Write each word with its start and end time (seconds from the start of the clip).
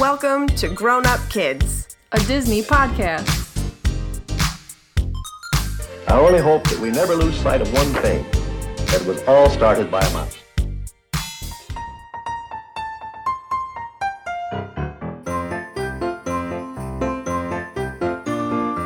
Welcome 0.00 0.48
to 0.48 0.68
Grown 0.68 1.06
Up 1.06 1.20
Kids. 1.30 1.96
a 2.12 2.18
Disney 2.20 2.62
podcast. 2.62 3.28
I 6.08 6.18
only 6.18 6.40
hope 6.40 6.64
that 6.68 6.78
we 6.80 6.90
never 6.90 7.14
lose 7.14 7.36
sight 7.40 7.60
of 7.60 7.72
one 7.72 7.92
thing 8.02 8.24
that 8.86 9.00
it 9.02 9.06
was 9.06 9.22
all 9.24 9.48
started 9.50 9.90
by 9.90 10.00
a 10.00 10.12
mouse. 10.12 10.36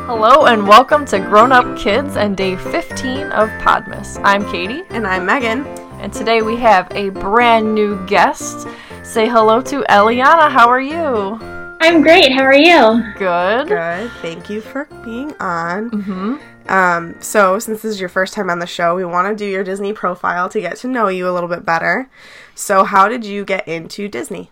Hello 0.07 0.47
and 0.47 0.67
welcome 0.69 1.05
to 1.07 1.19
Grown 1.19 1.53
Up 1.53 1.79
Kids 1.79 2.17
and 2.17 2.37
day 2.37 2.57
15 2.57 3.27
of 3.33 3.49
Podmas. 3.61 4.21
I'm 4.25 4.45
Katie, 4.51 4.83
And 4.91 5.07
I'm 5.07 5.25
Megan. 5.27 5.67
and 6.01 6.13
today 6.13 6.43
we 6.43 6.57
have 6.57 6.89
a 6.93 7.09
brand 7.11 7.75
new 7.75 8.05
guest. 8.07 8.67
Say 9.09 9.27
hello 9.27 9.63
to 9.63 9.81
Eliana. 9.89 10.51
How 10.51 10.69
are 10.69 10.83
you? 10.83 11.39
I'm 11.81 12.03
great. 12.03 12.31
How 12.31 12.43
are 12.43 12.55
you? 12.55 13.03
Good. 13.17 13.69
Good. 13.69 14.11
Thank 14.21 14.51
you 14.51 14.61
for 14.61 14.85
being 15.03 15.33
on. 15.41 15.91
Mm-hmm. 15.91 16.71
Um, 16.71 17.15
so, 17.19 17.59
since 17.59 17.81
this 17.81 17.95
is 17.95 18.01
your 18.01 18.11
first 18.11 18.35
time 18.35 18.51
on 18.51 18.59
the 18.59 18.67
show, 18.67 18.95
we 18.95 19.07
want 19.07 19.27
to 19.27 19.35
do 19.35 19.51
your 19.51 19.65
Disney 19.65 19.95
profile 19.95 20.51
to 20.51 20.61
get 20.61 20.77
to 20.81 20.89
know 20.89 21.09
you 21.09 21.27
a 21.27 21.33
little 21.33 21.49
bit 21.49 21.65
better. 21.65 22.11
So, 22.55 22.85
how 22.85 23.09
did 23.09 23.25
you 23.25 23.47
get 23.47 23.67
into 23.67 24.09
Disney? 24.09 24.51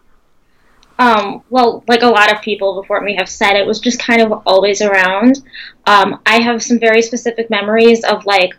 Um, 0.99 1.43
well, 1.51 1.85
like 1.87 2.01
a 2.01 2.09
lot 2.09 2.33
of 2.33 2.41
people 2.41 2.81
before 2.81 3.03
me 3.03 3.15
have 3.17 3.29
said, 3.29 3.57
it 3.57 3.67
was 3.67 3.79
just 3.79 3.99
kind 3.99 4.23
of 4.23 4.43
always 4.47 4.81
around. 4.81 5.43
Um, 5.85 6.23
I 6.25 6.41
have 6.41 6.63
some 6.63 6.81
very 6.81 7.03
specific 7.03 7.51
memories 7.51 8.05
of 8.05 8.25
like 8.25 8.57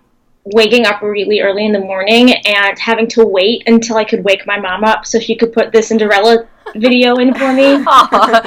waking 0.54 0.86
up 0.86 1.02
really 1.02 1.42
early 1.42 1.66
in 1.66 1.72
the 1.72 1.80
morning 1.80 2.34
and 2.34 2.80
having 2.80 3.08
to 3.08 3.26
wait 3.26 3.64
until 3.68 3.98
I 3.98 4.04
could 4.04 4.24
wake 4.24 4.46
my 4.46 4.60
mom 4.60 4.84
up 4.84 5.06
so 5.06 5.20
she 5.20 5.36
could 5.36 5.52
put 5.52 5.72
the 5.72 5.82
Cinderella 5.82 6.48
video 6.76 7.16
in 7.16 7.34
for 7.34 7.54
me. 7.54 7.84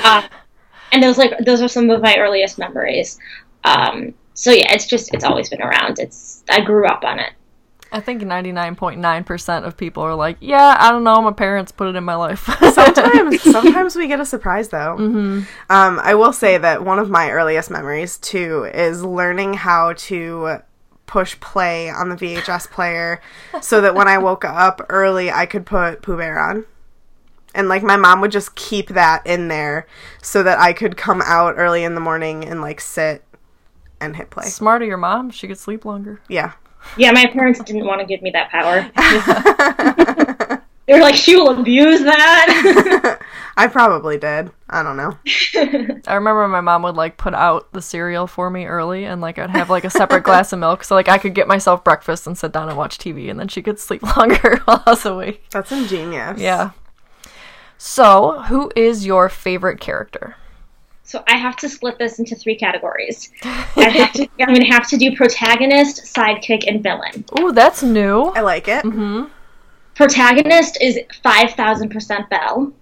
Uh, 0.02 0.26
and 0.92 1.02
those 1.02 1.18
like 1.18 1.32
those 1.44 1.62
are 1.62 1.68
some 1.68 1.90
of 1.90 2.00
my 2.00 2.16
earliest 2.16 2.58
memories. 2.58 3.18
Um, 3.64 4.14
so 4.34 4.50
yeah, 4.50 4.72
it's 4.72 4.86
just 4.86 5.12
it's 5.14 5.24
always 5.24 5.48
been 5.48 5.62
around. 5.62 5.98
It's 5.98 6.42
I 6.48 6.60
grew 6.60 6.86
up 6.86 7.04
on 7.04 7.18
it. 7.18 7.32
I 7.92 8.00
think 8.00 8.22
99.9% 8.22 9.64
of 9.64 9.76
people 9.76 10.04
are 10.04 10.14
like, 10.14 10.36
yeah, 10.40 10.76
I 10.78 10.92
don't 10.92 11.02
know, 11.02 11.20
my 11.22 11.32
parents 11.32 11.72
put 11.72 11.88
it 11.88 11.96
in 11.96 12.04
my 12.04 12.14
life. 12.14 12.44
Sometimes, 12.72 13.42
sometimes 13.42 13.96
we 13.96 14.06
get 14.06 14.20
a 14.20 14.24
surprise 14.24 14.68
though. 14.68 14.96
Um, 14.96 15.46
I 15.68 16.14
will 16.14 16.32
say 16.32 16.56
that 16.56 16.84
one 16.84 17.00
of 17.00 17.10
my 17.10 17.30
earliest 17.30 17.68
memories 17.68 18.16
too 18.18 18.70
is 18.72 19.02
learning 19.02 19.54
how 19.54 19.94
to 19.94 20.60
push 21.10 21.38
play 21.40 21.90
on 21.90 22.08
the 22.08 22.14
VHS 22.14 22.70
player, 22.70 23.20
so 23.60 23.80
that 23.80 23.96
when 23.96 24.06
I 24.06 24.16
woke 24.18 24.44
up 24.44 24.80
early, 24.88 25.28
I 25.30 25.44
could 25.44 25.66
put 25.66 26.02
Pooh 26.02 26.16
Bear 26.16 26.38
on. 26.38 26.64
And 27.52 27.68
like 27.68 27.82
my 27.82 27.96
mom 27.96 28.20
would 28.20 28.30
just 28.30 28.54
keep 28.54 28.90
that 28.90 29.26
in 29.26 29.48
there 29.48 29.88
so 30.22 30.44
that 30.44 30.60
I 30.60 30.72
could 30.72 30.96
come 30.96 31.20
out 31.24 31.54
early 31.56 31.82
in 31.82 31.96
the 31.96 32.00
morning 32.00 32.44
and 32.44 32.60
like 32.60 32.80
sit 32.80 33.24
and 34.00 34.14
hit 34.14 34.30
play. 34.30 34.44
Smarter 34.44 34.84
your 34.84 34.98
mom. 34.98 35.30
She 35.30 35.48
could 35.48 35.58
sleep 35.58 35.84
longer. 35.84 36.20
Yeah. 36.28 36.52
Yeah, 36.96 37.10
my 37.10 37.26
parents 37.26 37.60
didn't 37.64 37.86
want 37.86 38.00
to 38.00 38.06
give 38.06 38.22
me 38.22 38.30
that 38.30 38.50
power. 38.50 38.88
they 40.90 40.98
were 40.98 41.04
like, 41.04 41.14
"She 41.14 41.36
will 41.36 41.60
abuse 41.60 42.00
that." 42.00 43.20
I 43.56 43.68
probably 43.68 44.18
did. 44.18 44.50
I 44.68 44.82
don't 44.82 44.96
know. 44.96 45.16
I 46.06 46.14
remember 46.14 46.48
my 46.48 46.60
mom 46.60 46.82
would 46.82 46.96
like 46.96 47.16
put 47.16 47.32
out 47.32 47.72
the 47.72 47.80
cereal 47.80 48.26
for 48.26 48.50
me 48.50 48.66
early 48.66 49.04
and 49.04 49.20
like 49.20 49.38
I'd 49.38 49.50
have 49.50 49.70
like 49.70 49.84
a 49.84 49.90
separate 49.90 50.24
glass 50.24 50.52
of 50.52 50.58
milk 50.58 50.82
so 50.82 50.94
like 50.94 51.08
I 51.08 51.18
could 51.18 51.34
get 51.34 51.46
myself 51.46 51.84
breakfast 51.84 52.26
and 52.26 52.36
sit 52.36 52.52
down 52.52 52.68
and 52.68 52.76
watch 52.76 52.98
TV 52.98 53.30
and 53.30 53.38
then 53.38 53.48
she 53.48 53.62
could 53.62 53.78
sleep 53.78 54.02
longer 54.16 54.60
while 54.64 54.82
I 54.84 54.90
was 54.90 55.06
awake. 55.06 55.44
That's 55.50 55.70
ingenious. 55.70 56.40
Yeah. 56.40 56.70
So, 57.78 58.42
who 58.42 58.70
is 58.76 59.06
your 59.06 59.28
favorite 59.28 59.80
character? 59.80 60.36
so 61.02 61.24
I 61.26 61.36
have 61.38 61.56
to 61.56 61.68
split 61.68 61.98
this 61.98 62.20
into 62.20 62.36
three 62.36 62.54
categories. 62.54 63.32
I 63.42 63.88
have 63.88 64.12
to, 64.12 64.28
I'm 64.38 64.46
going 64.54 64.60
to 64.60 64.70
have 64.70 64.88
to 64.90 64.96
do 64.96 65.16
protagonist, 65.16 66.14
sidekick, 66.14 66.68
and 66.68 66.84
villain. 66.84 67.24
Oh, 67.32 67.50
that's 67.50 67.82
new. 67.82 68.26
I 68.26 68.42
like 68.42 68.68
it. 68.68 68.84
Mm-hmm. 68.84 69.24
Protagonist 70.00 70.78
is 70.80 70.98
five 71.22 71.50
thousand 71.50 71.90
percent 71.90 72.30
Belle. 72.30 72.72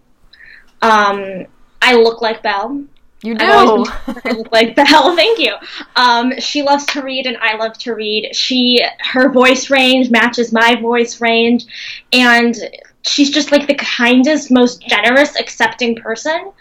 Um, 0.83 1.47
I 1.83 1.97
look 1.97 2.23
like 2.23 2.45
Belle. 2.45 2.85
You 3.25 3.35
do. 3.35 3.45
I 3.45 4.31
look 4.31 4.53
like 4.53 4.77
Belle. 4.77 5.17
Thank 5.17 5.41
you. 5.41 5.55
Um, 5.97 6.39
she 6.39 6.63
loves 6.63 6.87
to 6.87 7.03
read, 7.03 7.27
and 7.27 7.37
I 7.39 7.57
love 7.57 7.77
to 7.79 7.95
read. 7.97 8.37
She 8.37 8.81
her 9.01 9.33
voice 9.33 9.69
range 9.69 10.13
matches 10.13 10.53
my 10.53 10.77
voice 10.81 11.21
range, 11.21 11.67
and 12.13 12.55
she's 13.03 13.33
just 13.33 13.51
like 13.51 13.67
the 13.67 13.75
kindest, 13.75 14.53
most 14.53 14.81
generous, 14.87 15.35
accepting 15.41 15.97
person. 15.97 16.53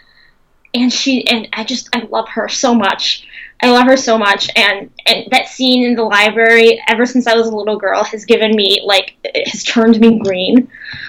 And 0.74 0.92
she 0.92 1.24
and 1.28 1.46
I 1.52 1.62
just 1.62 1.88
I 1.94 2.00
love 2.10 2.28
her 2.30 2.48
so 2.48 2.74
much. 2.74 3.27
I 3.60 3.70
love 3.70 3.86
her 3.86 3.96
so 3.96 4.16
much, 4.16 4.48
and 4.54 4.90
and 5.06 5.26
that 5.30 5.48
scene 5.48 5.84
in 5.84 5.94
the 5.96 6.04
library, 6.04 6.80
ever 6.88 7.04
since 7.06 7.26
I 7.26 7.34
was 7.34 7.48
a 7.48 7.54
little 7.54 7.76
girl, 7.76 8.04
has 8.04 8.24
given 8.24 8.54
me 8.54 8.80
like 8.84 9.16
it 9.24 9.48
has 9.48 9.64
turned 9.64 9.98
me 10.00 10.20
green. 10.20 10.68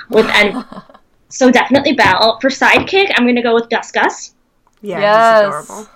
With 0.10 0.26
and 0.28 0.66
so 1.30 1.52
definitely 1.52 1.94
Belle 1.94 2.40
for 2.42 2.50
sidekick. 2.50 3.12
I'm 3.16 3.26
gonna 3.28 3.44
go 3.44 3.54
with 3.54 3.70
Gus 3.70 3.92
Gus. 3.92 4.34
Yeah, 4.82 5.00
Yes. 5.00 5.42
adorable. 5.44 5.88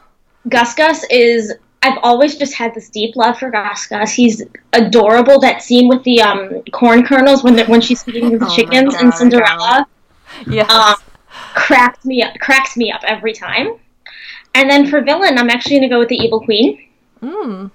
Gus 0.49 0.75
Gus 0.75 1.03
is 1.09 1.53
I've 1.81 1.97
always 2.03 2.37
just 2.37 2.53
had 2.53 2.73
this 2.73 2.89
deep 2.89 3.15
love 3.15 3.39
for 3.39 3.49
Gus 3.49 3.87
Gus. 3.87 4.13
He's 4.13 4.43
adorable. 4.73 5.39
That 5.39 5.61
scene 5.63 5.87
with 5.89 6.03
the 6.03 6.21
um, 6.21 6.61
corn 6.71 7.03
kernels 7.05 7.43
when 7.43 7.55
the, 7.55 7.65
when 7.65 7.81
she's 7.81 8.03
feeding 8.03 8.37
the 8.37 8.45
Oh 8.49 8.55
chickens 8.55 8.93
God, 8.93 9.03
in 9.03 9.11
Cinderella 9.11 9.87
Yes. 10.47 10.69
um, 10.69 10.95
cracks 11.55 12.05
me 12.05 12.21
up, 12.21 12.33
cracks 12.39 12.77
me 12.77 12.91
up 12.91 13.01
every 13.05 13.33
time. 13.33 13.75
And 14.55 14.69
then 14.69 14.87
for 14.87 15.01
villain, 15.01 15.37
I'm 15.37 15.49
actually 15.49 15.77
gonna 15.77 15.89
go 15.89 15.99
with 15.99 16.09
the 16.09 16.17
Evil 16.17 16.39
Queen. 16.41 16.87
Mm. 17.21 17.71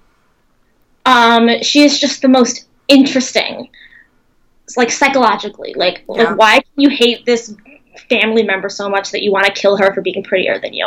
Um, 1.07 1.63
she 1.63 1.83
is 1.85 1.99
just 1.99 2.23
the 2.23 2.29
most 2.29 2.67
interesting, 2.89 3.69
It's 4.65 4.77
like 4.77 4.91
psychologically. 4.91 5.73
Like, 5.75 6.05
Yeah. 6.09 6.25
like 6.25 6.37
why 6.39 6.55
can 6.61 6.65
you 6.77 6.91
hate 6.91 7.25
this 7.25 7.55
family 8.11 8.43
member 8.43 8.69
so 8.69 8.89
much 8.89 9.11
that 9.13 9.23
you 9.23 9.33
want 9.33 9.47
to 9.47 9.53
kill 9.53 9.77
her 9.79 9.93
for 9.95 10.03
being 10.03 10.23
prettier 10.23 10.59
than 10.59 10.75
you? 10.75 10.87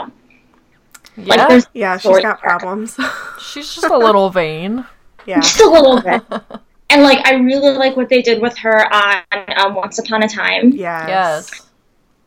Like, 1.17 1.37
Yeah. 1.39 1.47
there's 1.47 1.67
Yeah, 1.73 1.93
she's 1.97 2.01
Story 2.03 2.21
got 2.21 2.39
arc. 2.43 2.59
problems. 2.61 2.97
She's 3.41 3.73
just 3.73 3.87
a 3.87 3.97
little 3.97 4.29
vain. 4.29 4.85
yeah. 5.25 5.39
just 5.41 5.59
a 5.59 5.69
little 5.69 6.01
bit. 6.01 6.21
And 6.93 7.03
like, 7.03 7.25
I 7.25 7.35
really 7.35 7.71
like 7.77 7.95
what 7.95 8.09
they 8.09 8.21
did 8.21 8.41
with 8.41 8.57
her 8.57 8.93
on 8.93 9.21
um, 9.55 9.75
Once 9.75 9.97
Upon 9.97 10.23
a 10.23 10.27
Time, 10.27 10.71
Yes. 10.71 11.49
Yes. 11.55 11.61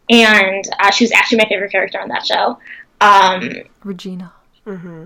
and 0.08 0.64
uh, 0.80 0.90
she 0.90 1.04
was 1.04 1.12
actually 1.12 1.36
my 1.36 1.44
favorite 1.50 1.70
character 1.70 2.00
on 2.00 2.08
that 2.08 2.24
show. 2.26 2.58
Um, 3.00 3.50
Regina. 3.82 4.32
hmm 4.64 5.04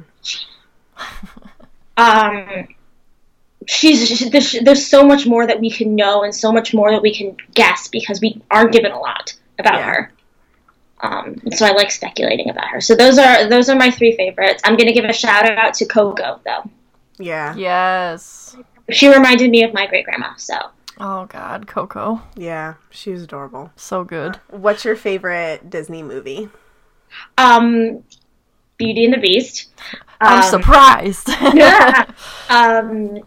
um, 1.96 2.68
she's 3.66 4.06
she- 4.08 4.28
there's, 4.30 4.52
there's 4.62 4.86
so 4.86 5.04
much 5.04 5.26
more 5.26 5.46
that 5.46 5.60
we 5.60 5.70
can 5.70 5.94
know 5.96 6.22
and 6.22 6.34
so 6.34 6.52
much 6.52 6.72
more 6.74 6.90
that 6.90 7.02
we 7.02 7.14
can 7.14 7.36
guess 7.54 7.88
because 7.88 8.20
we 8.20 8.40
aren't 8.50 8.72
given 8.72 8.92
a 8.92 8.98
lot 8.98 9.34
about 9.58 9.74
Yeah. 9.74 9.90
her. 9.92 10.12
Um, 11.00 11.36
so 11.52 11.64
I 11.66 11.72
like 11.72 11.90
speculating 11.92 12.50
about 12.50 12.68
her. 12.68 12.80
So 12.80 12.94
those 12.96 13.18
are 13.18 13.48
those 13.48 13.68
are 13.68 13.76
my 13.76 13.90
three 13.90 14.16
favorites. 14.16 14.60
I'm 14.64 14.76
gonna 14.76 14.92
give 14.92 15.04
a 15.04 15.12
shout 15.12 15.48
out 15.48 15.74
to 15.74 15.86
Coco 15.86 16.40
though. 16.44 16.68
Yeah. 17.18 17.54
Yes. 17.56 18.56
She 18.90 19.08
reminded 19.12 19.50
me 19.50 19.62
of 19.64 19.72
my 19.72 19.86
great 19.86 20.04
grandma. 20.04 20.34
So 20.36 20.56
Oh 21.00 21.26
god, 21.26 21.68
Coco. 21.68 22.20
Yeah. 22.36 22.74
She 22.90 23.10
was 23.12 23.22
adorable. 23.22 23.70
So 23.76 24.02
good. 24.02 24.36
What's 24.50 24.84
your 24.84 24.96
favorite 24.96 25.70
Disney 25.70 26.02
movie? 26.02 26.48
Um, 27.36 28.02
Beauty 28.76 29.04
and 29.04 29.14
the 29.14 29.18
Beast. 29.18 29.68
I'm 30.20 30.42
Um, 30.42 30.50
surprised. 30.50 31.28
yeah. 31.54 32.04
um, 32.50 33.20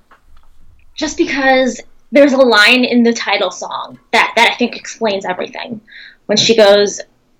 just 0.96 1.18
because 1.18 1.82
there's 2.12 2.34
a 2.34 2.38
line 2.38 2.84
in 2.84 3.04
the 3.04 3.14
title 3.14 3.52
song 3.52 3.98
that, 4.12 4.34
that 4.36 4.52
I 4.52 4.56
think 4.58 4.76
explains 4.76 5.26
everything. 5.26 5.80
When 6.26 6.38
she 6.38 6.56
goes, 6.56 7.00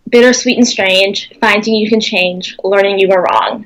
bittersweet 0.10 0.58
and 0.58 0.68
strange, 0.68 1.32
finding 1.40 1.76
you 1.76 1.90
can 1.90 2.00
change, 2.02 2.58
learning 2.64 3.00
you 3.00 3.08
were 3.10 3.22
wrong. 3.22 3.66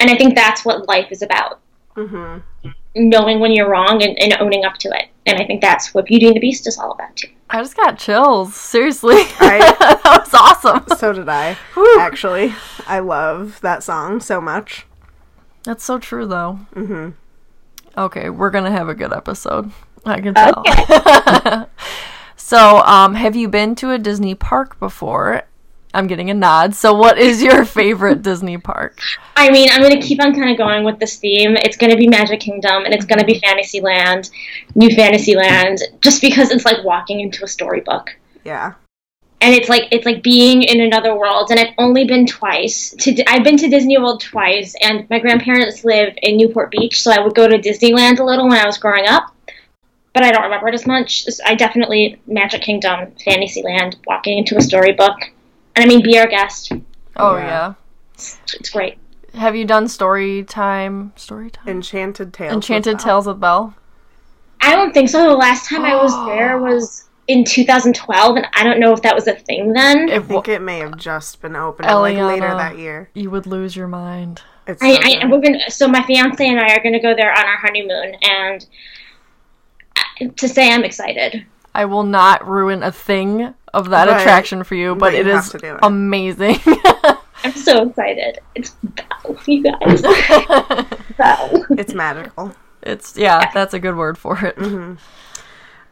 And 0.00 0.10
I 0.10 0.16
think 0.16 0.34
that's 0.34 0.64
what 0.64 0.88
life 0.88 1.10
is 1.10 1.22
about 1.22 1.60
hmm 1.94 2.38
knowing 2.96 3.38
when 3.38 3.52
you're 3.52 3.68
wrong 3.68 4.02
and, 4.02 4.18
and 4.18 4.34
owning 4.40 4.64
up 4.64 4.76
to 4.76 4.88
it. 4.88 5.06
And 5.24 5.38
I 5.40 5.44
think 5.46 5.60
that's 5.60 5.94
what 5.94 6.06
Beauty 6.06 6.26
and 6.26 6.34
the 6.34 6.40
Beast 6.40 6.66
is 6.66 6.76
all 6.76 6.90
about, 6.90 7.14
too. 7.14 7.28
I 7.52 7.58
just 7.60 7.76
got 7.76 7.98
chills. 7.98 8.54
Seriously. 8.54 9.14
I- 9.40 9.58
that 10.04 10.20
was 10.24 10.34
awesome. 10.34 10.96
So 10.98 11.12
did 11.12 11.28
I. 11.28 11.54
Whew. 11.74 12.00
Actually, 12.00 12.54
I 12.86 13.00
love 13.00 13.60
that 13.62 13.82
song 13.82 14.20
so 14.20 14.40
much. 14.40 14.86
That's 15.64 15.84
so 15.84 15.98
true, 15.98 16.26
though. 16.26 16.52
hmm 16.74 17.10
Okay, 17.98 18.30
we're 18.30 18.50
gonna 18.50 18.70
have 18.70 18.88
a 18.88 18.94
good 18.94 19.12
episode. 19.12 19.72
I 20.06 20.20
can 20.20 20.32
tell. 20.34 20.64
so, 22.36 22.78
um, 22.84 23.14
have 23.14 23.34
you 23.36 23.48
been 23.48 23.74
to 23.76 23.90
a 23.90 23.98
Disney 23.98 24.34
park 24.34 24.78
before? 24.78 25.42
I'm 25.92 26.06
getting 26.06 26.30
a 26.30 26.34
nod. 26.34 26.74
So, 26.74 26.94
what 26.94 27.18
is 27.18 27.42
your 27.42 27.64
favorite 27.80 28.22
Disney 28.22 28.58
park? 28.58 29.00
I 29.36 29.50
mean, 29.50 29.68
I'm 29.70 29.80
going 29.80 29.98
to 30.00 30.06
keep 30.06 30.22
on 30.22 30.34
kind 30.34 30.50
of 30.50 30.56
going 30.58 30.84
with 30.84 30.98
this 30.98 31.16
theme. 31.16 31.56
It's 31.56 31.76
going 31.76 31.90
to 31.90 31.96
be 31.96 32.08
Magic 32.08 32.40
Kingdom 32.40 32.84
and 32.84 32.94
it's 32.94 33.04
going 33.06 33.18
to 33.18 33.24
be 33.24 33.40
Fantasyland, 33.40 34.30
New 34.74 34.94
Fantasyland, 34.94 35.78
just 36.00 36.20
because 36.20 36.50
it's 36.50 36.64
like 36.64 36.84
walking 36.84 37.20
into 37.20 37.44
a 37.44 37.48
storybook. 37.48 38.10
Yeah. 38.44 38.74
and 39.42 39.54
it's 39.54 39.68
like 39.68 39.88
it's 39.90 40.06
like 40.06 40.22
being 40.22 40.62
in 40.62 40.80
another 40.80 41.16
world. 41.16 41.50
And 41.50 41.58
I've 41.58 41.74
only 41.78 42.04
been 42.04 42.26
twice. 42.26 42.94
To 43.00 43.24
I've 43.28 43.42
been 43.44 43.56
to 43.58 43.68
Disney 43.68 43.98
World 43.98 44.20
twice, 44.20 44.74
and 44.82 45.08
my 45.10 45.18
grandparents 45.18 45.84
live 45.84 46.14
in 46.22 46.36
Newport 46.36 46.70
Beach, 46.70 47.02
so 47.02 47.10
I 47.10 47.20
would 47.20 47.34
go 47.34 47.48
to 47.48 47.58
Disneyland 47.58 48.18
a 48.20 48.24
little 48.24 48.48
when 48.48 48.58
I 48.58 48.66
was 48.66 48.78
growing 48.78 49.06
up. 49.06 49.34
But 50.12 50.24
I 50.24 50.32
don't 50.32 50.42
remember 50.42 50.68
it 50.68 50.74
as 50.74 50.86
much. 50.86 51.24
I 51.46 51.54
definitely 51.54 52.20
Magic 52.26 52.62
Kingdom, 52.62 53.12
Fantasyland, 53.24 53.96
walking 54.06 54.38
into 54.38 54.56
a 54.56 54.60
storybook, 54.60 55.16
and 55.76 55.84
I 55.84 55.88
mean 55.88 56.02
be 56.02 56.18
our 56.18 56.26
guest. 56.26 56.72
Oh 57.16 57.36
Yeah. 57.36 57.46
yeah. 57.46 57.74
It's, 58.14 58.38
it's 58.54 58.70
great. 58.70 58.98
Have 59.34 59.54
you 59.54 59.64
done 59.64 59.88
story 59.88 60.42
time? 60.44 61.12
Story 61.16 61.50
time. 61.50 61.68
Enchanted 61.68 62.32
Tales. 62.32 62.52
Enchanted 62.52 62.94
was. 62.94 63.04
Tales 63.04 63.26
with 63.26 63.40
Belle. 63.40 63.74
I 64.60 64.74
don't 64.76 64.92
think 64.92 65.08
so. 65.08 65.22
The 65.28 65.36
last 65.36 65.68
time 65.68 65.84
I 65.84 65.94
was 65.96 66.12
there 66.26 66.58
was 66.62 67.08
in 67.28 67.44
2012, 67.44 68.36
and 68.36 68.46
I 68.54 68.64
don't 68.64 68.80
know 68.80 68.92
if 68.92 69.02
that 69.02 69.14
was 69.14 69.28
a 69.28 69.34
thing 69.34 69.72
then. 69.72 70.10
I 70.10 70.18
think 70.18 70.48
it 70.48 70.60
may 70.60 70.80
have 70.80 70.96
just 70.98 71.40
been 71.40 71.54
open 71.54 71.86
like 71.86 72.16
later 72.16 72.48
that 72.48 72.76
year. 72.76 73.08
you 73.14 73.30
would 73.30 73.46
lose 73.46 73.76
your 73.76 73.86
mind. 73.88 74.42
It's 74.66 74.82
I, 74.82 74.94
so 74.94 75.00
I 75.00 75.20
good. 75.20 75.30
we're 75.30 75.40
gonna. 75.40 75.70
So 75.70 75.88
my 75.88 76.02
fiance 76.02 76.44
and 76.46 76.58
I 76.60 76.74
are 76.74 76.82
gonna 76.82 77.00
go 77.00 77.14
there 77.14 77.30
on 77.32 77.44
our 77.44 77.56
honeymoon, 77.56 78.16
and 78.22 78.66
uh, 79.96 80.28
to 80.36 80.48
say 80.48 80.70
I'm 80.72 80.84
excited. 80.84 81.46
I 81.80 81.86
will 81.86 82.02
not 82.02 82.46
ruin 82.46 82.82
a 82.82 82.92
thing 82.92 83.54
of 83.72 83.88
that 83.88 84.06
Right. 84.06 84.20
attraction 84.20 84.64
for 84.64 84.74
you, 84.74 84.94
but 84.94 85.12
But 85.12 85.14
it 85.14 85.24
you 85.24 85.32
have 85.32 85.46
is 85.46 85.54
it. 85.54 85.78
amazing. 85.82 86.56
I'm 87.42 87.52
so 87.52 87.88
excited. 87.88 88.38
It's 88.54 88.76
Belle, 88.82 89.38
you 89.46 89.62
guys. 89.62 90.02
Belle. 91.16 91.66
It's 91.78 91.94
magical. 91.94 92.54
it's 92.82 93.16
yeah, 93.16 93.50
that's 93.54 93.72
a 93.72 93.78
good 93.78 93.96
word 93.96 94.18
for 94.18 94.38
it. 94.44 94.58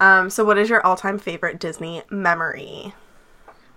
Um, 0.00 0.28
so 0.28 0.44
what 0.44 0.58
is 0.58 0.68
your 0.68 0.84
all-time 0.86 1.18
favorite 1.18 1.58
Disney 1.58 2.02
memory? 2.10 2.92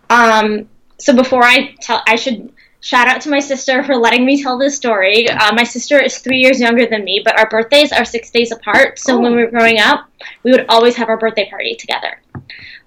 Um. 0.09 0.67
So 0.97 1.15
before 1.15 1.43
I 1.45 1.75
tell, 1.79 2.03
I 2.07 2.17
should 2.17 2.51
shout 2.81 3.07
out 3.07 3.21
to 3.21 3.29
my 3.29 3.39
sister 3.39 3.83
for 3.83 3.95
letting 3.95 4.25
me 4.25 4.41
tell 4.41 4.57
this 4.57 4.75
story. 4.75 5.29
Uh, 5.29 5.53
my 5.53 5.63
sister 5.63 5.99
is 6.01 6.17
three 6.17 6.39
years 6.39 6.59
younger 6.59 6.85
than 6.85 7.03
me, 7.03 7.21
but 7.23 7.39
our 7.39 7.47
birthdays 7.47 7.91
are 7.91 8.03
six 8.03 8.29
days 8.31 8.51
apart. 8.51 8.99
So 8.99 9.17
when 9.19 9.35
we 9.35 9.43
were 9.43 9.51
growing 9.51 9.79
up, 9.79 10.09
we 10.43 10.51
would 10.51 10.65
always 10.67 10.95
have 10.95 11.07
our 11.07 11.17
birthday 11.17 11.49
party 11.49 11.75
together, 11.75 12.19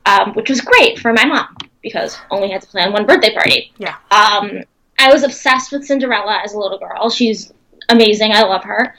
um, 0.04 0.34
which 0.34 0.50
was 0.50 0.60
great 0.60 0.98
for 0.98 1.12
my 1.12 1.24
mom 1.24 1.56
because 1.80 2.18
only 2.30 2.50
had 2.50 2.62
to 2.62 2.68
plan 2.68 2.92
one 2.92 3.06
birthday 3.06 3.32
party. 3.32 3.72
Yeah. 3.78 3.96
Um, 4.10 4.62
I 4.98 5.12
was 5.12 5.22
obsessed 5.22 5.70
with 5.70 5.84
Cinderella 5.84 6.40
as 6.42 6.54
a 6.54 6.58
little 6.58 6.78
girl. 6.78 7.10
She's 7.10 7.52
amazing. 7.88 8.32
I 8.32 8.42
love 8.42 8.64
her. 8.64 8.94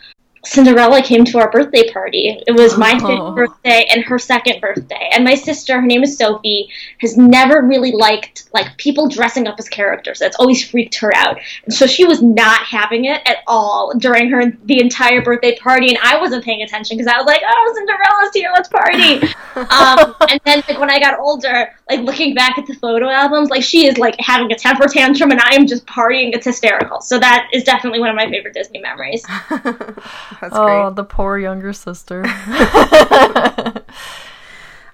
Cinderella 0.45 1.01
came 1.01 1.25
to 1.25 1.39
our 1.39 1.49
birthday 1.51 1.89
party. 1.91 2.39
It 2.47 2.51
was 2.51 2.77
my 2.77 2.93
fifth 2.93 3.03
Oh. 3.05 3.31
birthday 3.33 3.87
and 3.91 4.03
her 4.05 4.19
second 4.19 4.61
birthday. 4.61 5.09
And 5.11 5.23
my 5.23 5.35
sister, 5.35 5.75
her 5.81 5.85
name 5.85 6.03
is 6.03 6.17
Sophie, 6.17 6.69
has 6.99 7.17
never 7.17 7.61
really 7.61 7.91
liked 7.91 8.43
like 8.53 8.77
people 8.77 9.09
dressing 9.09 9.47
up 9.47 9.55
as 9.59 9.67
characters. 9.67 10.19
That's 10.19 10.35
always 10.37 10.63
freaked 10.67 10.95
her 10.99 11.15
out. 11.15 11.37
And 11.65 11.73
so 11.73 11.87
she 11.87 12.05
was 12.05 12.21
not 12.21 12.61
having 12.61 13.05
it 13.05 13.21
at 13.25 13.37
all 13.47 13.93
during 13.97 14.29
her 14.29 14.51
the 14.65 14.79
entire 14.81 15.21
birthday 15.21 15.57
party. 15.57 15.89
And 15.89 15.97
I 16.03 16.19
wasn't 16.19 16.43
paying 16.43 16.61
attention 16.61 16.97
because 16.97 17.11
I 17.11 17.17
was 17.17 17.25
like, 17.25 17.41
"Oh, 17.45 17.73
Cinderella's 17.75 18.33
here, 18.33 18.51
let's 18.53 18.69
party." 18.69 19.21
um, 19.55 20.15
and 20.29 20.39
then 20.45 20.63
like 20.67 20.79
when 20.79 20.89
I 20.89 20.99
got 20.99 21.19
older, 21.19 21.71
like 21.89 22.01
looking 22.01 22.33
back 22.35 22.57
at 22.57 22.65
the 22.67 22.75
photo 22.75 23.09
albums, 23.09 23.49
like 23.49 23.63
she 23.63 23.87
is 23.87 23.97
like 23.97 24.15
having 24.19 24.51
a 24.51 24.55
temper 24.55 24.87
tantrum, 24.87 25.31
and 25.31 25.41
I 25.41 25.55
am 25.55 25.65
just 25.67 25.85
partying. 25.85 26.33
It's 26.33 26.45
hysterical. 26.45 27.01
So 27.01 27.19
that 27.19 27.47
is 27.53 27.63
definitely 27.63 27.99
one 27.99 28.09
of 28.09 28.15
my 28.15 28.29
favorite 28.29 28.53
Disney 28.53 28.79
memories. 28.79 29.25
That's 30.41 30.55
Oh, 30.55 30.85
great. 30.85 30.95
the 30.95 31.03
poor 31.03 31.37
younger 31.37 31.73
sister. 31.73 32.23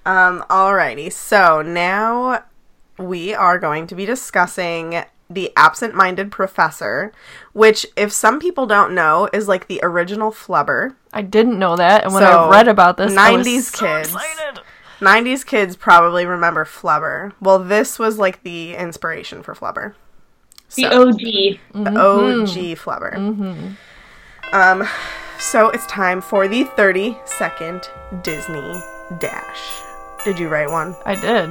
Um, 0.04 0.44
alrighty. 0.50 1.12
So 1.12 1.62
now 1.62 2.44
we 2.98 3.34
are 3.36 3.60
going 3.60 3.86
to 3.88 3.94
be 3.96 4.06
discussing 4.06 5.04
the 5.30 5.52
absent-minded 5.56 6.32
professor, 6.32 7.14
which, 7.54 7.86
if 7.96 8.12
some 8.12 8.40
people 8.40 8.66
don't 8.66 8.96
know, 8.96 9.30
is 9.32 9.48
like 9.48 9.68
the 9.68 9.80
original 9.84 10.32
Flubber. 10.32 10.96
I 11.14 11.22
didn't 11.22 11.60
know 11.60 11.76
that, 11.76 12.04
and 12.04 12.14
when 12.14 12.24
So, 12.24 12.30
I 12.46 12.50
read 12.50 12.68
about 12.68 12.98
this, 12.98 13.16
I 13.16 13.32
was 13.32 13.46
90s 13.48 13.62
so 13.62 13.86
kids. 13.86 14.10
excited. 14.16 14.62
90s 15.00 15.46
kids 15.46 15.76
probably 15.76 16.26
remember 16.26 16.66
Flubber. 16.66 17.34
Well, 17.40 17.60
this 17.60 18.00
was 18.00 18.18
like 18.18 18.42
the 18.44 18.76
inspiration 18.76 19.44
for 19.44 19.54
Flubber. 19.54 19.94
The 20.76 20.86
OG. 20.88 21.60
the 21.74 22.00
OG 22.00 22.78
Flubber. 22.78 23.76
Um, 24.52 24.88
so 25.42 25.70
it's 25.70 25.88
time 25.88 26.22
for 26.22 26.48
the 26.48 26.64
30 26.64 27.18
second 27.26 27.90
Disney 28.22 28.82
dash. 29.18 29.82
Did 30.24 30.38
you 30.38 30.48
write 30.48 30.70
one? 30.70 30.96
I 31.04 31.16
did. 31.16 31.50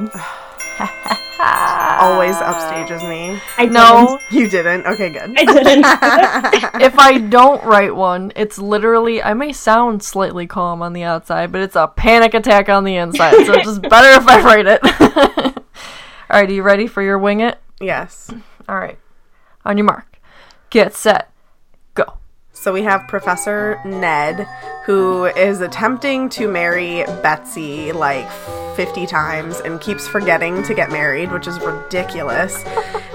Always 1.41 2.37
upstages 2.37 3.07
me. 3.09 3.41
I 3.59 3.67
know 3.67 4.19
You 4.31 4.49
didn't? 4.49 4.87
Okay, 4.87 5.11
good. 5.11 5.35
I 5.37 5.45
didn't. 5.45 5.85
if 6.83 6.99
I 6.99 7.19
don't 7.19 7.65
write 7.65 7.95
one, 7.95 8.33
it's 8.37 8.59
literally 8.59 9.23
I 9.23 9.35
may 9.35 9.53
sound 9.53 10.03
slightly 10.03 10.47
calm 10.47 10.83
on 10.83 10.93
the 10.93 11.03
outside, 11.03 11.51
but 11.51 11.61
it's 11.61 11.77
a 11.77 11.89
panic 11.89 12.35
attack 12.35 12.69
on 12.69 12.85
the 12.85 12.97
inside. 12.97 13.45
So 13.45 13.55
it's 13.55 13.65
just 13.65 13.83
better 13.83 14.21
if 14.21 14.29
I 14.29 14.43
write 14.43 14.67
it. 14.67 14.81
All 16.31 16.41
right, 16.41 16.49
are 16.49 16.53
you 16.53 16.63
ready 16.63 16.87
for 16.87 17.03
your 17.03 17.19
wing 17.19 17.41
it? 17.41 17.59
Yes. 17.81 18.31
All 18.69 18.79
right. 18.79 18.99
On 19.65 19.77
your 19.77 19.87
mark. 19.87 20.21
Get 20.71 20.95
set. 20.95 21.30
So 22.61 22.75
we 22.75 22.83
have 22.83 23.09
Professor 23.09 23.81
Ned, 23.87 24.47
who 24.85 25.25
is 25.25 25.63
attempting 25.63 26.29
to 26.29 26.47
marry 26.47 27.05
Betsy 27.23 27.91
like 27.91 28.31
50 28.77 29.07
times 29.07 29.61
and 29.61 29.81
keeps 29.81 30.07
forgetting 30.07 30.63
to 30.65 30.75
get 30.75 30.91
married, 30.91 31.33
which 31.33 31.47
is 31.47 31.59
ridiculous. 31.61 32.63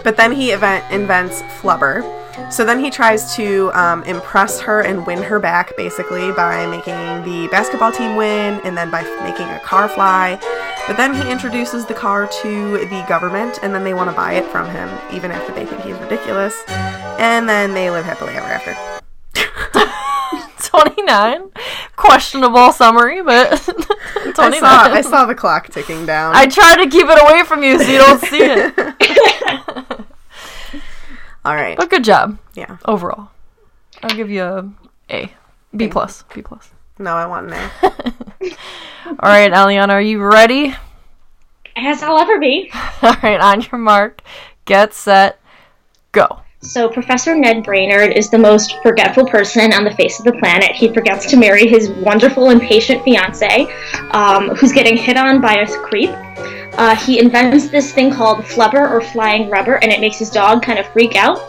But 0.03 0.17
then 0.17 0.31
he 0.31 0.49
event- 0.49 0.91
invents 0.91 1.43
Flubber. 1.61 2.01
So 2.51 2.65
then 2.65 2.79
he 2.79 2.89
tries 2.89 3.35
to 3.35 3.69
um, 3.75 4.03
impress 4.05 4.59
her 4.61 4.81
and 4.81 5.05
win 5.05 5.21
her 5.21 5.39
back, 5.39 5.77
basically, 5.77 6.31
by 6.31 6.65
making 6.65 6.95
the 7.23 7.47
basketball 7.51 7.91
team 7.91 8.15
win 8.15 8.59
and 8.63 8.75
then 8.75 8.89
by 8.89 9.01
f- 9.01 9.23
making 9.23 9.47
a 9.49 9.59
car 9.59 9.87
fly. 9.87 10.39
But 10.87 10.97
then 10.97 11.13
he 11.13 11.31
introduces 11.31 11.85
the 11.85 11.93
car 11.93 12.27
to 12.41 12.77
the 12.79 13.05
government 13.07 13.59
and 13.61 13.75
then 13.75 13.83
they 13.83 13.93
want 13.93 14.09
to 14.09 14.15
buy 14.15 14.33
it 14.33 14.45
from 14.45 14.67
him, 14.71 14.89
even 15.13 15.29
after 15.29 15.53
they 15.53 15.67
think 15.67 15.83
he's 15.83 15.97
ridiculous. 15.97 16.63
And 16.67 17.47
then 17.47 17.75
they 17.75 17.91
live 17.91 18.05
happily 18.05 18.33
ever 18.33 18.47
after. 18.47 18.94
29. 20.81 21.51
Questionable 21.95 22.71
summary, 22.71 23.21
but 23.23 23.49
29. 24.35 24.35
I 24.37 24.59
saw, 24.59 24.81
I 24.93 25.01
saw 25.01 25.25
the 25.25 25.35
clock 25.35 25.69
ticking 25.69 26.05
down. 26.05 26.35
I 26.35 26.45
tried 26.47 26.77
to 26.83 26.89
keep 26.89 27.07
it 27.09 27.21
away 27.21 27.43
from 27.43 27.63
you 27.63 27.77
so 27.81 27.89
you 27.91 27.97
don't 27.97 28.21
see 28.21 28.39
it. 28.41 28.73
All 31.45 31.55
right. 31.55 31.77
But 31.77 31.89
good 31.89 32.03
job 32.03 32.39
Yeah. 32.55 32.77
overall. 32.85 33.29
I'll 34.01 34.15
give 34.15 34.29
you 34.29 34.43
a 34.43 34.69
A. 35.09 35.31
B 35.75 35.87
plus. 35.87 36.23
B 36.33 36.41
plus. 36.41 36.69
No, 36.97 37.13
I 37.15 37.25
want 37.27 37.47
an 37.47 37.53
A. 37.53 37.71
All 39.07 39.29
right, 39.29 39.51
Eliana, 39.51 39.89
are 39.89 40.01
you 40.01 40.19
ready? 40.23 40.73
As 41.75 42.01
I'll 42.01 42.17
ever 42.17 42.39
be. 42.39 42.71
All 43.01 43.15
right, 43.21 43.39
on 43.39 43.61
your 43.61 43.77
mark, 43.79 44.21
get 44.65 44.93
set, 44.93 45.39
go. 46.13 46.39
So, 46.65 46.89
Professor 46.89 47.35
Ned 47.35 47.63
Brainerd 47.63 48.11
is 48.13 48.31
the 48.31 48.39
most 48.39 48.81
forgetful 48.81 49.27
person 49.27 49.71
on 49.71 49.83
the 49.83 49.91
face 49.91 50.17
of 50.17 50.25
the 50.25 50.33
planet. 50.33 50.71
He 50.71 50.91
forgets 50.91 51.27
to 51.27 51.37
marry 51.37 51.67
his 51.67 51.89
wonderful 51.91 52.49
and 52.49 52.59
patient 52.59 53.03
fiance, 53.03 53.67
um, 54.11 54.49
who's 54.49 54.73
getting 54.73 54.97
hit 54.97 55.15
on 55.15 55.39
by 55.39 55.53
a 55.53 55.67
creep. 55.67 56.09
Uh, 56.73 56.95
he 56.95 57.19
invents 57.19 57.69
this 57.69 57.93
thing 57.93 58.11
called 58.11 58.39
flubber 58.39 58.89
or 58.89 58.99
flying 58.99 59.49
rubber, 59.49 59.75
and 59.75 59.91
it 59.91 60.01
makes 60.01 60.17
his 60.17 60.31
dog 60.31 60.63
kind 60.63 60.79
of 60.79 60.87
freak 60.87 61.15
out. 61.15 61.39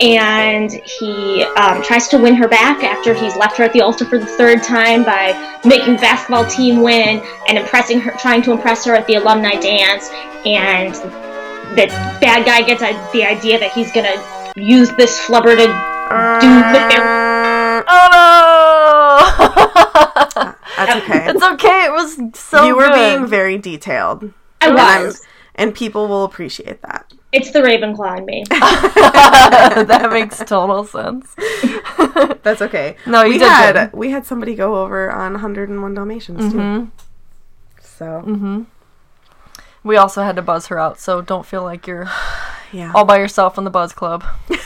And 0.00 0.72
he 0.72 1.44
um, 1.56 1.82
tries 1.82 2.08
to 2.08 2.18
win 2.18 2.34
her 2.34 2.48
back 2.48 2.82
after 2.82 3.12
he's 3.12 3.36
left 3.36 3.58
her 3.58 3.64
at 3.64 3.72
the 3.74 3.82
altar 3.82 4.06
for 4.06 4.18
the 4.18 4.26
third 4.26 4.62
time 4.62 5.04
by 5.04 5.60
making 5.64 5.96
basketball 5.96 6.46
team 6.46 6.80
win 6.80 7.22
and 7.48 7.58
impressing 7.58 8.00
her, 8.00 8.12
trying 8.12 8.40
to 8.42 8.52
impress 8.52 8.84
her 8.86 8.94
at 8.94 9.06
the 9.06 9.16
alumni 9.16 9.54
dance. 9.60 10.08
And 10.46 10.94
the 11.76 11.86
bad 12.20 12.46
guy 12.46 12.62
gets 12.62 12.80
the 13.12 13.24
idea 13.24 13.58
that 13.58 13.72
he's 13.72 13.92
gonna 13.92 14.16
use 14.56 14.90
this 14.96 15.18
flubber 15.18 15.56
to 15.56 15.66
do 15.66 16.48
the 16.72 16.88
Oh 17.86 18.08
no! 18.12 19.18
That's 20.76 20.96
okay. 21.04 21.28
it's 21.30 21.42
okay. 21.42 21.84
It 21.86 21.92
was 21.92 22.18
so 22.38 22.64
you 22.66 22.76
were 22.76 22.88
good. 22.88 22.94
being 22.94 23.26
very 23.26 23.58
detailed. 23.58 24.32
I 24.60 24.66
And 24.68 24.74
was. 24.76 25.20
And 25.56 25.74
people 25.74 26.08
will 26.08 26.24
appreciate 26.24 26.82
that. 26.82 27.12
It's 27.32 27.50
the 27.52 27.60
Ravenclaw 27.60 28.18
in 28.18 28.26
me. 28.26 28.44
that 28.48 30.08
makes 30.12 30.38
total 30.38 30.84
sense. 30.84 31.34
That's 32.42 32.60
okay. 32.62 32.96
No, 33.06 33.22
you 33.22 33.32
we 33.34 33.38
did 33.38 33.48
had 33.48 33.90
good. 33.90 33.98
we 33.98 34.10
had 34.10 34.26
somebody 34.26 34.54
go 34.54 34.76
over 34.82 35.10
on 35.12 35.32
101 35.32 35.94
Dalmatians 35.94 36.52
too. 36.52 36.58
Mm-hmm. 36.58 36.84
So 37.80 38.66
We 39.84 39.96
also 39.96 40.22
had 40.22 40.36
to 40.36 40.42
buzz 40.42 40.66
her 40.68 40.78
out, 40.78 40.98
so 40.98 41.20
don't 41.22 41.46
feel 41.46 41.62
like 41.62 41.86
you're 41.86 42.08
yeah. 42.72 42.92
all 42.94 43.04
by 43.04 43.18
yourself 43.18 43.58
in 43.58 43.64
the 43.64 43.70
buzz 43.70 43.92
club. 43.92 44.24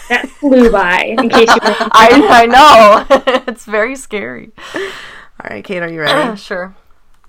That 0.09 0.29
flew 0.29 0.71
by, 0.71 1.03
in 1.19 1.29
case 1.29 1.49
you 1.49 1.61
I 1.63 2.27
I 2.31 2.47
know. 2.47 3.07
it's 3.49 3.65
very 3.65 3.97
scary. 3.97 4.51
All 4.75 5.51
right, 5.51 5.63
Kate, 5.65 5.83
are 5.83 5.89
you 5.89 6.01
ready? 6.01 6.37
sure. 6.41 6.75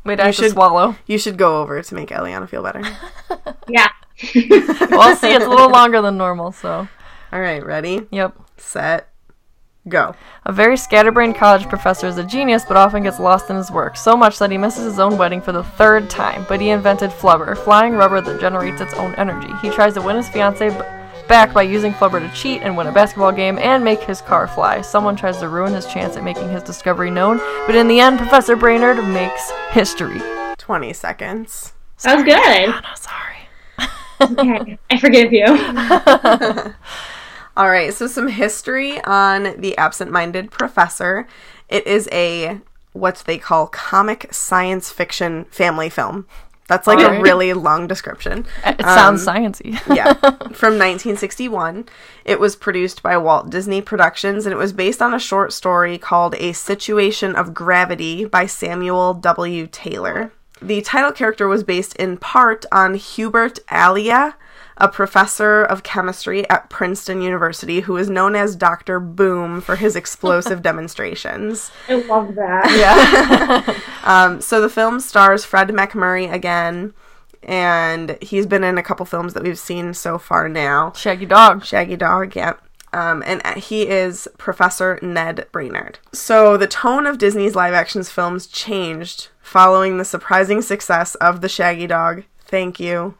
Wait, 0.05 0.19
I 0.19 0.27
have 0.27 0.35
to 0.37 0.43
should- 0.43 0.51
swallow. 0.53 0.95
you 1.05 1.17
should 1.17 1.37
go 1.37 1.61
over 1.61 1.81
to 1.81 1.95
make 1.95 2.09
Eliana 2.09 2.47
feel 2.49 2.63
better. 2.63 2.81
Yeah. 3.67 3.89
Well, 4.89 5.15
see, 5.15 5.31
it's 5.31 5.45
a 5.45 5.49
little 5.49 5.69
longer 5.69 6.01
than 6.01 6.17
normal, 6.17 6.51
so. 6.51 6.87
All 7.31 7.39
right, 7.39 7.63
ready, 7.63 8.07
Yep. 8.11 8.35
set, 8.57 9.08
go. 9.89 10.15
A 10.45 10.53
very 10.53 10.77
scatterbrained 10.77 11.35
college 11.35 11.67
professor 11.67 12.07
is 12.07 12.17
a 12.17 12.23
genius, 12.23 12.63
but 12.65 12.77
often 12.77 13.03
gets 13.03 13.19
lost 13.19 13.49
in 13.49 13.55
his 13.55 13.71
work, 13.71 13.97
so 13.97 14.15
much 14.15 14.39
that 14.39 14.51
he 14.51 14.57
misses 14.57 14.85
his 14.85 14.99
own 14.99 15.17
wedding 15.17 15.41
for 15.41 15.51
the 15.51 15.63
third 15.63 16.09
time. 16.09 16.45
But 16.47 16.61
he 16.61 16.69
invented 16.69 17.09
flubber, 17.09 17.57
flying 17.57 17.93
rubber 17.93 18.21
that 18.21 18.39
generates 18.39 18.81
its 18.81 18.93
own 18.93 19.13
energy. 19.15 19.51
He 19.61 19.69
tries 19.69 19.95
to 19.95 20.01
win 20.01 20.15
his 20.15 20.29
fiancee 20.29 20.69
b- 20.69 20.81
back 21.27 21.53
by 21.53 21.63
using 21.63 21.93
flubber 21.93 22.19
to 22.19 22.35
cheat 22.35 22.61
and 22.61 22.75
win 22.77 22.87
a 22.87 22.91
basketball 22.91 23.31
game 23.31 23.57
and 23.59 23.83
make 23.83 24.01
his 24.01 24.21
car 24.21 24.47
fly. 24.47 24.81
Someone 24.81 25.15
tries 25.15 25.37
to 25.39 25.49
ruin 25.49 25.73
his 25.73 25.85
chance 25.85 26.15
at 26.15 26.23
making 26.23 26.49
his 26.49 26.63
discovery 26.63 27.11
known, 27.11 27.37
but 27.65 27.75
in 27.75 27.87
the 27.87 27.99
end, 27.99 28.17
Professor 28.17 28.55
Brainerd 28.55 29.03
makes 29.09 29.51
history. 29.71 30.21
20 30.57 30.93
seconds. 30.93 31.73
That 32.03 32.15
was 32.15 32.23
good. 32.23 32.69
Oh, 32.69 32.95
sorry. 32.95 33.25
Okay, 34.21 34.77
I 34.89 34.99
forgive 34.99 35.31
you. 35.31 35.45
All 37.59 37.69
right, 37.69 37.93
so 37.93 38.07
some 38.07 38.29
history 38.29 39.03
on 39.03 39.59
the 39.59 39.77
absent 39.77 40.11
minded 40.11 40.49
professor. 40.49 41.27
It 41.67 41.85
is 41.85 42.07
a 42.09 42.61
what 42.93 43.21
they 43.27 43.37
call 43.37 43.67
comic 43.67 44.33
science 44.33 44.93
fiction 44.93 45.43
family 45.51 45.89
film. 45.89 46.25
That's 46.69 46.87
like 46.87 46.99
a 46.99 47.19
really 47.19 47.51
long 47.51 47.85
description. 47.85 48.45
It 48.65 48.81
sounds 48.81 49.27
um, 49.27 49.35
sciencey. 49.35 49.73
yeah, 49.93 50.13
from 50.53 50.79
1961. 50.79 51.89
It 52.23 52.39
was 52.39 52.55
produced 52.55 53.03
by 53.03 53.17
Walt 53.17 53.49
Disney 53.49 53.81
Productions 53.81 54.45
and 54.45 54.53
it 54.53 54.57
was 54.57 54.71
based 54.71 55.01
on 55.01 55.13
a 55.13 55.19
short 55.19 55.51
story 55.51 55.97
called 55.97 56.35
A 56.35 56.53
Situation 56.53 57.35
of 57.35 57.53
Gravity 57.53 58.23
by 58.23 58.45
Samuel 58.45 59.15
W. 59.15 59.67
Taylor. 59.67 60.31
The 60.61 60.81
title 60.81 61.11
character 61.11 61.49
was 61.49 61.65
based 61.65 61.93
in 61.97 62.15
part 62.15 62.65
on 62.71 62.93
Hubert 62.93 63.59
Alyea, 63.67 64.35
a 64.79 64.87
professor 64.87 65.63
of 65.63 65.83
chemistry 65.83 66.49
at 66.49 66.69
Princeton 66.69 67.21
University 67.21 67.81
who 67.81 67.97
is 67.97 68.09
known 68.09 68.35
as 68.35 68.55
Dr. 68.55 68.99
Boom 68.99 69.61
for 69.61 69.75
his 69.75 69.95
explosive 69.95 70.61
demonstrations. 70.69 71.71
I 71.87 71.95
love 71.95 72.35
that. 72.35 73.75
Um, 74.01 74.41
so 74.41 74.61
the 74.61 74.69
film 74.69 75.01
stars 75.01 75.45
Fred 75.45 75.67
MacMurray 75.67 76.31
again, 76.31 76.93
and 77.43 78.17
he's 78.21 78.47
been 78.47 78.63
in 78.63 78.77
a 78.77 78.81
couple 78.83 79.05
films 79.05 79.33
that 79.33 79.43
we've 79.43 79.59
seen 79.59 79.93
so 79.93 80.17
far 80.17 80.49
now. 80.49 80.93
Shaggy 80.93 81.25
dog. 81.25 81.63
Shaggy 81.65 81.97
Dog, 81.97 82.35
yeah. 82.35 82.53
Um, 82.91 83.23
and 83.25 83.45
he 83.57 83.87
is 83.87 84.27
Professor 84.37 84.97
Ned 85.01 85.47
Brainerd. 85.51 85.99
So 86.11 86.57
the 86.57 86.65
tone 86.65 87.05
of 87.05 87.19
Disney's 87.19 87.55
live 87.55 87.73
action 87.73 88.03
films 88.03 88.47
changed 88.47 89.27
following 89.41 89.97
the 89.97 90.05
surprising 90.05 90.61
success 90.61 91.15
of 91.15 91.41
the 91.41 91.49
Shaggy 91.49 91.87
Dog. 91.87 92.23
Thank 92.49 92.79
you. 92.79 93.13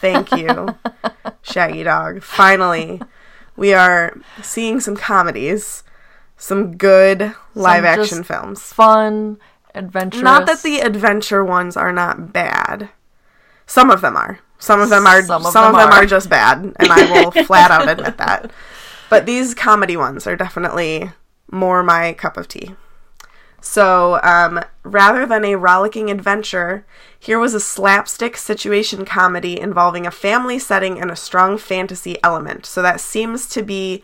Thank 0.00 0.30
you, 0.30 0.76
Shaggy 1.42 1.82
Dog. 1.82 2.22
Finally, 2.22 3.00
we 3.56 3.74
are 3.74 4.16
seeing 4.42 4.78
some 4.78 4.96
comedies, 4.96 5.82
some 6.36 6.76
good 6.76 7.34
live 7.56 7.84
action 7.84 8.18
just 8.18 8.28
films. 8.28 8.62
Fun, 8.62 9.38
adventurous. 9.74 10.22
Not 10.22 10.46
that 10.46 10.62
the 10.62 10.78
adventure 10.80 11.44
ones 11.44 11.76
are 11.76 11.92
not 11.92 12.32
bad. 12.32 12.90
Some 13.66 13.90
of 13.90 14.02
them 14.02 14.16
are. 14.16 14.38
Some 14.58 14.80
of 14.80 14.88
them 14.88 15.04
are. 15.04 15.20
Some 15.22 15.42
Some 15.42 15.64
of 15.64 15.74
of, 15.74 15.80
them 15.80 15.90
them, 15.90 15.98
are. 15.98 16.02
are. 16.04 16.06
just 16.06 16.30
bad, 16.30 16.58
and 16.58 16.74
I 16.80 17.10
will 17.10 17.30
flat 17.44 17.72
out 17.72 17.88
admit 17.88 18.18
that. 18.18 18.52
But 19.10 19.26
these 19.26 19.52
comedy 19.52 19.96
ones 19.96 20.28
are 20.28 20.36
definitely 20.36 21.10
more 21.50 21.82
my 21.82 22.12
cup 22.12 22.36
of 22.36 22.46
tea. 22.46 22.76
So, 23.60 24.20
um, 24.22 24.60
rather 24.84 25.26
than 25.26 25.44
a 25.44 25.56
rollicking 25.56 26.10
adventure, 26.10 26.86
here 27.18 27.38
was 27.38 27.54
a 27.54 27.60
slapstick 27.60 28.36
situation 28.36 29.04
comedy 29.04 29.58
involving 29.58 30.06
a 30.06 30.10
family 30.10 30.58
setting 30.58 31.00
and 31.00 31.10
a 31.10 31.16
strong 31.16 31.58
fantasy 31.58 32.16
element. 32.22 32.66
So 32.66 32.82
that 32.82 33.00
seems 33.00 33.48
to 33.48 33.62
be 33.62 34.02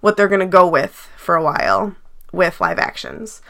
what 0.00 0.16
they're 0.16 0.28
going 0.28 0.40
to 0.40 0.46
go 0.46 0.66
with 0.66 1.10
for 1.16 1.34
a 1.34 1.42
while 1.42 1.94
with 2.32 2.60
live 2.60 2.78
actions. 2.78 3.42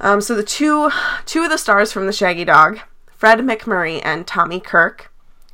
Um, 0.00 0.20
so 0.20 0.34
the 0.34 0.42
two 0.42 0.90
two 1.24 1.44
of 1.44 1.50
the 1.50 1.58
stars 1.58 1.92
from 1.92 2.06
the 2.06 2.12
Shaggy 2.12 2.44
Dog, 2.44 2.80
Fred 3.06 3.38
MacMurray 3.38 4.00
and 4.04 4.26
Tommy 4.26 4.60
Kirk. 4.60 5.10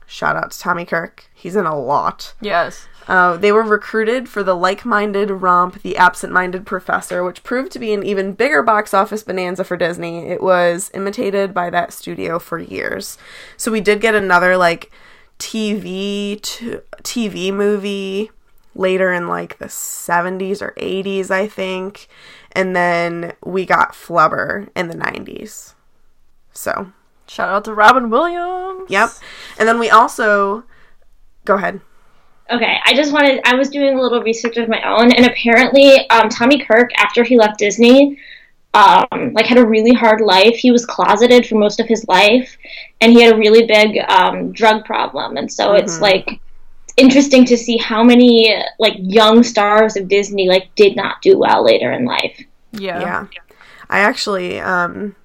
Shout 0.07 0.35
out 0.35 0.51
to 0.51 0.59
Tommy 0.59 0.85
Kirk. 0.85 1.27
He's 1.33 1.55
in 1.55 1.67
a 1.67 1.79
lot. 1.79 2.35
Yes. 2.41 2.89
Uh, 3.11 3.37
they 3.37 3.51
were 3.51 3.65
recruited 3.65 4.29
for 4.29 4.45
the 4.45 4.55
like-minded 4.55 5.33
romp, 5.33 5.83
The 5.83 5.97
Absent-Minded 5.97 6.65
Professor, 6.65 7.25
which 7.25 7.43
proved 7.43 7.73
to 7.73 7.81
be 7.81 7.93
an 7.93 8.05
even 8.05 8.35
bigger 8.35 8.63
box 8.63 8.95
office 8.95 9.25
bonanza 9.25 9.65
for 9.65 9.77
Disney. 9.77 10.29
It 10.29 10.41
was 10.41 10.93
imitated 10.95 11.53
by 11.53 11.71
that 11.71 11.93
studio 11.93 12.39
for 12.39 12.61
years. 12.61 13.19
So 13.57 13.73
we 13.73 13.81
did 13.81 14.01
get 14.01 14.15
another 14.15 14.57
like 14.57 14.93
TV 15.41 16.41
to 16.41 16.83
TV 17.03 17.53
movie 17.53 18.31
later 18.77 19.13
in 19.13 19.27
like 19.27 19.59
the 19.59 19.67
70s 19.67 20.63
or 20.63 20.73
80s, 20.77 21.33
I 21.33 21.49
think. 21.49 22.07
And 22.53 22.77
then 22.77 23.33
we 23.45 23.67
got 23.67 23.93
Flubber 23.93 24.69
in 24.77 24.87
the 24.87 24.95
90s. 24.95 25.75
So, 26.53 26.93
Shout 27.27 27.49
out 27.49 27.65
to 27.65 27.75
Robin 27.75 28.09
Williams. 28.09 28.89
yep. 28.89 29.11
And 29.59 29.69
then 29.69 29.81
we 29.81 29.91
also 29.91 30.63
go 31.45 31.57
ahead. 31.57 31.81
Okay, 32.51 32.79
I 32.85 32.95
just 32.95 33.13
wanted. 33.13 33.41
I 33.45 33.55
was 33.55 33.69
doing 33.69 33.97
a 33.97 34.01
little 34.01 34.23
research 34.23 34.57
of 34.57 34.69
my 34.69 34.83
own, 34.83 35.13
and 35.13 35.27
apparently, 35.27 36.09
um, 36.11 36.29
Tommy 36.29 36.59
Kirk, 36.59 36.91
after 36.97 37.23
he 37.23 37.37
left 37.37 37.59
Disney, 37.59 38.19
um, 38.75 39.33
like 39.33 39.47
had 39.47 39.59
a 39.59 39.67
really 39.67 39.93
hard 39.93 40.21
life. 40.21 40.57
He 40.57 40.71
was 40.71 40.85
closeted 40.85 41.47
for 41.47 41.57
most 41.57 41.81
of 41.81 41.87
his 41.87 42.07
life, 42.09 42.57
and 43.01 43.13
he 43.13 43.23
had 43.23 43.35
a 43.35 43.39
really 43.39 43.67
big 43.67 43.99
um, 44.09 44.53
drug 44.53 44.85
problem. 44.85 45.37
And 45.37 45.51
so 45.51 45.75
it's 45.75 46.01
like 46.01 46.41
interesting 46.97 47.45
to 47.47 47.57
see 47.57 47.77
how 47.77 48.03
many 48.05 48.55
like 48.79 48.95
young 48.99 49.43
stars 49.43 49.97
of 49.97 50.09
Disney 50.09 50.49
like 50.49 50.75
did 50.75 50.97
not 50.97 51.23
do 51.23 51.39
well 51.39 51.65
later 51.65 51.93
in 51.93 52.05
life. 52.05 52.43
Yeah. 52.73 53.01
Yeah. 53.01 53.27
I 53.89 54.01
actually 54.01 54.61
um 54.61 55.17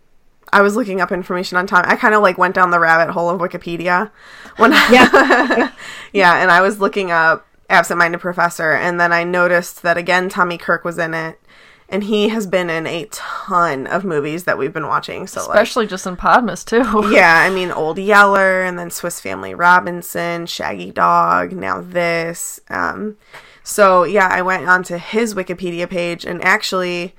I 0.55 0.61
was 0.61 0.77
looking 0.77 1.01
up 1.01 1.11
information 1.11 1.57
on 1.57 1.67
Tom. 1.67 1.83
I 1.85 1.97
kind 1.97 2.15
of 2.15 2.21
like 2.21 2.37
went 2.37 2.55
down 2.55 2.71
the 2.71 2.79
rabbit 2.79 3.11
hole 3.11 3.29
of 3.29 3.41
Wikipedia 3.41 4.09
when 4.55 4.71
Yeah. 4.71 5.73
yeah, 6.13 6.41
and 6.41 6.49
I 6.49 6.61
was 6.61 6.79
looking 6.79 7.11
up 7.11 7.45
Absent-Minded 7.69 8.21
Professor 8.21 8.71
and 8.71 8.97
then 8.97 9.11
I 9.11 9.25
noticed 9.25 9.83
that 9.83 9.97
again 9.97 10.29
Tommy 10.29 10.57
Kirk 10.57 10.85
was 10.85 10.97
in 10.97 11.13
it 11.13 11.41
and 11.89 12.05
he 12.05 12.29
has 12.29 12.47
been 12.47 12.69
in 12.69 12.87
a 12.87 13.05
ton 13.11 13.85
of 13.85 14.05
movies 14.05 14.45
that 14.45 14.57
we've 14.57 14.71
been 14.71 14.87
watching. 14.87 15.27
So 15.27 15.41
like 15.41 15.49
Especially 15.49 15.87
just 15.87 16.07
in 16.07 16.15
Podmas 16.15 16.63
too. 16.63 17.09
yeah, 17.13 17.41
I 17.45 17.49
mean 17.49 17.69
Old 17.69 17.97
Yeller 17.97 18.63
and 18.63 18.79
then 18.79 18.89
Swiss 18.89 19.19
Family 19.19 19.53
Robinson, 19.53 20.45
Shaggy 20.45 20.89
Dog, 20.89 21.51
now 21.51 21.81
this. 21.81 22.61
Um 22.69 23.17
so 23.61 24.05
yeah, 24.05 24.29
I 24.31 24.41
went 24.41 24.69
onto 24.69 24.95
his 24.95 25.35
Wikipedia 25.35 25.89
page 25.89 26.23
and 26.23 26.41
actually 26.45 27.13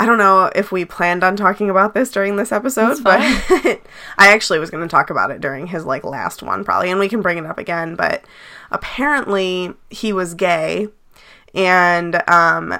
I 0.00 0.06
don't 0.06 0.16
know 0.16 0.50
if 0.54 0.72
we 0.72 0.86
planned 0.86 1.22
on 1.22 1.36
talking 1.36 1.68
about 1.68 1.92
this 1.92 2.10
during 2.10 2.36
this 2.36 2.52
episode, 2.52 3.04
but 3.04 3.20
I 3.20 3.78
actually 4.32 4.58
was 4.58 4.70
going 4.70 4.82
to 4.82 4.90
talk 4.90 5.10
about 5.10 5.30
it 5.30 5.42
during 5.42 5.66
his 5.66 5.84
like 5.84 6.04
last 6.04 6.42
one 6.42 6.64
probably 6.64 6.90
and 6.90 6.98
we 6.98 7.06
can 7.10 7.20
bring 7.20 7.36
it 7.36 7.44
up 7.44 7.58
again, 7.58 7.96
but 7.96 8.24
apparently 8.70 9.74
he 9.90 10.12
was 10.12 10.32
gay 10.34 10.88
and 11.54 12.22
um 12.30 12.78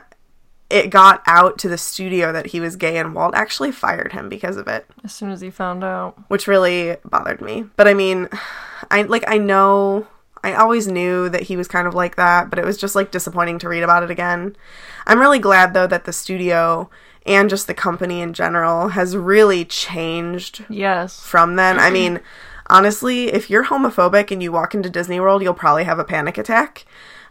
it 0.71 0.89
got 0.89 1.23
out 1.27 1.59
to 1.59 1.69
the 1.69 1.77
studio 1.77 2.33
that 2.33 2.47
he 2.47 2.61
was 2.61 2.77
gay 2.77 2.97
and 2.97 3.15
Walt 3.15 3.35
actually 3.35 3.73
fired 3.73 4.13
him 4.13 4.29
because 4.31 4.57
of 4.57 4.67
it 4.69 4.87
As 5.05 5.13
soon 5.13 5.31
as 5.31 5.43
he 5.43 5.51
found 5.51 5.85
out. 5.85 6.17
which 6.29 6.47
really 6.47 6.97
bothered 7.05 7.43
me. 7.43 7.65
But 7.77 7.87
I 7.87 7.93
mean, 7.93 8.29
I 8.91 9.03
like 9.03 9.25
I 9.29 9.37
know 9.37 10.07
I 10.43 10.55
always 10.55 10.89
knew 10.89 11.29
that 11.29 11.43
he 11.43 11.57
was 11.59 11.69
kind 11.69 11.87
of 11.87 11.95
like 11.95 12.17
that, 12.17 12.49
but 12.49 12.59
it 12.59 12.65
was 12.65 12.79
just 12.79 12.95
like 12.95 13.11
disappointing 13.11 13.59
to 13.59 13.69
read 13.69 13.83
about 13.83 14.05
it 14.05 14.11
again. 14.11 14.57
I'm 15.07 15.21
really 15.21 15.39
glad 15.39 15.75
though 15.75 15.87
that 15.89 16.05
the 16.05 16.15
studio 16.15 16.89
and 17.27 17.51
just 17.51 17.67
the 17.67 17.75
company 17.75 18.21
in 18.21 18.33
general 18.33 18.89
has 18.89 19.17
really 19.17 19.65
changed 19.65 20.65
Yes. 20.69 21.21
from 21.21 21.57
then. 21.57 21.79
I 21.79 21.91
mean, 21.91 22.21
honestly, 22.69 23.29
if 23.33 23.51
you're 23.51 23.65
homophobic 23.67 24.31
and 24.31 24.43
you 24.43 24.53
walk 24.53 24.75
into 24.75 24.89
Disney 24.91 25.21
World, 25.21 25.43
you'll 25.43 25.55
probably 25.55 25.85
have 25.85 25.99
a 25.99 26.05
panic 26.05 26.39
attack 26.39 26.85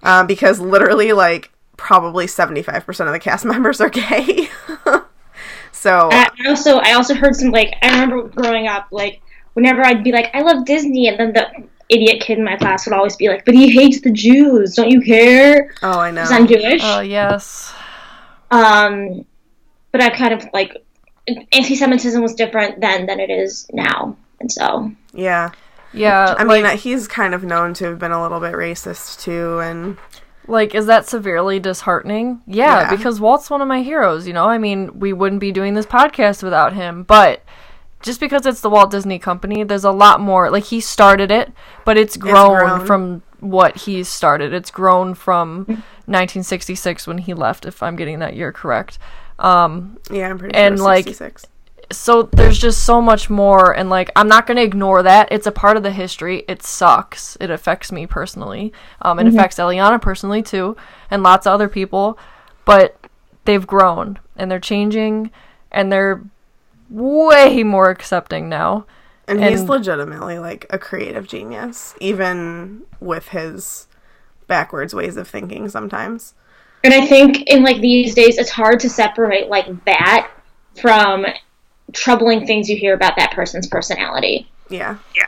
uh, 0.03 0.23
because 0.23 0.59
literally, 0.59 1.11
like, 1.11 1.51
probably 1.77 2.25
75% 2.27 3.05
of 3.07 3.11
the 3.13 3.19
cast 3.19 3.45
members 3.53 3.81
are 3.81 3.89
gay. 3.89 4.49
so, 5.71 6.09
I 6.11 6.29
I 6.45 6.49
also 6.49 6.77
I 6.79 6.93
also 6.93 7.15
heard 7.15 7.35
some 7.35 7.51
like 7.51 7.73
I 7.81 7.89
remember 8.01 8.27
growing 8.29 8.67
up 8.67 8.87
like 8.91 9.21
whenever 9.53 9.83
I'd 9.85 10.03
be 10.03 10.11
like 10.11 10.29
I 10.33 10.41
love 10.41 10.65
Disney 10.65 11.07
and 11.07 11.17
then 11.19 11.33
the 11.33 11.47
idiot 11.89 12.21
kid 12.21 12.37
in 12.37 12.43
my 12.43 12.55
class 12.57 12.85
would 12.85 12.93
always 12.93 13.15
be 13.15 13.29
like 13.29 13.45
but 13.45 13.55
he 13.55 13.69
hates 13.71 14.01
the 14.01 14.11
Jews 14.11 14.75
don't 14.75 14.89
you 14.91 15.01
care 15.01 15.73
oh, 15.81 15.99
I 15.99 16.11
know. 16.11 16.21
because 16.21 16.31
I'm 16.31 16.47
Jewish 16.47 16.81
Oh 16.83 16.99
yes. 16.99 17.73
um 18.51 19.25
but 19.91 20.01
I 20.01 20.09
kind 20.09 20.33
of 20.33 20.45
like 20.53 20.83
anti-Semitism 21.51 22.21
was 22.21 22.33
different 22.33 22.81
then 22.81 23.05
than 23.05 23.19
it 23.19 23.29
is 23.29 23.67
now 23.71 24.15
and 24.39 24.51
so 24.51 24.91
Yeah. 25.13 25.51
Yeah. 25.93 26.35
I 26.37 26.43
like, 26.43 26.63
mean, 26.63 26.77
he's 26.77 27.07
kind 27.07 27.33
of 27.33 27.43
known 27.43 27.73
to 27.75 27.85
have 27.85 27.99
been 27.99 28.11
a 28.11 28.21
little 28.21 28.39
bit 28.39 28.53
racist 28.53 29.21
too, 29.21 29.59
and 29.59 29.97
like, 30.47 30.73
is 30.75 30.87
that 30.87 31.07
severely 31.07 31.59
disheartening? 31.59 32.41
Yeah, 32.47 32.81
Yeah. 32.81 32.95
because 32.95 33.19
Walt's 33.19 33.49
one 33.49 33.61
of 33.61 33.67
my 33.67 33.81
heroes. 33.81 34.27
You 34.27 34.33
know, 34.33 34.45
I 34.45 34.57
mean, 34.57 34.99
we 34.99 35.13
wouldn't 35.13 35.41
be 35.41 35.51
doing 35.51 35.73
this 35.73 35.85
podcast 35.85 36.43
without 36.43 36.73
him. 36.73 37.03
But 37.03 37.43
just 38.01 38.19
because 38.19 38.45
it's 38.45 38.61
the 38.61 38.69
Walt 38.69 38.91
Disney 38.91 39.19
Company, 39.19 39.63
there's 39.63 39.83
a 39.83 39.91
lot 39.91 40.19
more. 40.19 40.49
Like 40.49 40.65
he 40.65 40.79
started 40.79 41.31
it, 41.31 41.51
but 41.85 41.97
it's 41.97 42.17
grown, 42.17 42.59
grown. 42.59 42.85
from 42.85 43.23
what 43.39 43.77
he 43.77 44.03
started. 44.03 44.53
It's 44.53 44.71
grown 44.71 45.13
from 45.13 45.65
mm. 45.65 45.67
1966 46.05 47.07
when 47.07 47.19
he 47.19 47.33
left, 47.33 47.65
if 47.65 47.81
I'm 47.83 47.95
getting 47.95 48.19
that 48.19 48.35
year 48.35 48.51
correct. 48.51 48.97
Um, 49.39 49.97
Yeah, 50.11 50.29
I'm 50.29 50.37
pretty 50.37 50.53
And, 50.55 50.77
sure. 50.77 50.85
like, 50.85 51.05
66. 51.05 51.45
so 51.91 52.23
there's 52.23 52.59
just 52.59 52.83
so 52.85 53.01
much 53.01 53.31
more 53.31 53.75
and 53.75 53.89
like 53.89 54.11
i'm 54.15 54.27
not 54.27 54.45
going 54.45 54.57
to 54.57 54.61
ignore 54.63 55.01
that 55.01 55.27
it's 55.31 55.47
a 55.47 55.51
part 55.51 55.75
of 55.75 55.81
the 55.81 55.89
history 55.91 56.43
it 56.47 56.61
sucks 56.61 57.35
it 57.41 57.49
affects 57.49 57.91
me 57.91 58.05
personally 58.05 58.71
um, 59.01 59.17
it 59.17 59.25
affects 59.25 59.57
eliana 59.57 59.99
personally 59.99 60.43
too 60.43 60.77
and 61.09 61.23
lots 61.23 61.47
of 61.47 61.53
other 61.53 61.67
people 61.67 62.15
but 62.63 62.95
they've 63.45 63.65
grown 63.65 64.19
and 64.35 64.51
they're 64.51 64.59
changing 64.59 65.31
and 65.71 65.91
they're 65.91 66.21
way 66.91 67.63
more 67.63 67.89
accepting 67.89 68.49
now 68.49 68.85
And 69.27 69.43
he's 69.43 69.63
legitimately 69.63 70.37
like 70.37 70.67
a 70.69 70.77
creative 70.77 71.27
genius, 71.27 71.95
even 71.99 72.81
with 72.99 73.29
his 73.29 73.87
backwards 74.47 74.93
ways 74.93 75.17
of 75.17 75.27
thinking 75.27 75.69
sometimes. 75.69 76.33
And 76.83 76.93
I 76.93 77.05
think 77.05 77.43
in 77.49 77.63
like 77.63 77.81
these 77.81 78.15
days, 78.15 78.37
it's 78.37 78.49
hard 78.49 78.79
to 78.81 78.89
separate 78.89 79.49
like 79.49 79.67
that 79.85 80.31
from 80.81 81.25
troubling 81.93 82.45
things 82.45 82.69
you 82.69 82.77
hear 82.77 82.93
about 82.93 83.15
that 83.17 83.31
person's 83.31 83.67
personality. 83.67 84.49
Yeah. 84.69 84.97
yeah 85.15 85.25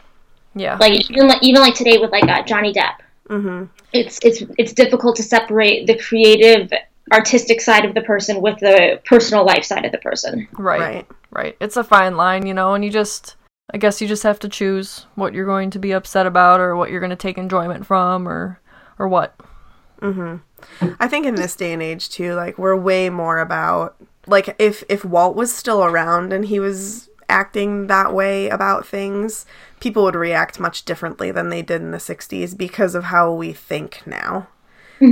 Yeah. 0.56 0.78
Like 0.80 1.10
even 1.10 1.28
like 1.28 1.44
even 1.44 1.62
like 1.62 1.76
today 1.76 1.98
with 1.98 2.12
like 2.12 2.24
uh, 2.28 2.44
Johnny 2.44 2.74
Depp, 2.74 2.96
Mm-hmm. 3.30 3.66
it's 3.94 4.20
it's 4.24 4.44
it's 4.58 4.74
difficult 4.74 5.16
to 5.16 5.24
separate 5.24 5.88
the 5.88 5.98
creative, 5.98 6.70
artistic 7.14 7.62
side 7.62 7.86
of 7.86 7.94
the 7.94 8.02
person 8.02 8.42
with 8.42 8.60
the 8.60 9.00
personal 9.06 9.46
life 9.46 9.64
side 9.64 9.86
of 9.86 9.92
the 9.94 9.98
person. 10.00 10.48
right, 10.58 10.80
Right. 10.82 11.08
right 11.32 11.58
it's 11.62 11.78
a 11.78 11.84
fine 11.84 12.18
line 12.18 12.46
you 12.46 12.54
know 12.54 12.74
and 12.74 12.84
you 12.84 12.92
just 12.92 13.36
i 13.74 13.78
guess 13.78 14.02
you 14.02 14.08
just 14.08 14.24
have 14.24 14.40
to 14.40 14.50
choose 14.50 15.06
what 15.16 15.34
you're 15.34 15.46
going 15.46 15.70
to 15.72 15.80
be 15.80 15.94
upset 15.94 16.26
about 16.26 16.60
or 16.60 16.76
what 16.76 16.90
you're 16.92 17.00
going 17.00 17.10
to 17.10 17.16
take 17.16 17.38
enjoyment 17.38 17.86
from 17.86 18.28
or 18.28 18.60
or 19.00 19.08
what 19.08 19.34
I 21.00 21.08
think 21.08 21.26
in 21.26 21.36
this 21.36 21.56
day 21.56 21.74
and 21.74 21.82
age 21.82 22.10
too, 22.10 22.34
like 22.34 22.58
we're 22.58 22.76
way 22.76 23.10
more 23.10 23.40
about 23.40 23.96
like 24.28 24.56
if 24.60 24.84
if 24.90 25.04
Walt 25.06 25.36
was 25.36 25.54
still 25.54 25.84
around 25.84 26.34
and 26.34 26.46
he 26.46 26.60
was 26.60 27.10
acting 27.30 27.88
that 27.88 28.14
way 28.14 28.50
about 28.50 28.86
things, 28.86 29.46
people 29.80 30.04
would 30.04 30.16
react 30.16 30.60
much 30.60 30.84
differently 30.84 31.32
than 31.32 31.50
they 31.50 31.62
did 31.62 31.82
in 31.82 31.92
the 31.92 31.98
60s 31.98 32.58
because 32.58 32.94
of 32.94 33.06
how 33.06 33.32
we 33.34 33.54
think 33.54 34.02
now. 34.06 34.48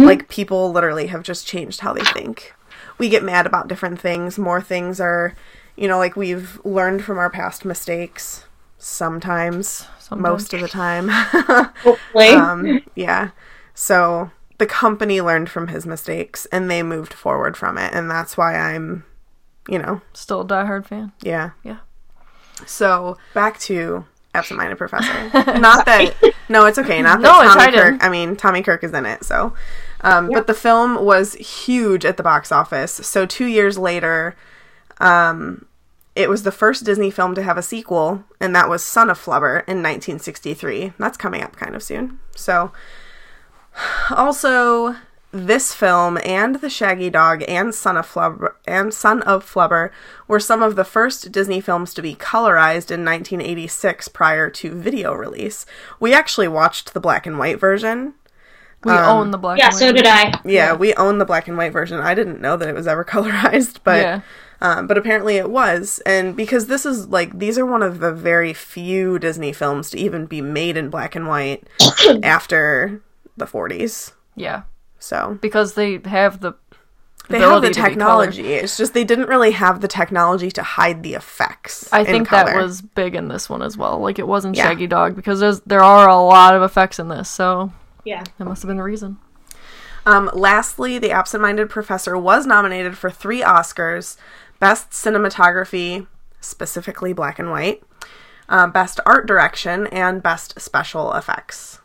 Like 0.05 0.27
people 0.29 0.71
literally 0.71 1.07
have 1.07 1.23
just 1.23 1.47
changed 1.47 1.79
how 1.79 1.93
they 1.93 2.03
think. 2.03 2.53
We 2.99 3.09
get 3.09 3.23
mad 3.23 3.47
about 3.47 3.67
different 3.67 3.99
things, 3.99 4.37
more 4.37 4.61
things 4.61 4.99
are, 4.99 5.33
you 5.75 5.87
know, 5.87 5.97
like 5.97 6.15
we've 6.15 6.59
learned 6.63 7.03
from 7.03 7.17
our 7.17 7.29
past 7.29 7.65
mistakes 7.65 8.45
sometimes, 8.77 9.87
Sometimes. 9.97 10.21
most 10.21 10.53
of 10.53 10.61
the 10.61 10.67
time. 10.67 11.07
Hopefully, 11.83 12.29
um, 12.29 12.81
yeah. 12.95 13.31
So 13.73 14.29
the 14.59 14.67
company 14.67 15.21
learned 15.21 15.49
from 15.49 15.69
his 15.69 15.85
mistakes 15.85 16.45
and 16.51 16.69
they 16.69 16.83
moved 16.83 17.13
forward 17.13 17.57
from 17.57 17.77
it. 17.77 17.93
And 17.93 18.11
that's 18.11 18.37
why 18.37 18.55
I'm, 18.55 19.05
you 19.67 19.79
know, 19.79 20.01
still 20.13 20.41
a 20.41 20.45
diehard 20.45 20.85
fan 20.85 21.13
yeah. 21.21 21.51
Yeah. 21.63 21.77
So 22.65 23.17
back 23.33 23.57
to 23.61 24.05
Absent 24.35 24.57
Minded 24.57 24.77
Professor. 24.77 25.13
not 25.59 25.85
that, 25.85 26.13
no, 26.49 26.65
it's 26.65 26.77
okay. 26.77 27.01
Not 27.01 27.21
that 27.21 27.23
No, 27.23 27.41
Tommy 27.41 27.71
tied. 27.71 27.73
Kirk, 27.73 28.03
I 28.03 28.09
mean, 28.09 28.35
Tommy 28.35 28.61
Kirk 28.61 28.83
is 28.83 28.93
in 28.93 29.05
it. 29.05 29.23
So, 29.23 29.53
um, 30.01 30.29
but 30.29 30.45
the 30.45 30.53
film 30.53 31.03
was 31.03 31.33
huge 31.35 32.03
at 32.03 32.17
the 32.17 32.23
box 32.23 32.51
office. 32.51 32.91
So 32.91 33.25
two 33.25 33.45
years 33.45 33.77
later, 33.77 34.35
um, 34.99 35.65
it 36.15 36.29
was 36.29 36.43
the 36.43 36.51
first 36.51 36.83
Disney 36.83 37.11
film 37.11 37.33
to 37.35 37.43
have 37.43 37.57
a 37.57 37.61
sequel, 37.61 38.25
and 38.41 38.53
that 38.53 38.67
was 38.67 38.83
Son 38.83 39.09
of 39.09 39.17
Flubber 39.17 39.59
in 39.67 39.77
1963. 39.77 40.91
That's 40.99 41.17
coming 41.17 41.41
up 41.41 41.55
kind 41.55 41.75
of 41.75 41.81
soon. 41.81 42.19
So, 42.35 42.73
also 44.11 44.95
this 45.31 45.73
film 45.75 46.17
and 46.25 46.55
The 46.55 46.69
Shaggy 46.69 47.09
Dog 47.11 47.43
and 47.47 47.73
Son 47.73 47.97
of 47.97 48.11
Flubber 48.11 48.53
and 48.65 48.91
Son 48.93 49.21
of 49.23 49.45
Flubber 49.45 49.91
were 50.27 50.39
some 50.39 50.63
of 50.63 50.75
the 50.75 50.83
first 50.83 51.31
Disney 51.31 51.61
films 51.61 51.93
to 51.93 52.01
be 52.01 52.15
colorized 52.15 52.89
in 52.89 53.05
1986 53.05 54.07
prior 54.07 54.49
to 54.49 54.73
video 54.73 55.13
release. 55.13 55.65
We 55.99 56.13
actually 56.13 56.47
watched 56.47 56.93
the 56.93 56.99
black 56.99 57.27
and 57.27 57.37
white 57.37 57.59
version. 57.59 58.15
we 58.83 58.91
own 58.91 59.29
the 59.29 59.37
black 59.37 59.59
yeah. 59.59 59.65
and 59.65 59.73
white 59.75 59.79
So 59.79 59.91
did 59.91 60.07
I. 60.07 60.39
Yeah, 60.43 60.73
we 60.73 60.95
own 60.95 61.19
the 61.19 61.25
black 61.25 61.47
and 61.47 61.57
white 61.57 61.73
version. 61.73 61.99
I 61.99 62.15
didn't 62.15 62.41
know 62.41 62.57
that 62.57 62.67
it 62.67 62.75
was 62.75 62.87
ever 62.87 63.05
colorized, 63.05 63.77
but 63.83 64.01
Yeah. 64.01 64.21
um, 64.61 64.87
but 64.87 64.97
apparently 64.97 65.35
it 65.37 65.51
was. 65.51 65.99
And 66.07 66.35
because 66.35 66.65
this 66.65 66.87
is 66.87 67.07
like 67.09 67.37
these 67.37 67.59
are 67.59 67.67
one 67.67 67.83
of 67.83 67.99
the 67.99 68.11
very 68.13 68.51
few 68.53 69.19
Disney 69.19 69.53
films 69.53 69.91
to 69.91 69.99
even 69.99 70.25
be 70.25 70.41
made 70.41 70.75
in 70.75 70.89
black 70.89 71.15
and 71.15 71.27
white 71.27 71.67
after 72.23 73.03
the 73.39 73.45
40s. 73.45 74.11
yeah 74.35 74.63
So 74.99 75.37
because 75.41 75.73
they 75.73 75.99
have 76.05 76.41
the 76.41 76.53
they 77.29 77.39
have 77.39 77.49
the 77.49 77.57
ability 77.57 77.67
to 77.67 77.73
be 77.73 77.95
colored. 77.95 78.31
technology. 78.33 78.53
It's 78.53 78.75
just 78.77 78.93
they 78.95 79.03
didn't 79.03 79.27
really 79.29 79.51
have 79.51 79.81
the 79.81 79.87
technology 79.87 80.49
to 80.51 80.63
hide 80.63 81.03
the 81.03 81.13
effects. 81.13 81.87
I 81.93 81.99
in 81.99 82.05
think 82.07 82.29
that 82.29 82.55
was 82.55 82.81
big 82.81 83.13
in 83.13 83.27
this 83.27 83.47
one 83.49 83.61
as 83.61 83.77
well. 83.77 83.99
Like 83.99 84.17
it 84.17 84.27
wasn't 84.27 84.55
Yeah. 84.57 84.63
Shaggy 84.63 84.87
Dog 84.87 85.15
because 85.15 85.39
there's 85.39 85.59
there 85.61 85.83
are 85.83 86.07
a 86.09 86.15
lot 86.15 86.55
of 86.55 86.63
effects 86.63 86.97
in 86.97 87.07
this, 87.09 87.29
so 87.29 87.71
Yeah. 88.03 88.23
that 88.37 88.45
must 88.45 88.63
have 88.63 88.67
been 88.67 88.77
the 88.77 88.83
reason. 88.83 89.17
Um, 90.07 90.31
lastly, 90.33 90.97
The 90.97 91.11
Absent 91.11 91.41
Minded 91.43 91.69
Professor 91.69 92.17
was 92.17 92.47
nominated 92.47 92.97
for 92.97 93.11
three 93.11 93.41
Oscars 93.41 94.17
Best 94.59 94.89
Cinematography, 94.91 96.07
specifically 96.41 97.13
black 97.13 97.37
and 97.37 97.51
white, 97.51 97.83
uh, 98.47 98.65
Best 98.67 98.99
Art 99.05 99.27
Direction, 99.27 99.85
and 99.87 100.23
Best 100.23 100.59
Special 100.59 101.13
Effects. 101.13 101.78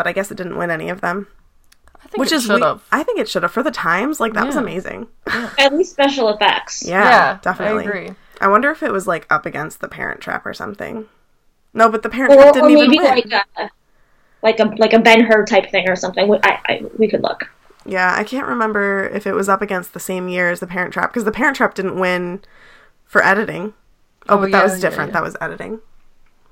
But 0.00 0.06
I 0.06 0.12
guess 0.12 0.30
it 0.30 0.36
didn't 0.38 0.56
win 0.56 0.70
any 0.70 0.88
of 0.88 1.02
them. 1.02 1.26
I 2.02 2.08
think 2.08 2.16
Which 2.20 2.32
it 2.32 2.36
is, 2.36 2.44
should 2.44 2.54
we- 2.54 2.62
have. 2.62 2.82
I 2.90 3.02
think 3.02 3.20
it 3.20 3.28
should 3.28 3.42
have. 3.42 3.52
For 3.52 3.62
the 3.62 3.70
times, 3.70 4.18
like, 4.18 4.32
that 4.32 4.46
was 4.46 4.54
Yeah. 4.54 4.62
amazing. 4.62 5.08
At 5.58 5.74
least 5.74 5.92
special 5.92 6.30
effects. 6.30 6.82
Yeah, 6.82 7.04
Yeah, 7.04 7.38
definitely. 7.42 7.84
I 7.84 7.86
agree. 7.86 8.10
I 8.40 8.48
wonder 8.48 8.70
if 8.70 8.82
it 8.82 8.92
was, 8.92 9.06
like, 9.06 9.26
up 9.28 9.44
against 9.44 9.82
The 9.82 9.88
Parent 9.88 10.22
Trap 10.22 10.46
or 10.46 10.54
something. 10.54 11.04
No, 11.74 11.90
but 11.90 12.02
The 12.02 12.08
Parent 12.08 12.32
Or, 12.32 12.36
Trap 12.36 12.48
or 12.48 12.52
didn't 12.54 12.70
even 12.70 12.88
maybe 12.88 12.98
win. 12.98 13.10
like 13.14 13.30
a 13.58 13.70
like 14.42 14.58
a 14.58 14.64
like 14.78 14.94
a 14.94 14.98
Ben 14.98 15.20
Hur 15.20 15.44
type 15.44 15.70
thing 15.70 15.86
or 15.86 15.94
something. 15.96 16.26
We, 16.26 16.38
I, 16.42 16.58
I 16.66 16.82
we 16.96 17.06
could 17.06 17.22
look. 17.22 17.50
Yeah, 17.84 18.14
I 18.16 18.24
can't 18.24 18.46
remember 18.46 19.04
if 19.12 19.26
it 19.26 19.34
was 19.34 19.50
up 19.50 19.60
against 19.60 19.92
the 19.92 20.00
same 20.00 20.28
year 20.30 20.48
as 20.48 20.60
The 20.60 20.66
Parent 20.66 20.94
Trap 20.94 21.10
because 21.10 21.24
The 21.24 21.30
Parent 21.30 21.56
Trap 21.56 21.74
didn't 21.74 22.00
win 22.00 22.40
for 23.04 23.22
editing. 23.22 23.74
Oh, 24.30 24.36
Oh, 24.36 24.38
but 24.38 24.50
that 24.52 24.58
yeah, 24.58 24.62
was 24.62 24.82
yeah, 24.82 24.88
different. 24.88 25.10
yeah. 25.10 25.12
That 25.20 25.22
was 25.24 25.36
editing. 25.42 25.80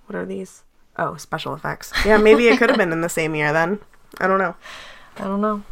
What 0.06 0.16
are 0.16 0.26
these? 0.26 0.64
Oh, 0.98 1.16
special 1.16 1.54
effects. 1.54 1.92
Yeah, 2.04 2.16
maybe 2.16 2.48
it 2.48 2.58
could 2.58 2.70
have 2.70 2.78
been 2.78 2.92
in 2.92 3.00
the 3.02 3.08
same 3.08 3.34
year 3.34 3.52
then. 3.52 3.78
I 4.18 4.26
don't 4.26 4.38
know. 4.38 4.56
I 5.16 5.24
don't 5.24 5.40
know. 5.40 5.62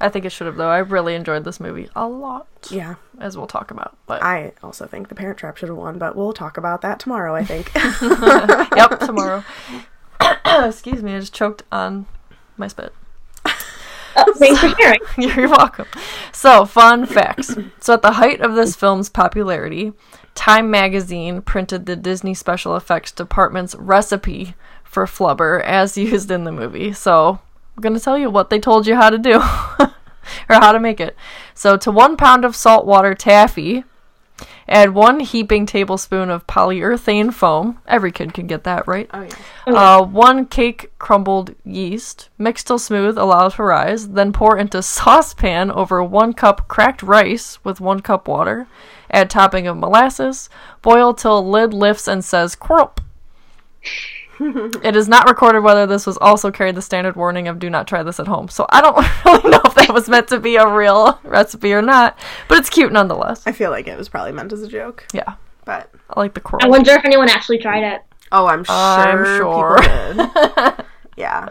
I 0.00 0.08
think 0.08 0.24
it 0.24 0.32
should 0.32 0.46
have 0.48 0.56
though. 0.56 0.68
I 0.68 0.78
really 0.78 1.14
enjoyed 1.14 1.44
this 1.44 1.60
movie 1.60 1.88
a 1.94 2.08
lot, 2.08 2.48
Yeah, 2.70 2.96
as 3.20 3.36
we'll 3.36 3.46
talk 3.46 3.70
about. 3.70 3.96
But 4.06 4.22
I 4.22 4.52
also 4.62 4.86
think 4.86 5.08
The 5.08 5.14
Parent 5.14 5.38
Trap 5.38 5.56
should 5.56 5.68
have 5.68 5.78
won, 5.78 5.98
but 5.98 6.16
we'll 6.16 6.32
talk 6.32 6.56
about 6.56 6.82
that 6.82 6.98
tomorrow, 6.98 7.34
I 7.34 7.44
think. 7.44 7.72
yep, 8.76 8.98
tomorrow. 8.98 9.44
Excuse 10.66 11.02
me, 11.02 11.14
I 11.14 11.20
just 11.20 11.32
choked 11.32 11.62
on 11.70 12.06
my 12.56 12.66
spit. 12.68 12.92
Oh, 14.14 14.34
thanks 14.36 14.60
for 14.60 14.68
sharing. 14.78 15.00
You're 15.18 15.48
welcome. 15.48 15.86
So, 16.32 16.64
fun 16.66 17.06
facts. 17.06 17.56
So, 17.80 17.94
at 17.94 18.02
the 18.02 18.12
height 18.12 18.40
of 18.40 18.54
this 18.54 18.76
film's 18.76 19.08
popularity, 19.08 19.92
Time 20.34 20.70
magazine 20.70 21.42
printed 21.42 21.86
the 21.86 21.96
Disney 21.96 22.34
special 22.34 22.76
effects 22.76 23.12
department's 23.12 23.74
recipe 23.74 24.54
for 24.82 25.06
Flubber 25.06 25.62
as 25.62 25.96
used 25.98 26.30
in 26.30 26.44
the 26.44 26.52
movie. 26.52 26.92
So, 26.92 27.40
I'm 27.76 27.80
going 27.80 27.94
to 27.94 28.00
tell 28.00 28.18
you 28.18 28.30
what 28.30 28.50
they 28.50 28.58
told 28.58 28.86
you 28.86 28.96
how 28.96 29.10
to 29.10 29.18
do 29.18 29.34
or 29.80 29.90
how 30.48 30.72
to 30.72 30.80
make 30.80 31.00
it. 31.00 31.16
So, 31.54 31.76
to 31.76 31.90
one 31.90 32.16
pound 32.16 32.44
of 32.44 32.56
saltwater 32.56 33.14
taffy, 33.14 33.84
add 34.68 34.94
one 34.94 35.20
heaping 35.20 35.66
tablespoon 35.66 36.30
of 36.30 36.46
polyurethane 36.46 37.32
foam. 37.32 37.78
Every 37.86 38.12
kid 38.12 38.34
can 38.34 38.46
get 38.46 38.64
that, 38.64 38.86
right? 38.86 39.08
oh 39.12 39.22
yeah. 39.22 39.72
Uh, 39.72 40.02
one 40.02 40.46
cake 40.46 40.92
crumbled 40.98 41.54
yeast, 41.64 42.28
mix 42.38 42.64
till 42.64 42.78
smooth, 42.78 43.18
allow 43.18 43.48
to 43.48 43.62
rise, 43.62 44.10
then 44.10 44.32
pour 44.32 44.56
into 44.56 44.82
saucepan 44.82 45.70
over 45.70 46.02
one 46.02 46.32
cup 46.32 46.68
cracked 46.68 47.02
rice 47.02 47.62
with 47.64 47.80
one 47.80 48.00
cup 48.00 48.28
water. 48.28 48.66
Add 49.10 49.28
topping 49.30 49.66
of 49.66 49.76
molasses. 49.76 50.48
Boil 50.80 51.12
till 51.12 51.46
lid 51.48 51.74
lifts 51.74 52.08
and 52.08 52.24
says 52.24 52.56
quirp. 52.56 53.00
it 54.82 54.96
is 54.96 55.08
not 55.08 55.28
recorded 55.28 55.60
whether 55.60 55.86
this 55.86 56.06
was 56.06 56.18
also 56.18 56.50
carried 56.50 56.74
the 56.74 56.82
standard 56.82 57.16
warning 57.16 57.48
of 57.48 57.58
do 57.58 57.70
not 57.70 57.86
try 57.86 58.02
this 58.02 58.18
at 58.20 58.26
home. 58.26 58.48
So 58.48 58.66
I 58.70 58.80
don't 58.80 58.96
really 59.24 59.50
know 59.50 59.60
if 59.64 59.74
that 59.74 59.92
was 59.92 60.08
meant 60.08 60.28
to 60.28 60.40
be 60.40 60.56
a 60.56 60.66
real 60.68 61.18
recipe 61.24 61.72
or 61.72 61.82
not, 61.82 62.18
but 62.48 62.58
it's 62.58 62.70
cute 62.70 62.92
nonetheless. 62.92 63.46
I 63.46 63.52
feel 63.52 63.70
like 63.70 63.86
it 63.86 63.96
was 63.98 64.08
probably 64.08 64.32
meant 64.32 64.52
as 64.52 64.62
a 64.62 64.68
joke, 64.68 65.06
Yeah, 65.12 65.34
but 65.64 65.90
I 66.10 66.20
like 66.20 66.34
the 66.34 66.40
quote. 66.40 66.62
I 66.64 66.68
wonder 66.68 66.92
if 66.92 67.04
anyone 67.04 67.28
actually 67.28 67.58
tried 67.58 67.84
it. 67.84 68.02
oh, 68.32 68.46
I'm 68.46 68.64
sure. 68.64 68.74
I'm 68.74 69.24
sure. 69.38 69.76
did. 70.76 70.84
yeah. 71.16 71.48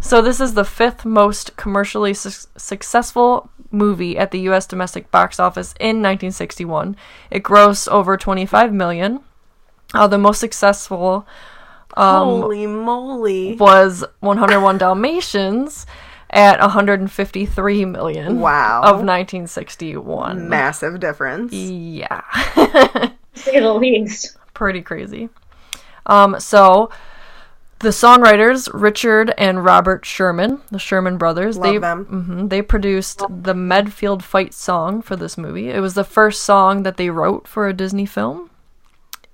So 0.00 0.20
this 0.22 0.40
is 0.40 0.54
the 0.54 0.64
fifth 0.64 1.04
most 1.04 1.56
commercially 1.56 2.14
su- 2.14 2.48
successful 2.56 3.50
movie 3.70 4.18
at 4.18 4.30
the 4.30 4.40
U.S. 4.40 4.66
domestic 4.66 5.10
box 5.10 5.38
office 5.40 5.74
in 5.80 5.96
1961. 6.02 6.96
It 7.30 7.42
grossed 7.42 7.88
over 7.88 8.16
25 8.16 8.72
million. 8.72 9.20
Uh, 9.94 10.06
the 10.06 10.18
most 10.18 10.40
successful 10.40 11.26
um, 11.94 12.26
Holy 12.42 12.66
moly! 12.66 13.56
was 13.56 14.04
101 14.20 14.78
Dalmatians 14.78 15.86
at 16.30 16.60
153 16.60 17.84
million 17.84 18.40
Wow. 18.40 18.80
of 18.82 18.96
1961. 19.04 20.48
Massive 20.48 20.98
difference. 21.00 21.52
Yeah. 21.52 22.22
say 23.34 23.60
the 23.60 23.74
least. 23.74 24.36
Pretty 24.54 24.80
crazy. 24.82 25.28
Um, 26.06 26.40
so 26.40 26.90
the 27.80 27.88
songwriters 27.90 28.68
Richard 28.72 29.34
and 29.36 29.64
Robert 29.64 30.04
Sherman, 30.06 30.60
the 30.70 30.78
Sherman 30.78 31.18
brothers, 31.18 31.56
Love 31.58 31.72
they 31.72 31.78
them. 31.78 32.06
mhm, 32.06 32.48
they 32.48 32.62
produced 32.62 33.22
the 33.28 33.54
Medfield 33.54 34.22
fight 34.24 34.54
song 34.54 35.02
for 35.02 35.16
this 35.16 35.36
movie. 35.36 35.68
It 35.70 35.80
was 35.80 35.94
the 35.94 36.04
first 36.04 36.42
song 36.44 36.84
that 36.84 36.96
they 36.96 37.10
wrote 37.10 37.46
for 37.46 37.66
a 37.68 37.72
Disney 37.74 38.06
film. 38.06 38.50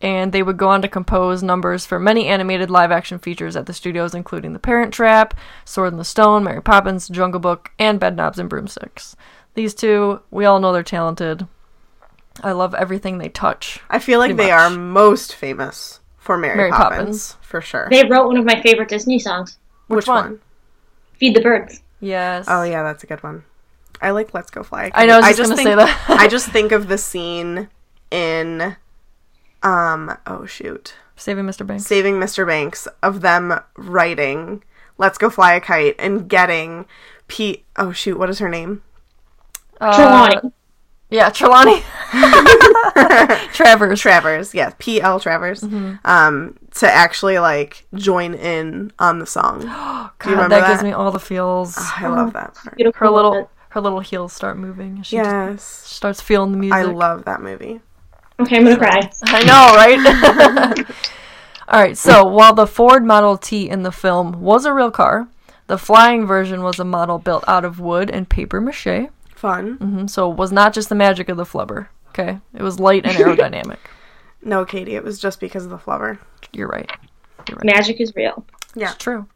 And 0.01 0.31
they 0.33 0.43
would 0.45 0.57
go 0.57 0.69
on 0.69 0.81
to 0.83 0.89
compose 0.89 1.43
numbers 1.43 1.85
for 1.85 1.99
many 1.99 2.27
animated 2.29 2.71
live 2.71 2.93
action 2.93 3.19
features 3.19 3.57
at 3.57 3.67
the 3.67 3.73
studios, 3.73 4.15
including 4.15 4.53
The 4.53 4.61
Parent 4.61 4.95
Trap, 4.95 5.35
Sword 5.65 5.93
in 5.93 5.99
the 5.99 6.05
Stone, 6.05 6.45
Mary 6.45 6.63
Poppins, 6.63 7.09
Jungle 7.09 7.41
Book, 7.41 7.73
and 7.81 8.01
Bedknobs 8.01 8.39
and 8.39 8.49
Broomsticks. 8.49 9.17
These 9.55 9.75
two, 9.75 10.21
we 10.31 10.45
all 10.45 10.61
know 10.61 10.73
they're 10.73 10.85
talented. 10.85 11.49
I 12.45 12.53
love 12.53 12.75
everything 12.75 13.19
they 13.19 13.29
touch. 13.29 13.81
I 13.91 13.99
feel 13.99 14.21
like 14.21 14.37
they 14.37 14.51
much. 14.51 14.53
are 14.53 14.71
most 14.71 15.35
famous 15.35 15.99
for 16.17 16.39
Mary, 16.39 16.57
Mary 16.57 16.71
Poppins, 16.71 17.33
Poppins. 17.33 17.37
for 17.41 17.61
sure. 17.61 17.89
They 17.91 18.05
wrote 18.07 18.29
one 18.29 18.37
of 18.37 18.45
my 18.45 18.63
favorite 18.63 18.89
Disney 18.89 19.19
songs, 19.19 19.59
Which 19.89 20.07
one? 20.07 20.25
one? 20.25 20.41
Feed 21.19 21.35
the 21.35 21.41
Birds. 21.41 21.83
Yes. 22.01 22.45
Oh 22.49 22.63
yeah, 22.63 22.85
that's 22.85 23.03
a 23.03 23.09
good 23.09 23.21
one. 23.25 23.43
I 24.01 24.11
like 24.11 24.33
Let's 24.33 24.51
Go 24.53 24.63
Fly. 24.63 24.93
I 24.95 25.07
know, 25.07 25.17
I 25.19 25.29
was 25.31 25.37
just 25.37 25.51
gonna 25.51 25.57
think, 25.57 25.69
say 25.71 25.75
that. 25.75 26.05
I 26.09 26.29
just 26.29 26.49
think 26.51 26.71
of 26.71 26.87
the 26.87 26.99
scene 26.99 27.69
in, 28.13 28.77
um, 29.63 30.17
oh 30.27 30.45
shoot, 30.47 30.95
Saving 31.17 31.45
Mr. 31.47 31.67
Banks. 31.67 31.85
Saving 31.87 32.15
Mr. 32.17 32.47
Banks 32.47 32.87
of 33.03 33.21
them 33.23 33.59
writing 33.77 34.63
"Let's 34.99 35.19
Go 35.19 35.31
Fly 35.31 35.55
a 35.55 35.61
Kite" 35.61 35.97
and 35.99 36.29
getting 36.29 36.87
Pete. 37.29 37.65
Oh 37.77 37.93
shoot, 37.93 38.19
what 38.19 38.31
is 38.31 38.39
her 38.39 38.49
name? 38.49 38.83
Uh, 39.81 39.97
Trelawney. 39.97 40.53
Yeah, 41.11 41.31
Trelawney. 41.31 41.83
Travers. 43.53 44.01
Travers, 44.01 44.55
yes, 44.55 44.75
P. 44.79 45.01
L. 45.01 45.19
Travers, 45.21 45.63
Mm-hmm. 45.63 45.95
um, 46.05 46.57
to 46.75 46.91
actually 46.91 47.39
like 47.39 47.87
join 47.95 48.35
in 48.35 48.93
on 48.99 49.19
the 49.19 49.27
song. 49.27 49.61
God, 49.63 50.13
that, 50.19 50.49
that? 50.51 50.69
gives 50.69 50.83
me 50.83 50.93
all 50.93 51.11
the 51.11 51.19
feels. 51.21 51.77
I 51.79 52.09
love 52.09 52.33
that 52.35 52.55
part. 52.55 52.77
Beautiful. 52.77 52.99
Her 53.07 53.11
little 53.11 53.51
her 53.71 53.81
little 53.81 54.01
heels 54.01 54.33
start 54.33 54.57
moving. 54.59 55.03
She 55.03 55.17
just 55.17 55.31
Yes, 55.31 55.63
starts 55.63 56.21
feeling 56.21 56.53
the 56.53 56.59
music. 56.59 56.77
I 56.77 56.83
love 56.83 57.25
that 57.25 57.41
movie. 57.43 57.81
Okay, 58.41 58.57
I'm 58.57 58.65
gonna 58.65 58.77
cry. 58.79 59.11
I 59.25 59.45
know, 59.45 60.77
right? 60.77 60.87
All 61.69 61.81
right. 61.81 61.97
So 61.99 62.25
while 62.27 62.55
the 62.55 62.67
Ford 62.67 63.05
Model 63.05 63.37
T 63.37 63.69
in 63.69 63.83
the 63.83 63.93
film 63.93 64.41
was 64.41 64.65
a 64.65 64.73
real 64.73 64.91
car, 64.91 65.29
the 65.67 65.79
flying 65.79 66.27
version 66.27 66.63
was 66.63 66.79
a 66.79 66.85
model 66.85 67.19
built 67.19 67.45
out 67.47 67.65
of 67.65 67.81
wood 67.81 68.11
and 68.11 68.29
paper 68.29 68.61
mache. 68.61 69.09
Fun. 69.35 69.77
hmm 69.77 70.07
So 70.07 70.31
it 70.31 70.37
was 70.37 70.51
not 70.53 70.73
just 70.73 70.89
the 70.89 70.95
magic 70.95 71.29
of 71.29 71.37
the 71.37 71.45
flubber. 71.45 71.89
Okay, 72.11 72.39
it 72.55 72.63
was 72.63 72.81
light 72.81 73.05
and 73.07 73.17
aerodynamic. 73.17 73.79
No, 74.41 74.65
Katie, 74.65 74.95
it 74.95 75.03
was 75.03 75.19
just 75.19 75.41
because 75.41 75.65
of 75.65 75.71
the 75.71 75.79
flubber. 75.79 76.17
You're 76.53 76.69
right. 76.69 76.89
Magic 77.65 78.01
is 78.01 78.15
real. 78.15 78.47
Yeah. 78.77 78.91
It's 78.91 78.97
true. 78.99 79.27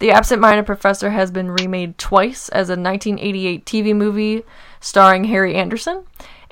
The 0.00 0.10
Absent 0.10 0.38
Minded 0.42 0.66
Professor 0.66 1.08
has 1.08 1.30
been 1.30 1.50
remade 1.50 1.96
twice 1.96 2.50
as 2.50 2.68
a 2.68 2.76
1988 2.76 3.64
TV 3.64 3.96
movie 3.96 4.42
starring 4.80 5.24
Harry 5.24 5.54
Anderson 5.54 6.04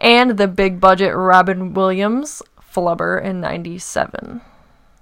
and 0.02 0.36
the 0.36 0.48
big 0.48 0.80
budget 0.80 1.14
Robin 1.14 1.72
Williams 1.72 2.42
Flubber 2.74 3.22
in 3.22 3.40
97. 3.40 4.40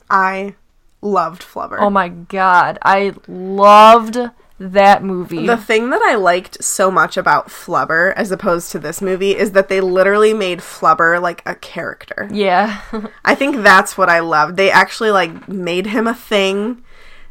I 0.09 0.55
loved 1.01 1.43
Flubber. 1.43 1.79
Oh 1.81 1.91
my 1.91 2.09
god, 2.09 2.79
I 2.83 3.15
loved 3.27 4.19
that 4.59 5.03
movie. 5.03 5.47
The 5.47 5.57
thing 5.57 5.89
that 5.91 6.03
I 6.03 6.17
liked 6.17 6.63
so 6.63 6.91
much 6.91 7.17
about 7.17 7.49
Flubber 7.49 8.13
as 8.15 8.31
opposed 8.31 8.71
to 8.73 8.79
this 8.79 9.01
movie 9.01 9.35
is 9.35 9.53
that 9.53 9.69
they 9.69 9.81
literally 9.81 10.35
made 10.35 10.59
Flubber 10.59 11.21
like 11.21 11.43
a 11.47 11.55
character. 11.55 12.29
yeah. 12.31 12.83
I 13.25 13.35
think 13.35 13.57
that's 13.57 13.97
what 13.97 14.11
I 14.11 14.21
loved. 14.21 14.57
They 14.57 14.71
actually 14.71 15.11
like 15.11 15.49
made 15.49 15.87
him 15.87 16.07
a 16.07 16.15
thing 16.15 16.85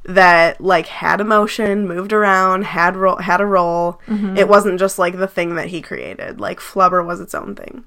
that 0.10 0.60
like 0.60 0.88
had 0.88 1.22
emotion, 1.22 1.88
moved 1.88 2.12
around, 2.14 2.64
had 2.64 2.96
ro- 2.96 3.18
had 3.18 3.42
a 3.42 3.46
role. 3.46 4.02
Mm-hmm. 4.08 4.38
It 4.38 4.48
wasn't 4.48 4.80
just 4.80 4.98
like 5.00 5.18
the 5.18 5.28
thing 5.28 5.56
that 5.56 5.68
he 5.68 5.82
created. 5.82 6.40
Like 6.40 6.60
Flubber 6.60 7.06
was 7.06 7.20
its 7.22 7.34
own 7.36 7.56
thing. 7.56 7.84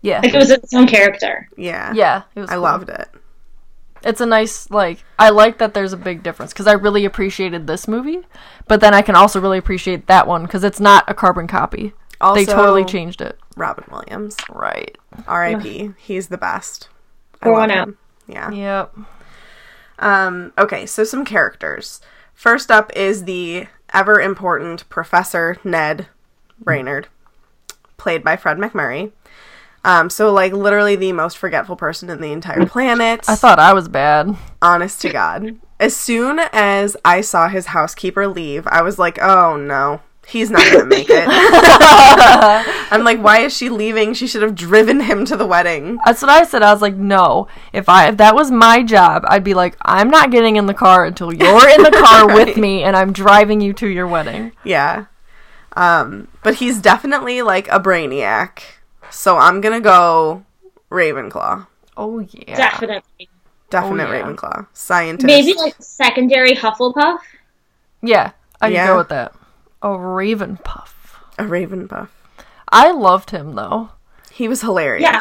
yeah. 0.00 0.20
Like 0.22 0.34
it 0.34 0.38
was 0.38 0.50
its 0.50 0.72
own 0.74 0.86
character. 0.86 1.48
Yeah. 1.56 1.92
Yeah, 1.94 2.22
it 2.34 2.40
was 2.40 2.50
I 2.50 2.54
cool. 2.54 2.62
loved 2.62 2.88
it. 2.88 3.08
It's 4.04 4.20
a 4.20 4.26
nice 4.26 4.70
like 4.70 5.02
I 5.18 5.30
like 5.30 5.58
that 5.58 5.74
there's 5.74 5.92
a 5.92 5.96
big 5.96 6.22
difference 6.22 6.52
cuz 6.52 6.66
I 6.66 6.72
really 6.72 7.04
appreciated 7.04 7.66
this 7.66 7.88
movie, 7.88 8.20
but 8.68 8.80
then 8.80 8.94
I 8.94 9.02
can 9.02 9.16
also 9.16 9.40
really 9.40 9.58
appreciate 9.58 10.06
that 10.06 10.26
one 10.28 10.46
cuz 10.46 10.62
it's 10.62 10.78
not 10.80 11.04
a 11.08 11.14
carbon 11.14 11.46
copy. 11.48 11.92
Also, 12.20 12.34
they 12.40 12.46
totally 12.46 12.84
changed 12.84 13.20
it. 13.20 13.38
Robin 13.56 13.84
Williams. 13.90 14.36
Right. 14.48 14.96
R.I.P. 15.26 15.92
He's 15.98 16.28
the 16.28 16.38
best. 16.38 16.88
I 17.42 17.46
Pour 17.46 17.54
one 17.54 17.70
out. 17.70 17.88
him. 17.88 17.98
Yeah. 18.28 18.50
Yep. 18.50 18.94
Um, 19.98 20.52
okay, 20.58 20.86
so 20.86 21.04
some 21.04 21.24
characters. 21.24 22.00
First 22.34 22.70
up 22.70 22.92
is 22.94 23.24
the 23.24 23.66
ever 23.92 24.20
important 24.20 24.88
Professor 24.88 25.56
Ned 25.64 26.06
Brainerd, 26.58 27.08
played 27.96 28.22
by 28.22 28.36
Fred 28.36 28.58
MacMurray. 28.58 29.12
Um, 29.84 30.10
so 30.10 30.32
like 30.32 30.52
literally 30.52 30.96
the 30.96 31.12
most 31.12 31.38
forgetful 31.38 31.76
person 31.76 32.10
in 32.10 32.20
the 32.20 32.32
entire 32.32 32.66
planet. 32.66 33.24
I 33.28 33.36
thought 33.36 33.60
I 33.60 33.72
was 33.72 33.88
bad. 33.88 34.36
honest 34.60 35.00
to 35.02 35.10
God. 35.10 35.56
As 35.78 35.96
soon 35.96 36.40
as 36.52 36.96
I 37.04 37.20
saw 37.20 37.48
his 37.48 37.66
housekeeper 37.66 38.26
leave, 38.26 38.66
I 38.66 38.82
was 38.82 38.98
like, 38.98 39.18
oh 39.22 39.56
no. 39.56 40.00
He's 40.28 40.50
not 40.50 40.64
gonna 40.72 40.84
make 40.86 41.06
it. 41.08 41.24
I'm 42.90 43.04
like, 43.04 43.20
why 43.22 43.38
is 43.40 43.56
she 43.56 43.68
leaving? 43.68 44.12
She 44.12 44.26
should 44.26 44.42
have 44.42 44.56
driven 44.56 45.00
him 45.00 45.24
to 45.26 45.36
the 45.36 45.46
wedding. 45.46 45.98
That's 46.04 46.20
what 46.20 46.30
I 46.30 46.42
said. 46.44 46.62
I 46.62 46.72
was 46.72 46.82
like, 46.82 46.96
no. 46.96 47.46
If 47.72 47.88
I 47.88 48.08
if 48.08 48.16
that 48.16 48.34
was 48.34 48.50
my 48.50 48.82
job, 48.82 49.24
I'd 49.28 49.44
be 49.44 49.54
like, 49.54 49.76
I'm 49.82 50.10
not 50.10 50.30
getting 50.32 50.56
in 50.56 50.66
the 50.66 50.74
car 50.74 51.04
until 51.04 51.32
you're 51.32 51.68
in 51.68 51.82
the 51.82 51.92
car 51.92 52.26
with 52.34 52.56
me 52.56 52.82
and 52.82 52.96
I'm 52.96 53.12
driving 53.12 53.60
you 53.60 53.72
to 53.74 53.86
your 53.86 54.08
wedding. 54.08 54.52
Yeah. 54.64 55.06
Um, 55.74 56.28
but 56.42 56.56
he's 56.56 56.80
definitely 56.80 57.42
like 57.42 57.68
a 57.68 57.78
brainiac. 57.78 58.60
So 59.10 59.36
I'm 59.36 59.60
gonna 59.60 59.80
go 59.80 60.44
Ravenclaw. 60.90 61.66
Oh 61.96 62.18
yeah. 62.20 62.56
Definitely. 62.56 63.28
Definite 63.70 64.08
Oh, 64.08 64.12
yeah. 64.12 64.22
Ravenclaw. 64.22 64.66
Scientist. 64.72 65.26
Maybe 65.26 65.54
like 65.54 65.74
secondary 65.78 66.54
Hufflepuff. 66.54 67.18
Yeah. 68.02 68.32
I 68.60 68.68
Yeah. 68.68 68.86
can 68.86 68.94
go 68.94 68.98
with 68.98 69.08
that. 69.10 69.32
A 69.82 69.96
Raven 69.96 70.58
Puff. 70.64 71.20
a 71.38 71.44
Ravenpuff. 71.44 72.08
I 72.70 72.90
loved 72.90 73.30
him 73.30 73.54
though. 73.54 73.90
He 74.30 74.48
was 74.48 74.60
hilarious. 74.62 75.02
Yeah. 75.02 75.20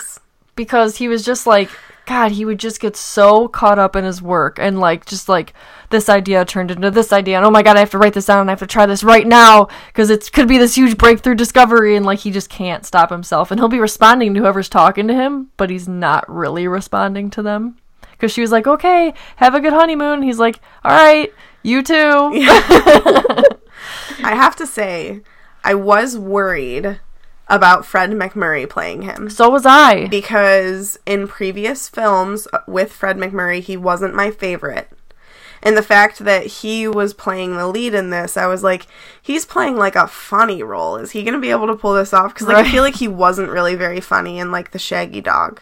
because 0.56 0.98
he 0.98 1.08
was 1.08 1.24
just 1.24 1.46
like 1.48 1.70
god 2.06 2.32
he 2.34 2.46
would 2.46 2.60
just 2.60 2.80
get 2.80 2.96
so 2.96 3.48
caught 3.48 3.80
up 3.80 3.96
in 3.96 4.04
his 4.04 4.22
work 4.22 4.60
and 4.60 4.80
like 4.80 5.06
just 5.08 5.28
like 5.28 5.54
this 5.90 6.08
idea 6.08 6.46
turned 6.46 6.70
into 6.70 6.92
this 6.92 7.12
idea 7.12 7.36
and 7.36 7.44
oh 7.46 7.50
my 7.50 7.64
god 7.64 7.76
i 7.76 7.80
have 7.80 7.90
to 7.90 7.98
write 7.98 8.14
this 8.14 8.28
down 8.28 8.40
and 8.42 8.50
i 8.50 8.52
have 8.52 8.60
to 8.60 8.68
try 8.68 8.86
this 8.86 9.04
right 9.04 9.26
now 9.26 9.68
because 9.88 10.12
it 10.12 10.32
could 10.32 10.48
be 10.48 10.58
this 10.60 10.76
huge 10.76 10.98
breakthrough 10.98 11.34
discovery 11.34 11.96
and 11.96 12.06
like 12.06 12.20
he 12.20 12.30
just 12.30 12.48
can't 12.50 12.86
stop 12.86 13.10
himself 13.10 13.50
and 13.50 13.60
he'll 13.60 13.68
be 13.68 13.80
responding 13.80 14.34
to 14.36 14.40
whoever's 14.40 14.70
talking 14.70 15.08
to 15.08 15.16
him 15.16 15.50
but 15.58 15.72
he's 15.72 15.88
not 15.88 16.24
really 16.30 16.68
responding 16.68 17.30
to 17.32 17.42
them 17.42 17.76
because 18.12 18.32
she 18.32 18.42
was 18.42 18.52
like 18.52 18.68
okay 18.68 19.12
have 19.38 19.56
a 19.56 19.60
good 19.60 19.74
honeymoon 19.74 20.22
he's 20.22 20.38
like 20.40 20.60
all 20.84 20.92
right 20.92 21.34
you 21.64 21.82
too 21.82 21.94
I 24.26 24.36
have 24.36 24.56
to 24.56 24.66
say, 24.66 25.22
I 25.64 25.76
was 25.76 26.18
worried 26.18 27.00
about 27.48 27.86
Fred 27.86 28.10
MacMurray 28.10 28.68
playing 28.68 29.04
him. 29.04 29.30
so 29.30 29.50
was 29.50 29.68
i 29.68 30.08
because 30.08 30.98
in 31.06 31.28
previous 31.28 31.88
films 31.88 32.48
uh, 32.52 32.60
with 32.68 32.92
Fred 32.92 33.18
MacMurray, 33.18 33.62
he 33.62 33.78
wasn't 33.78 34.16
my 34.16 34.32
favorite. 34.32 34.90
And 35.62 35.78
the 35.78 35.84
fact 35.84 36.20
that 36.20 36.48
he 36.48 36.88
was 36.88 37.14
playing 37.14 37.56
the 37.56 37.68
lead 37.68 37.94
in 37.94 38.10
this, 38.10 38.36
I 38.36 38.48
was 38.48 38.64
like, 38.64 38.88
he's 39.22 39.46
playing 39.46 39.78
like 39.78 39.96
a 39.96 40.08
funny 40.08 40.64
role. 40.64 40.96
Is 40.96 41.12
he 41.12 41.22
going 41.22 41.36
to 41.36 41.40
be 41.40 41.52
able 41.52 41.68
to 41.68 41.76
pull 41.76 41.94
this 41.94 42.14
off? 42.14 42.34
Because 42.34 42.48
like, 42.48 42.66
I 42.66 42.72
feel 42.72 42.82
like 42.82 42.96
he 42.96 43.08
wasn't 43.08 43.52
really 43.52 43.76
very 43.76 44.02
funny 44.02 44.40
in 44.40 44.52
like 44.52 44.72
the 44.72 44.80
Shaggy 44.80 45.22
Dog. 45.22 45.62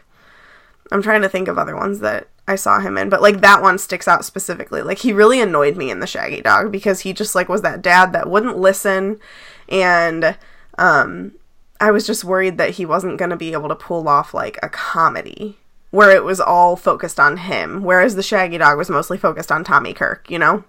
I'm 0.89 1.01
trying 1.01 1.21
to 1.21 1.29
think 1.29 1.49
of 1.49 1.57
other 1.57 1.75
ones 1.75 1.99
that 1.99 2.27
I 2.47 2.55
saw 2.55 2.79
him 2.79 2.97
in, 2.97 3.09
but 3.09 3.21
like 3.21 3.39
that 3.41 3.61
one 3.61 3.77
sticks 3.77 4.07
out 4.07 4.25
specifically. 4.25 4.81
Like 4.81 4.99
he 4.99 5.13
really 5.13 5.39
annoyed 5.39 5.77
me 5.77 5.89
in 5.89 5.99
the 5.99 6.07
Shaggy 6.07 6.41
Dog 6.41 6.71
because 6.71 7.01
he 7.01 7.13
just 7.13 7.35
like 7.35 7.47
was 7.49 7.61
that 7.61 7.81
dad 7.81 8.11
that 8.13 8.29
wouldn't 8.29 8.57
listen 8.57 9.19
and 9.69 10.37
um 10.77 11.33
I 11.79 11.91
was 11.91 12.05
just 12.07 12.23
worried 12.23 12.57
that 12.59 12.71
he 12.71 12.85
wasn't 12.85 13.17
going 13.17 13.31
to 13.31 13.35
be 13.35 13.51
able 13.53 13.67
to 13.69 13.75
pull 13.75 14.07
off 14.07 14.33
like 14.33 14.57
a 14.63 14.69
comedy 14.69 15.57
where 15.91 16.11
it 16.11 16.23
was 16.23 16.39
all 16.39 16.75
focused 16.75 17.19
on 17.19 17.37
him, 17.37 17.83
whereas 17.83 18.15
the 18.15 18.23
Shaggy 18.23 18.57
Dog 18.57 18.77
was 18.77 18.89
mostly 18.89 19.17
focused 19.17 19.51
on 19.51 19.63
Tommy 19.63 19.93
Kirk, 19.93 20.29
you 20.31 20.39
know? 20.39 20.63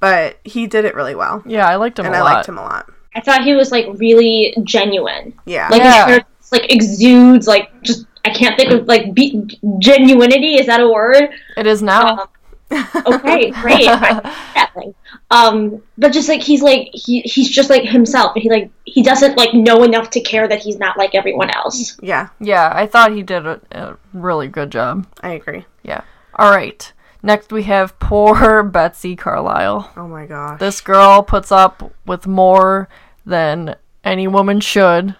But 0.00 0.38
he 0.44 0.66
did 0.66 0.84
it 0.84 0.94
really 0.94 1.14
well. 1.14 1.42
yeah 1.46 1.66
i 1.66 1.76
liked 1.76 1.98
him 1.98 2.06
and 2.06 2.14
a 2.14 2.18
I 2.18 2.22
lot 2.22 2.34
liked 2.34 2.48
him 2.48 2.58
a 2.58 2.62
lot. 2.62 2.90
I 3.14 3.20
thought 3.20 3.42
he 3.42 3.54
was 3.54 3.72
like 3.72 3.86
really 3.96 4.54
genuine. 4.64 5.34
Yeah. 5.44 5.68
Like 5.70 5.82
Yeah. 5.82 5.94
his 5.96 6.04
character 6.04 6.28
like 6.52 6.72
exudes 6.72 7.46
like 7.48 7.82
just 7.82 8.06
I 8.24 8.30
can't 8.30 8.56
think 8.56 8.70
of 8.72 8.86
like 8.86 9.14
be- 9.14 9.58
genuinity. 9.62 10.58
Is 10.60 10.66
that 10.66 10.80
a 10.80 10.88
word? 10.88 11.30
It 11.56 11.66
is 11.66 11.82
now. 11.82 12.28
Um, 12.70 12.86
okay, 13.06 13.50
great. 13.62 13.88
I 13.88 14.20
that 14.54 14.72
thing. 14.74 14.94
Um, 15.30 15.82
but 15.96 16.12
just 16.12 16.28
like 16.28 16.42
he's 16.42 16.62
like 16.62 16.88
he 16.92 17.20
he's 17.22 17.48
just 17.48 17.70
like 17.70 17.84
himself, 17.84 18.32
and 18.34 18.42
he 18.42 18.50
like 18.50 18.70
he 18.84 19.02
doesn't 19.02 19.36
like 19.36 19.54
know 19.54 19.84
enough 19.84 20.10
to 20.10 20.20
care 20.20 20.48
that 20.48 20.60
he's 20.60 20.78
not 20.78 20.96
like 20.96 21.14
everyone 21.14 21.50
else. 21.50 21.96
Yeah, 22.00 22.28
yeah, 22.40 22.70
I 22.74 22.86
thought 22.86 23.12
he 23.14 23.22
did 23.22 23.46
a, 23.46 23.60
a 23.72 23.96
really 24.12 24.48
good 24.48 24.70
job. 24.70 25.06
I 25.22 25.30
agree. 25.30 25.64
Yeah. 25.82 26.02
All 26.34 26.50
right. 26.50 26.92
Next 27.22 27.52
we 27.52 27.64
have 27.64 27.98
poor 27.98 28.62
Betsy 28.64 29.16
Carlisle. 29.16 29.90
Oh 29.96 30.06
my 30.06 30.26
gosh. 30.26 30.60
This 30.60 30.80
girl 30.80 31.22
puts 31.22 31.50
up 31.50 31.92
with 32.06 32.26
more 32.26 32.88
than 33.26 33.74
any 34.04 34.28
woman 34.28 34.60
should. 34.60 35.16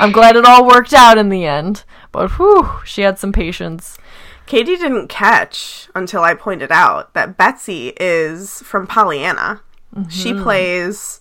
I'm 0.00 0.12
glad 0.12 0.36
it 0.36 0.44
all 0.44 0.66
worked 0.66 0.92
out 0.92 1.18
in 1.18 1.28
the 1.28 1.44
end, 1.44 1.84
but 2.12 2.32
whew, 2.32 2.80
she 2.84 3.02
had 3.02 3.18
some 3.18 3.32
patience. 3.32 3.98
Katie 4.46 4.76
didn't 4.76 5.08
catch 5.08 5.88
until 5.94 6.22
I 6.22 6.34
pointed 6.34 6.72
out 6.72 7.12
that 7.14 7.36
Betsy 7.36 7.92
is 8.00 8.62
from 8.62 8.86
Pollyanna. 8.86 9.60
She 10.08 10.32
mm-hmm. 10.32 10.42
plays 10.42 11.20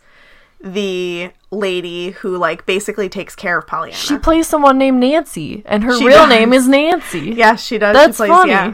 the 0.62 1.32
lady 1.52 2.12
who 2.12 2.38
like 2.38 2.66
basically 2.66 3.10
takes 3.10 3.36
care 3.36 3.58
of 3.58 3.68
Pollyanna. 3.68 3.98
She 3.98 4.18
plays 4.18 4.48
someone 4.48 4.78
named 4.78 5.00
Nancy, 5.00 5.64
and 5.66 5.84
her 5.84 5.98
She 5.98 6.06
real 6.06 6.20
does. 6.20 6.30
name 6.30 6.54
is 6.54 6.68
Nancy. 6.68 7.34
yeah, 7.36 7.56
she 7.56 7.78
does. 7.78 7.94
That's 7.94 8.18
she 8.18 8.26
plays, 8.26 8.30
funny. 8.30 8.52
Yeah. 8.52 8.74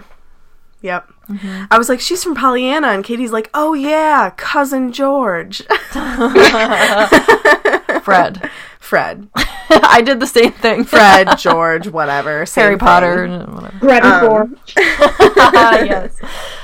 Yep. 0.82 1.13
Mm-hmm. 1.30 1.63
I 1.72 1.78
was 1.78 1.88
like, 1.88 2.02
she's 2.02 2.24
from 2.24 2.36
Pollyanna, 2.36 2.89
and 2.89 3.04
Katie's 3.04 3.32
like, 3.32 3.50
oh 3.54 3.74
yeah, 3.74 4.32
cousin 4.36 4.92
George, 4.92 5.60
Fred. 8.04 8.50
Fred, 8.80 9.30
I 9.84 10.02
did 10.02 10.20
the 10.20 10.28
same 10.28 10.52
thing. 10.52 10.84
Fred, 10.84 11.38
George, 11.38 11.88
whatever. 11.88 12.46
Harry. 12.56 12.78
Potter. 12.78 13.24
and 13.24 13.54
whatever. 13.54 13.78
Greta 13.80 14.08
um, 14.08 14.26
Ford. 14.28 14.60
yes. 14.76 16.20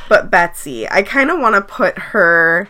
But 0.07 0.29
Betsy, 0.29 0.89
I 0.89 1.03
kind 1.03 1.29
of 1.29 1.39
want 1.39 1.55
to 1.55 1.61
put 1.61 1.97
her 1.97 2.69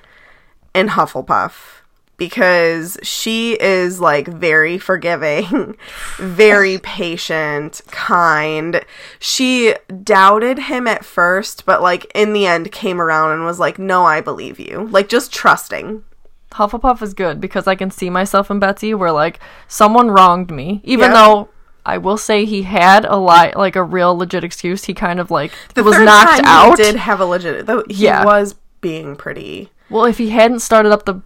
in 0.74 0.90
Hufflepuff 0.90 1.80
because 2.18 2.98
she 3.02 3.54
is 3.60 4.00
like 4.00 4.28
very 4.28 4.78
forgiving, 4.78 5.76
very 6.18 6.78
patient, 6.78 7.82
kind. 7.88 8.86
She 9.20 9.74
doubted 10.04 10.60
him 10.60 10.86
at 10.86 11.06
first, 11.06 11.66
but 11.66 11.82
like 11.82 12.12
in 12.14 12.34
the 12.34 12.46
end 12.46 12.72
came 12.72 13.02
around 13.02 13.32
and 13.32 13.46
was 13.46 13.60
like, 13.60 13.80
"No, 13.80 14.06
I 14.06 14.22
believe 14.22 14.60
you." 14.60 14.88
Like 14.92 15.10
just 15.10 15.34
trusting. 15.34 16.04
Hufflepuff 16.52 17.02
is 17.02 17.14
good 17.14 17.40
because 17.40 17.68
I 17.68 17.76
can 17.76 17.92
see 17.92 18.10
myself 18.10 18.50
in 18.50 18.60
Betsy 18.60 18.94
where 18.94 19.12
like 19.12 19.40
someone 19.68 20.10
wronged 20.10 20.50
me, 20.52 20.82
even 20.84 21.12
Yeah. 21.12 21.18
though 21.26 21.50
I 21.86 21.98
will 21.98 22.18
say 22.18 22.46
he 22.46 22.64
had 22.64 23.06
a 23.06 23.16
lie, 23.18 23.54
like 23.56 23.76
a 23.76 23.84
real 23.84 24.16
legit 24.18 24.44
excuse. 24.44 24.86
He 24.86 24.94
kind 24.94 25.20
of 25.20 25.32
like 25.32 25.52
The 25.76 25.84
was 25.84 25.96
third 25.96 26.06
knocked 26.06 26.38
time 26.38 26.46
out. 26.46 26.78
He 26.78 26.84
did 26.84 26.96
have 26.96 27.20
a 27.20 27.26
legit. 27.26 27.66
Though 27.66 27.84
he 27.90 28.06
Yeah. 28.06 28.24
was 28.26 28.56
being 28.82 29.16
pretty. 29.16 29.72
Well, 29.90 30.06
if 30.06 30.18
he 30.18 30.30
hadn't 30.30 30.60
started 30.60 30.92
up 30.92 31.06
the 31.06 31.22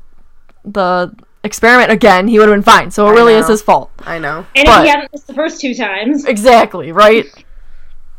the 0.66 1.14
experiment 1.44 1.92
again, 1.92 2.28
he 2.30 2.40
would 2.40 2.48
have 2.48 2.56
been 2.56 2.64
fine. 2.64 2.90
So 2.92 3.06
it 3.08 3.12
I 3.12 3.14
really 3.14 3.34
is 3.34 3.48
his 3.48 3.62
fault. 3.62 3.92
I 4.06 4.18
know. 4.20 4.46
And 4.56 4.68
if 4.68 4.82
he 4.82 4.88
hadn't 4.88 5.12
missed 5.12 5.28
the 5.28 5.34
first 5.34 5.60
two 5.60 5.74
times, 5.74 6.24
Exactly, 6.26 6.92
right? 6.94 7.26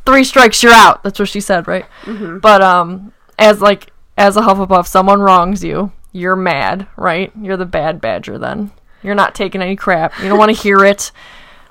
Three 0.04 0.24
strikes, 0.24 0.62
you're 0.62 0.72
out. 0.72 1.02
That's 1.02 1.18
what 1.18 1.28
she 1.30 1.40
said, 1.40 1.66
right? 1.66 1.86
Mm-hmm. 2.02 2.38
But 2.40 2.60
um, 2.60 3.12
as 3.38 3.62
like 3.62 3.90
as 4.18 4.36
a 4.36 4.42
Hufflepuff, 4.42 4.86
someone 4.86 5.20
wrongs 5.20 5.64
you, 5.64 5.92
you're 6.14 6.37
mad, 6.37 6.87
right? 6.96 7.33
You're 7.38 7.59
the 7.59 7.66
bad 7.66 8.00
badger. 8.00 8.38
Then 8.38 8.70
you're 9.03 9.16
not 9.16 9.35
taking 9.35 9.61
any 9.61 9.77
crap. 9.77 10.18
You 10.22 10.29
don't 10.29 10.38
want 10.38 10.55
to 10.55 10.62
hear 10.62 10.85
it. 10.85 11.12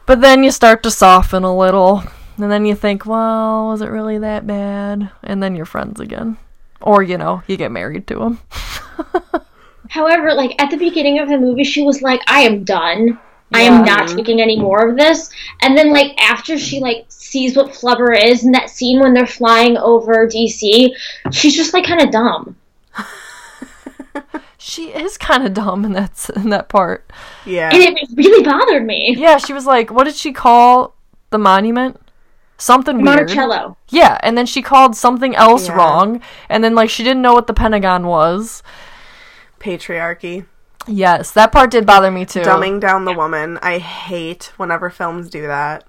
But 0.06 0.22
then 0.22 0.44
you 0.44 0.52
start 0.52 0.84
to 0.84 0.92
soften 0.92 1.44
a 1.44 1.58
little, 1.58 2.04
and 2.38 2.52
then 2.52 2.66
you 2.66 2.76
think, 2.76 3.06
well, 3.06 3.70
was 3.70 3.82
it 3.82 3.88
really 3.88 4.18
that 4.20 4.46
bad? 4.46 5.10
And 5.24 5.42
then 5.42 5.56
you're 5.56 5.66
friends 5.66 6.02
again, 6.02 6.38
or 6.82 7.02
you 7.02 7.18
know, 7.18 7.42
you 7.48 7.56
get 7.56 7.72
married 7.72 8.06
to 8.08 8.22
him. 8.22 8.40
However, 9.90 10.34
like 10.34 10.62
at 10.62 10.70
the 10.70 10.78
beginning 10.78 11.20
of 11.20 11.30
the 11.30 11.38
movie, 11.38 11.64
she 11.64 11.84
was 11.84 12.02
like, 12.02 12.20
"I 12.28 12.42
am 12.42 12.66
done. 12.66 13.18
I 13.54 13.62
am 13.62 13.86
not 13.86 14.10
taking 14.10 14.42
any 14.42 14.60
more 14.60 14.90
of 14.90 14.98
this." 14.98 15.30
And 15.62 15.78
then, 15.78 15.94
like 15.94 16.22
after 16.22 16.58
she 16.58 16.82
like 16.82 17.06
sees 17.08 17.56
what 17.56 17.72
Flubber 17.72 18.14
is 18.14 18.44
in 18.44 18.52
that 18.52 18.70
scene 18.70 19.00
when 19.00 19.14
they're 19.14 19.26
flying 19.26 19.78
over 19.78 20.28
DC, 20.28 20.90
she's 21.32 21.56
just 21.56 21.74
like 21.74 21.86
kind 21.86 22.02
of 22.02 22.12
dumb. 22.12 22.58
She 24.66 24.92
is 24.94 25.18
kind 25.18 25.46
of 25.46 25.54
dumb 25.54 25.84
in 25.84 25.92
that 25.92 26.30
in 26.38 26.50
that 26.52 26.70
part. 26.70 27.12
Yeah. 27.46 27.70
And 27.74 27.98
it 27.98 28.08
really 28.16 28.44
bothered 28.46 28.86
me. 28.86 29.14
Yeah, 29.18 29.38
she 29.38 29.52
was 29.52 29.66
like, 29.66 29.92
what 29.92 30.06
did 30.06 30.16
she 30.16 30.32
call 30.32 30.96
the 31.32 31.38
monument? 31.38 32.00
Something 32.58 33.02
weird. 33.02 33.28
Monticello. 33.28 33.76
Yeah, 33.90 34.18
and 34.24 34.38
then 34.38 34.46
she 34.46 34.62
called 34.62 34.96
something 34.96 35.36
else 35.36 35.68
Yeah. 35.68 35.76
wrong, 35.76 36.22
and 36.48 36.64
then 36.64 36.76
like 36.76 36.90
she 36.90 37.04
didn't 37.04 37.22
know 37.22 37.34
what 37.34 37.48
the 37.48 37.54
Pentagon 37.54 38.08
was. 38.08 38.64
Patriarchy. 39.60 40.46
Yes, 40.88 41.32
that 41.32 41.52
part 41.52 41.72
did 41.72 41.86
bother 41.86 42.12
me 42.12 42.26
too. 42.26 42.42
Dumbing 42.42 42.80
down 42.80 43.06
the 43.06 43.14
woman. 43.14 43.58
I 43.62 43.80
hate 43.80 44.52
whenever 44.58 44.90
films 44.90 45.30
do 45.30 45.48
that. 45.48 45.86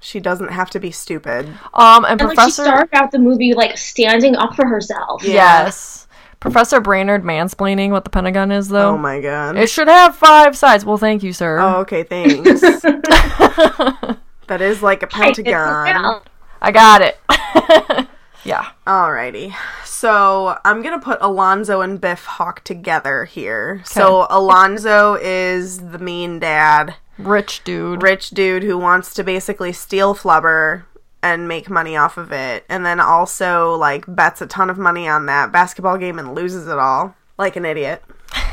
She 0.00 0.20
doesn't 0.20 0.52
have 0.52 0.70
to 0.70 0.80
be 0.80 0.90
stupid. 0.90 1.48
Um, 1.72 2.04
and 2.04 2.20
And 2.20 2.20
like 2.20 2.30
she 2.30 2.34
Professor. 2.36 2.62
started 2.64 2.94
out 2.94 3.10
the 3.10 3.18
movie 3.18 3.54
like 3.54 3.76
standing 3.78 4.36
up 4.36 4.54
for 4.54 4.66
herself. 4.66 5.24
Yes, 5.24 6.06
Professor 6.40 6.80
Brainerd 6.80 7.24
mansplaining 7.24 7.90
what 7.90 8.04
the 8.04 8.10
Pentagon 8.10 8.52
is, 8.52 8.68
though. 8.68 8.90
Oh 8.90 8.98
my 8.98 9.20
god. 9.20 9.56
It 9.56 9.68
should 9.68 9.88
have 9.88 10.14
five 10.16 10.56
sides. 10.56 10.84
Well, 10.84 10.98
thank 10.98 11.22
you, 11.22 11.32
sir. 11.32 11.58
Oh, 11.58 11.80
okay, 11.80 12.04
thanks. 12.04 12.60
that 14.46 14.60
is 14.60 14.82
like 14.82 15.02
a 15.02 15.06
pentagon. 15.06 16.20
I 16.60 16.72
got 16.72 17.02
it. 17.02 17.18
yeah. 18.44 18.68
Alrighty. 18.86 19.54
So 19.84 20.58
I'm 20.64 20.82
gonna 20.82 21.00
put 21.00 21.18
Alonzo 21.20 21.80
and 21.80 22.00
Biff 22.00 22.24
Hawk 22.24 22.62
together 22.64 23.24
here. 23.24 23.82
So 23.84 24.26
Alonzo 24.30 25.14
is 25.20 25.90
the 25.90 25.98
mean 25.98 26.38
dad, 26.38 26.94
Rich 27.18 27.64
dude. 27.64 28.02
rich 28.02 28.30
dude 28.30 28.62
who 28.62 28.78
wants 28.78 29.12
to 29.14 29.24
basically 29.24 29.72
steal 29.72 30.14
Flubber 30.14 30.84
and 31.22 31.48
make 31.48 31.68
money 31.68 31.96
off 31.96 32.16
of 32.16 32.32
it, 32.32 32.64
and 32.68 32.84
then 32.86 33.00
also 33.00 33.74
like 33.74 34.04
bets 34.06 34.40
a 34.40 34.46
ton 34.46 34.70
of 34.70 34.78
money 34.78 35.08
on 35.08 35.26
that 35.26 35.52
basketball 35.52 35.98
game 35.98 36.18
and 36.18 36.34
loses 36.34 36.66
it 36.68 36.78
all 36.78 37.14
like 37.38 37.56
an 37.56 37.64
idiot. 37.64 38.02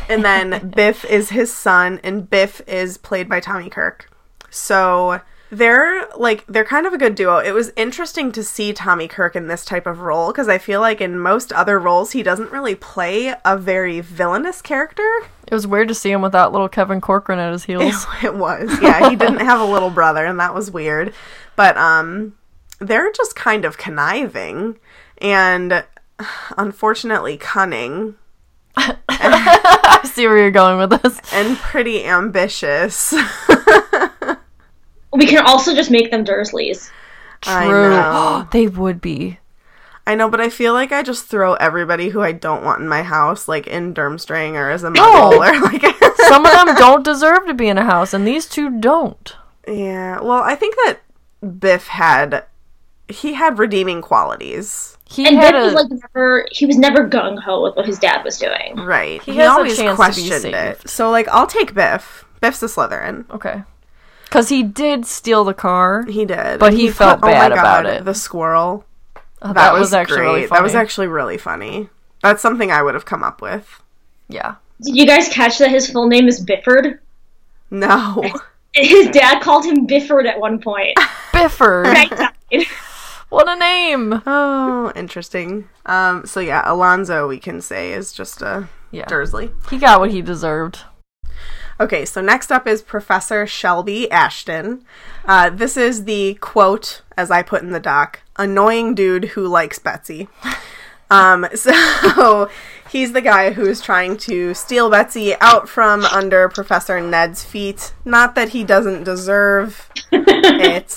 And 0.08 0.23
then 0.23 0.69
Biff 0.75 1.04
is 1.06 1.30
his 1.30 1.54
son, 1.54 1.99
and 2.04 2.30
Biff 2.30 2.62
is 2.67 2.97
played 2.97 3.28
by 3.28 3.39
Tommy 3.39 3.69
Kirk. 3.69 4.10
So 4.49 5.19
they're 5.51 6.08
like 6.15 6.45
they're 6.47 6.65
kind 6.65 6.86
of 6.86 6.93
a 6.93 6.97
good 6.97 7.15
duo. 7.15 7.38
It 7.39 7.51
was 7.51 7.71
interesting 7.75 8.32
to 8.32 8.43
see 8.43 8.73
Tommy 8.73 9.08
Kirk 9.08 9.36
in 9.36 9.47
this 9.47 9.65
type 9.65 9.86
of 9.86 9.99
role 9.99 10.32
because 10.32 10.47
I 10.47 10.58
feel 10.58 10.82
like 10.82 11.01
in 11.01 11.19
most 11.19 11.51
other 11.51 11.80
roles 11.80 12.12
he 12.12 12.23
doesn't 12.23 12.51
really 12.51 12.75
play 12.75 13.34
a 13.43 13.58
very 13.58 13.99
villainous 13.99 14.62
character. 14.62 15.08
It 15.47 15.54
was 15.54 15.67
weird 15.67 15.88
to 15.89 15.95
see 15.95 16.12
him 16.12 16.21
without 16.21 16.51
little 16.51 16.69
Kevin 16.69 17.01
Corcoran 17.01 17.39
at 17.39 17.51
his 17.51 17.63
heels. 17.65 18.06
It 18.23 18.36
was. 18.36 18.69
Yeah, 18.82 19.10
he 19.10 19.15
didn't 19.15 19.45
have 19.45 19.60
a 19.60 19.65
little 19.65 19.89
brother 19.89 20.25
and 20.25 20.39
that 20.39 20.54
was 20.54 20.71
weird. 20.71 21.13
But 21.56 21.78
um 21.78 22.36
they're 22.79 23.11
just 23.11 23.35
kind 23.35 23.65
of 23.65 23.77
conniving 23.77 24.77
and 25.19 25.83
unfortunately 26.57 27.38
cunning 27.38 28.15
I 28.77 30.01
see 30.03 30.27
where 30.27 30.38
you're 30.38 30.51
going 30.51 30.77
with 30.77 31.01
this. 31.01 31.19
and 31.33 31.57
pretty 31.57 32.03
ambitious. 32.05 33.13
We 35.13 35.27
can 35.27 35.45
also 35.45 35.73
just 35.73 35.91
make 35.91 36.11
them 36.11 36.25
Dursleys. 36.25 36.91
I 37.43 37.67
True. 37.67 37.89
know. 37.89 38.47
they 38.51 38.67
would 38.67 38.99
be. 38.99 39.39
I 40.05 40.13
know, 40.15 40.29
but 40.29 40.41
I 40.41 40.49
feel 40.49 40.73
like 40.73 40.91
I 40.91 41.03
just 41.03 41.25
throw 41.27 41.53
everybody 41.53 42.09
who 42.09 42.21
I 42.21 42.33
don't 42.33 42.65
want 42.65 42.81
in 42.81 42.88
my 42.89 43.01
house, 43.01 43.47
like 43.47 43.65
in 43.65 43.93
Durmstrang 43.93 44.55
or 44.55 44.69
as 44.69 44.83
a 44.83 44.89
No. 44.89 45.01
muggle 45.01 45.38
or 45.38 45.61
like. 45.61 46.15
Some 46.27 46.45
of 46.45 46.51
them 46.51 46.75
don't 46.75 47.05
deserve 47.05 47.45
to 47.47 47.53
be 47.53 47.69
in 47.69 47.77
a 47.77 47.85
house, 47.85 48.13
and 48.13 48.27
these 48.27 48.45
two 48.45 48.79
don't. 48.81 49.33
yeah, 49.67 50.19
well, 50.19 50.43
I 50.43 50.55
think 50.55 50.75
that 50.83 50.99
Biff 51.59 51.88
had 51.88 52.43
he 53.10 53.34
had 53.34 53.60
redeeming 53.60 54.02
qualities, 54.02 54.98
He 55.08 55.28
And 55.28 55.36
had 55.38 55.54
Biff 55.54 55.62
a, 55.62 55.65
was 55.65 55.74
like 55.76 56.02
never 56.13 56.46
he 56.52 56.65
was 56.65 56.78
never 56.78 57.08
gung 57.08 57.39
ho 57.41 57.62
with 57.63 57.76
what 57.76 57.86
his 57.86 58.00
dad 58.00 58.24
was 58.24 58.38
doing. 58.38 58.76
right? 58.78 59.22
He, 59.22 59.36
has 59.38 59.48
a 59.48 59.52
always 59.52 59.78
to 59.78 59.89
be 59.89 59.96
questioned 59.96 60.46
it. 60.54 60.89
So, 60.89 61.12
like, 61.12 61.28
I'll 61.30 61.48
take 61.48 61.74
Biff. 61.74 62.26
Biff's 62.41 62.62
a 62.63 62.68
Slytherin. 62.68 63.30
okay, 63.30 63.63
because 64.26 64.50
he 64.50 64.63
did 64.63 65.06
steal 65.06 65.44
the 65.44 65.54
car. 65.54 66.04
He 66.06 66.26
did, 66.26 66.60
But 66.60 66.74
he 66.74 66.89
felt 66.89 67.20
oh 67.24 67.28
my 67.28 67.32
bad 67.34 67.52
about 67.52 67.86
it. 67.86 68.06
The 68.06 68.13
squirrel. 68.13 68.86
Oh, 69.41 69.54
That, 69.54 69.74
was, 69.74 69.94
actually 69.94 70.18
great. 70.18 70.26
really 70.26 70.48
funny. 70.48 70.58
That 70.60 70.63
was 70.63 70.76
actually 70.76 71.08
really 71.08 71.38
funny. 71.38 71.89
That's 72.24 72.41
something 72.41 72.72
I 72.72 72.82
would 72.82 72.96
have 72.96 73.06
come 73.06 73.24
up 73.24 73.41
with. 73.41 73.82
yeah. 74.28 74.56
Did 74.82 74.96
you 74.98 75.06
guys 75.06 75.30
catch 75.30 75.60
that 75.60 75.70
his 75.70 75.89
full 75.89 76.08
name 76.08 76.28
is 76.28 76.44
Bifford? 76.44 77.00
No. 77.72 78.24
His 78.74 79.08
dad 79.10 79.41
called 79.41 79.63
him 79.63 79.88
Bifford 79.88 80.26
at 80.28 80.38
one 80.38 80.60
point. 80.62 80.98
Bifford. 81.32 81.88
I 83.38 83.43
died. 83.43 83.48
what 83.48 83.56
a 83.56 83.60
name. 83.60 84.21
Oh, 84.26 84.91
interesting. 84.95 85.67
Um. 85.86 86.26
So 86.26 86.39
yeah, 86.39 86.62
Alonzo, 86.65 87.28
we 87.28 87.39
can 87.39 87.62
say 87.62 87.93
is 87.93 88.12
just 88.13 88.41
a 88.41 88.67
Yeah. 88.91 89.06
Dursley. 89.06 89.52
He 89.69 89.78
got 89.78 90.00
what 90.00 90.12
he 90.12 90.21
deserved. 90.21 90.80
Okay, 91.78 92.06
so 92.06 92.21
next 92.21 92.52
up 92.54 92.67
is 92.67 92.82
Professor 92.82 93.45
Shelby 93.45 94.10
Ashton. 94.10 94.86
Uh, 95.26 95.50
this 95.50 95.76
is 95.76 96.06
the 96.06 96.36
quote, 96.36 97.02
as 97.17 97.30
I 97.30 97.41
put 97.43 97.63
in 97.63 97.71
the 97.71 97.82
doc, 97.82 98.21
annoying 98.38 98.95
dude 98.95 99.26
who 99.26 99.45
likes 99.45 99.78
Betsy. 99.78 100.30
Um, 101.12 101.45
so 101.54 102.50
he's 102.89 103.12
the 103.12 103.19
guy 103.21 103.52
who's 103.52 103.82
trying 103.82 104.15
to 104.19 104.54
steal 104.54 104.89
Betsy 104.89 105.36
out 105.41 105.67
from 105.67 106.06
under 106.06 106.48
Professor 106.48 107.02
Ned's 107.02 107.43
feet. 107.43 107.93
Not 108.06 108.36
that 108.36 108.50
he 108.50 108.63
doesn't 108.63 109.04
deserve 109.04 109.89
it, 110.13 110.95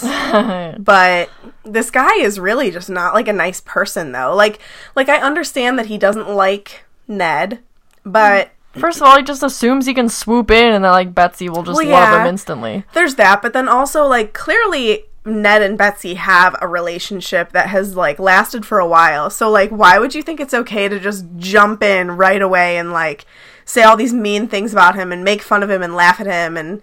but 0.81 1.29
this 1.73 1.91
guy 1.91 2.15
is 2.19 2.39
really 2.41 2.71
just 2.71 2.89
not 2.91 3.15
like 3.15 3.29
a 3.29 3.33
nice 3.33 3.61
person 3.61 4.13
though. 4.13 4.35
Like 4.35 4.59
like 4.97 5.09
I 5.09 5.21
understand 5.21 5.79
that 5.79 5.87
he 5.87 5.99
doesn't 5.99 6.29
like 6.29 6.85
Ned, 7.07 7.61
but 8.05 8.47
mm. 8.49 8.51
First 8.81 9.01
of 9.01 9.05
all, 9.09 9.17
he 9.17 9.25
just 9.25 9.43
assumes 9.43 9.87
he 9.87 9.95
can 9.95 10.09
swoop 10.09 10.51
in 10.51 10.73
and 10.73 10.85
that 10.85 10.91
like 10.91 11.15
Betsy 11.15 11.49
will 11.49 11.63
just 11.65 11.77
Well, 11.83 11.89
love 11.91 12.21
him 12.21 12.27
instantly. 12.29 12.85
there's 12.93 13.17
that, 13.17 13.43
but 13.43 13.53
then 13.53 13.67
also 13.67 14.05
like 14.07 14.33
clearly 14.35 15.05
Ned 15.25 15.63
and 15.63 15.77
Betsy 15.77 16.15
have 16.15 16.55
a 16.61 16.69
relationship 16.69 17.53
that 17.53 17.69
has 17.71 17.97
like 17.97 18.19
lasted 18.21 18.65
for 18.65 18.79
a 18.79 18.87
while. 18.87 19.31
So 19.31 19.51
like 19.51 19.71
why 19.71 19.99
would 19.99 20.15
you 20.15 20.23
think 20.23 20.39
it's 20.39 20.55
okay 20.55 20.87
to 20.89 21.01
just 21.01 21.27
jump 21.39 21.83
in 21.83 22.13
right 22.13 22.41
away 22.41 22.77
and 22.77 22.93
like 22.93 23.25
say 23.65 23.83
all 23.83 23.97
these 23.97 24.15
mean 24.15 24.47
things 24.49 24.73
about 24.73 24.95
him 24.95 25.13
and 25.13 25.25
make 25.25 25.43
fun 25.43 25.63
of 25.63 25.71
him 25.71 25.83
and 25.83 25.97
laugh 25.97 26.21
at 26.21 26.27
him 26.27 26.57
and 26.57 26.81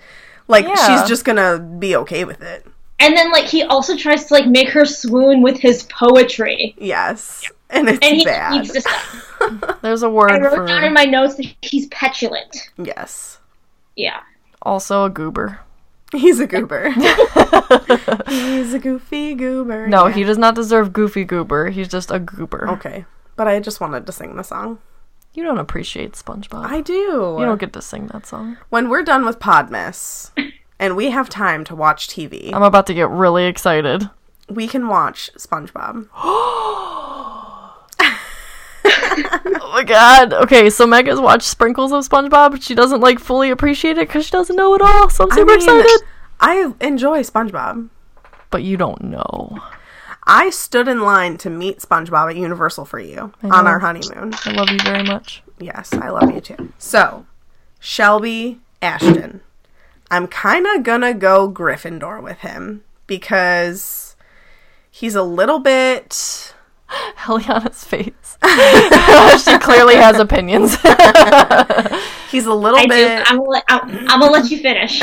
like 0.48 0.66
Yeah. 0.68 0.76
she's 1.00 1.08
just 1.08 1.24
going 1.24 1.38
to 1.38 1.60
be 1.64 1.96
okay 1.96 2.26
with 2.26 2.42
it. 2.42 2.66
And 3.00 3.16
then 3.16 3.32
like 3.32 3.46
he 3.46 3.64
also 3.64 3.96
tries 3.98 4.26
to 4.26 4.34
like 4.34 4.48
make 4.48 4.70
her 4.70 4.86
swoon 4.86 5.42
with 5.42 5.58
his 5.58 5.84
poetry. 5.84 6.76
Yes. 6.78 7.44
And 7.70 7.90
it's 7.90 8.00
And 8.02 8.16
he 8.18 8.24
bad. 8.26 8.52
needs 8.54 8.72
to 8.74 8.82
stop. 8.82 9.82
There's 9.82 10.04
a 10.04 10.10
word 10.10 10.32
I 10.32 10.38
wrote 10.40 10.68
down 10.68 10.84
in 10.84 10.94
my 10.94 11.04
notes 11.06 11.36
that 11.36 11.54
he's 11.62 11.88
petulant. 11.88 12.70
yes. 12.78 13.40
Yeah. 13.96 14.22
also 14.62 15.06
a 15.06 15.10
goober. 15.10 15.60
He's 16.12 16.40
a 16.40 16.48
goober. 16.48 16.92
He's 18.28 18.74
a 18.74 18.80
goofy 18.80 19.34
goober. 19.36 19.88
No, 19.88 20.08
Yeah. 20.08 20.14
he 20.16 20.24
does 20.24 20.38
not 20.38 20.56
deserve 20.56 20.94
goofy 20.94 21.24
goober. 21.26 21.70
He's 21.70 21.88
just 21.88 22.12
a 22.12 22.20
goober. 22.20 22.70
Okay. 22.72 23.06
But 23.36 23.48
I 23.48 23.60
just 23.60 23.82
wanted 23.82 24.06
to 24.06 24.12
sing 24.12 24.36
the 24.36 24.44
song. 24.44 24.80
You 25.34 25.44
don't 25.44 25.58
appreciate 25.58 26.14
SpongeBob. 26.14 26.66
I 26.66 26.82
do. 26.82 26.94
you 26.94 27.46
don't 27.46 27.60
get 27.60 27.74
to 27.74 27.82
sing 27.82 28.08
that 28.08 28.26
song. 28.26 28.58
when 28.70 28.90
we're 28.90 29.04
done 29.04 29.26
with 29.26 29.40
Podmas 29.40 30.32
and 30.80 30.96
we 30.96 31.10
have 31.12 31.30
time 31.30 31.64
to 31.66 31.76
watch 31.76 32.08
TV, 32.08 32.52
I'm 32.54 32.64
about 32.64 32.88
to 32.88 32.94
get 32.94 33.10
really 33.10 33.46
excited. 33.46 34.10
we 34.50 34.68
can 34.68 34.88
watch 34.88 35.30
SpongeBob. 35.38 36.08
Oh 39.58 39.72
my 39.80 39.84
god. 39.84 40.34
Okay, 40.34 40.70
so 40.70 40.86
Meg 40.88 41.08
has 41.08 41.20
watched 41.20 41.44
sprinkles 41.48 41.92
of 41.92 42.08
SpongeBob. 42.08 42.52
but 42.52 42.64
She 42.64 42.76
doesn't 42.76 43.02
like 43.02 43.20
fully 43.20 43.50
appreciate 43.50 43.98
it 43.98 44.08
because 44.08 44.26
she 44.26 44.32
doesn't 44.32 44.56
know 44.56 44.74
it 44.76 44.82
all. 44.82 45.10
So 45.10 45.26
I'm 45.26 45.32
super 45.32 45.46
mean, 45.48 45.56
excited. 45.58 46.02
I 46.40 46.74
enjoy 46.82 47.22
SpongeBob. 47.24 47.90
But 48.52 48.64
you 48.64 48.78
don't 48.78 49.02
know. 49.04 49.58
I 50.24 50.50
stood 50.50 50.88
in 50.88 51.02
line 51.02 51.38
to 51.40 51.50
meet 51.50 51.80
SpongeBob 51.80 52.30
at 52.32 52.36
Universal 52.38 52.86
for 52.86 53.00
you 53.00 53.34
on 53.44 53.50
know. 53.50 53.70
our 53.72 53.80
honeymoon. 53.80 54.34
I 54.46 54.52
love 54.52 54.70
you 54.70 54.80
very 54.84 55.04
much. 55.04 55.44
Yes, 55.60 55.92
I 55.94 56.10
love 56.10 56.32
you 56.34 56.42
too. 56.42 56.72
So, 56.78 57.26
Shelby 57.80 58.60
Ashton. 58.82 59.42
I'm 60.12 60.28
kind 60.28 60.66
of 60.68 60.84
gonna 60.84 61.14
go 61.14 61.50
Gryffindor 61.52 62.22
with 62.22 62.40
him 62.40 62.84
because 63.08 64.16
he's 64.92 65.16
a 65.16 65.24
little 65.24 65.60
bit. 65.60 66.54
Eliana's 67.18 67.84
face. 67.84 68.38
she 69.44 69.58
clearly 69.60 69.96
has 69.96 70.20
opinions. 70.20 70.76
He's 72.32 72.46
a 72.46 72.54
little 72.54 72.80
I 72.80 72.84
do. 72.84 72.90
bit. 72.90 73.24
I'm 73.32 73.38
gonna, 73.38 73.50
let, 73.50 73.64
I'm, 73.70 73.90
I'm 74.10 74.20
gonna 74.20 74.32
let 74.32 74.52
you 74.52 74.58
finish. 74.60 75.00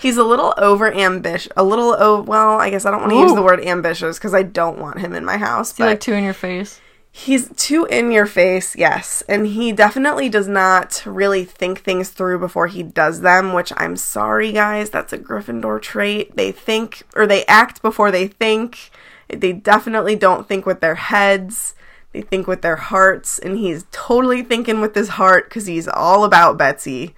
He's 0.00 0.16
a 0.16 0.24
little 0.24 0.54
over 0.56 0.92
ambitious. 0.92 1.52
A 1.56 1.62
little. 1.62 1.94
Oh, 1.98 2.22
well, 2.22 2.58
I 2.58 2.70
guess 2.70 2.84
I 2.86 2.90
don't 2.90 3.00
want 3.00 3.12
to 3.12 3.18
use 3.18 3.34
the 3.34 3.42
word 3.42 3.60
ambitious 3.60 4.18
because 4.18 4.34
I 4.34 4.42
don't 4.42 4.78
want 4.78 4.98
him 4.98 5.12
in 5.12 5.24
my 5.24 5.36
house. 5.36 5.74
See, 5.74 5.82
But 5.82 5.86
like 5.86 6.00
two 6.00 6.14
in 6.14 6.24
your 6.24 6.32
face. 6.34 6.80
He's 7.14 7.50
too 7.56 7.84
in 7.84 8.10
your 8.10 8.24
face, 8.24 8.74
yes. 8.74 9.22
And 9.28 9.46
he 9.46 9.70
definitely 9.70 10.30
does 10.30 10.48
not 10.48 11.02
really 11.04 11.44
think 11.44 11.80
things 11.80 12.08
through 12.08 12.38
before 12.38 12.68
he 12.68 12.82
does 12.82 13.20
them, 13.20 13.52
which 13.52 13.70
I'm 13.76 13.96
sorry, 13.96 14.50
guys. 14.50 14.88
That's 14.88 15.12
a 15.12 15.18
Gryffindor 15.18 15.82
trait. 15.82 16.36
They 16.36 16.50
think, 16.52 17.02
or 17.14 17.26
they 17.26 17.44
act 17.44 17.82
before 17.82 18.10
they 18.10 18.28
think. 18.28 18.90
They 19.28 19.52
definitely 19.52 20.16
don't 20.16 20.48
think 20.48 20.64
with 20.64 20.80
their 20.80 20.94
heads. 20.94 21.74
They 22.12 22.22
think 22.22 22.46
with 22.46 22.62
their 22.62 22.76
hearts. 22.76 23.38
And 23.38 23.58
he's 23.58 23.84
totally 23.90 24.42
thinking 24.42 24.80
with 24.80 24.94
his 24.94 25.10
heart 25.10 25.50
because 25.50 25.66
he's 25.66 25.88
all 25.88 26.24
about 26.24 26.56
Betsy. 26.56 27.14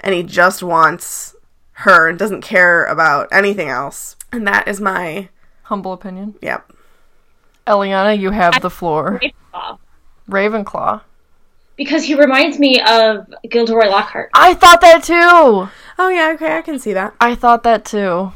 And 0.00 0.16
he 0.16 0.24
just 0.24 0.64
wants 0.64 1.36
her 1.72 2.08
and 2.08 2.18
doesn't 2.18 2.42
care 2.42 2.84
about 2.86 3.28
anything 3.30 3.68
else. 3.68 4.16
And 4.32 4.44
that 4.48 4.66
is 4.66 4.80
my, 4.80 5.28
Humble 5.62 5.92
opinion. 5.92 6.34
yep. 6.42 6.72
Eliana, 7.68 8.18
you 8.18 8.30
have 8.30 8.60
the 8.60 8.70
floor. 8.70 9.20
Ravenclaw. 9.22 9.78
Ravenclaw. 10.28 11.00
Because 11.76 12.04
he 12.04 12.14
reminds 12.14 12.58
me 12.58 12.80
of 12.80 13.32
Gilderoy 13.48 13.88
Lockhart. 13.88 14.30
I 14.34 14.54
thought 14.54 14.80
that 14.80 15.04
too. 15.04 15.68
Oh, 16.00 16.08
yeah, 16.08 16.32
okay, 16.34 16.56
I 16.56 16.62
can 16.62 16.78
see 16.78 16.92
that. 16.92 17.14
I 17.20 17.34
thought 17.36 17.62
that 17.62 17.84
too. 17.84 18.32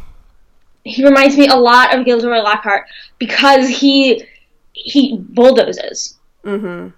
He 0.84 1.04
reminds 1.04 1.36
me 1.36 1.48
a 1.48 1.56
lot 1.56 1.96
of 1.96 2.04
Gilderoy 2.04 2.42
Lockhart 2.42 2.86
because 3.18 3.68
he 3.68 4.24
he 4.72 5.18
bulldozes. 5.18 6.18
Mm-hmm. 6.44 6.88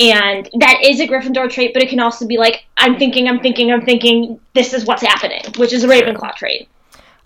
And 0.00 0.50
that 0.60 0.80
is 0.84 1.00
a 1.00 1.08
Gryffindor 1.08 1.50
trait, 1.50 1.72
but 1.72 1.82
it 1.82 1.88
can 1.88 2.00
also 2.00 2.26
be 2.26 2.38
like, 2.38 2.66
I'm 2.76 2.98
thinking, 2.98 3.26
I'm 3.26 3.40
thinking, 3.40 3.72
I'm 3.72 3.84
thinking, 3.84 4.38
this 4.54 4.72
is 4.72 4.84
what's 4.84 5.02
happening, 5.02 5.42
which 5.56 5.72
is 5.72 5.82
a 5.82 5.88
Ravenclaw 5.88 6.34
trait. 6.36 6.68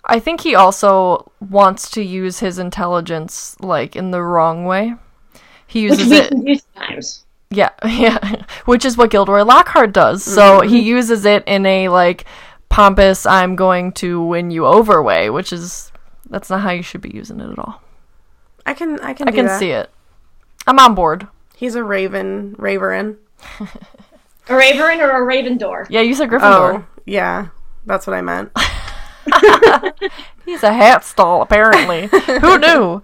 I 0.05 0.19
think 0.19 0.41
he 0.41 0.55
also 0.55 1.31
wants 1.39 1.89
to 1.91 2.03
use 2.03 2.39
his 2.39 2.59
intelligence 2.59 3.55
like 3.59 3.95
in 3.95 4.11
the 4.11 4.21
wrong 4.21 4.65
way. 4.65 4.95
He 5.65 5.89
Which 5.89 5.99
uses 5.99 6.11
it 6.11 6.29
can 6.29 6.45
do. 6.45 7.01
Yeah, 7.49 7.69
yeah. 7.85 8.45
Which 8.65 8.85
is 8.85 8.97
what 8.97 9.11
Gilderoy 9.11 9.43
Lockhart 9.43 9.93
does. 9.93 10.23
So 10.23 10.59
mm-hmm. 10.59 10.69
he 10.69 10.81
uses 10.81 11.25
it 11.25 11.43
in 11.47 11.65
a 11.65 11.89
like 11.89 12.25
pompous 12.69 13.25
I'm 13.25 13.55
going 13.55 13.91
to 13.93 14.23
win 14.23 14.51
you 14.51 14.65
over 14.65 15.01
way, 15.01 15.29
which 15.29 15.53
is 15.53 15.91
that's 16.29 16.49
not 16.49 16.61
how 16.61 16.71
you 16.71 16.81
should 16.81 17.01
be 17.01 17.11
using 17.13 17.39
it 17.39 17.49
at 17.49 17.59
all. 17.59 17.81
I 18.65 18.73
can, 18.73 18.99
I 19.01 19.13
can, 19.13 19.27
I 19.27 19.31
can 19.31 19.59
see 19.59 19.71
it. 19.71 19.89
I'm 20.65 20.79
on 20.79 20.95
board. 20.95 21.27
He's 21.55 21.75
a 21.75 21.83
raven, 21.83 22.55
raverin. 22.57 23.17
A 23.59 24.53
Raverin 24.53 24.99
or 24.99 25.11
a 25.11 25.25
Ravendor. 25.25 25.87
Yeah, 25.89 26.01
you 26.01 26.13
said 26.13 26.29
Gryffindor. 26.29 26.79
Oh, 26.79 26.85
yeah, 27.05 27.47
that's 27.85 28.05
what 28.07 28.13
I 28.13 28.21
meant. 28.21 28.51
He's 30.45 30.63
a 30.63 30.73
hat 30.73 31.03
stall, 31.03 31.41
apparently. 31.41 32.07
Who 32.07 32.57
knew? 32.59 33.01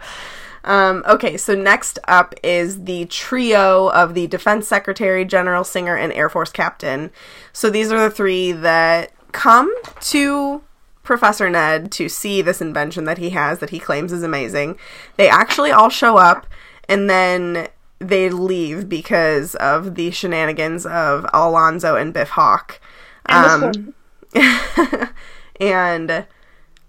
Um, 0.63 1.03
okay, 1.07 1.37
so 1.37 1.55
next 1.55 1.99
up 2.07 2.35
is 2.43 2.83
the 2.83 3.05
trio 3.05 3.89
of 3.89 4.13
the 4.13 4.27
Defense 4.27 4.67
Secretary, 4.67 5.23
General 5.25 5.63
Singer, 5.63 5.95
and 5.95 6.11
Air 6.13 6.29
Force 6.29 6.51
Captain. 6.51 7.11
So 7.53 7.69
these 7.69 7.91
are 7.91 7.99
the 7.99 8.09
three 8.11 8.51
that 8.51 9.11
come 9.31 9.73
to 10.01 10.61
Professor 11.03 11.49
Ned 11.49 11.91
to 11.93 12.09
see 12.09 12.41
this 12.41 12.61
invention 12.61 13.05
that 13.05 13.17
he 13.17 13.31
has 13.31 13.59
that 13.59 13.71
he 13.71 13.79
claims 13.79 14.11
is 14.11 14.21
amazing. 14.21 14.77
They 15.17 15.29
actually 15.29 15.71
all 15.71 15.89
show 15.89 16.17
up 16.17 16.45
and 16.87 17.09
then 17.09 17.69
they 17.99 18.29
leave 18.29 18.87
because 18.87 19.55
of 19.55 19.95
the 19.95 20.11
shenanigans 20.11 20.85
of 20.85 21.25
Alonzo 21.33 21.95
and 21.95 22.13
Biff 22.13 22.29
Hawk. 22.29 22.79
And 23.25 23.93
Um, 24.35 25.09
and 25.59 26.25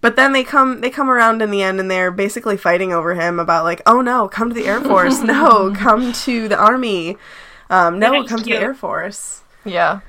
but 0.00 0.16
then 0.16 0.32
they 0.32 0.44
come 0.44 0.80
they 0.80 0.90
come 0.90 1.10
around 1.10 1.42
in 1.42 1.50
the 1.50 1.62
end 1.62 1.78
and 1.80 1.90
they're 1.90 2.10
basically 2.10 2.56
fighting 2.56 2.92
over 2.92 3.14
him 3.14 3.38
about 3.38 3.64
like 3.64 3.82
oh 3.86 4.00
no 4.00 4.28
come 4.28 4.48
to 4.48 4.54
the 4.54 4.66
air 4.66 4.80
force. 4.80 5.20
No 5.24 5.72
come 5.74 6.12
to 6.12 6.48
the 6.48 6.58
army. 6.58 7.16
Um, 7.68 7.98
no 7.98 8.24
come 8.24 8.38
to 8.38 8.44
the 8.44 8.54
air 8.54 8.74
force. 8.74 9.42
Yeah. 9.64 10.00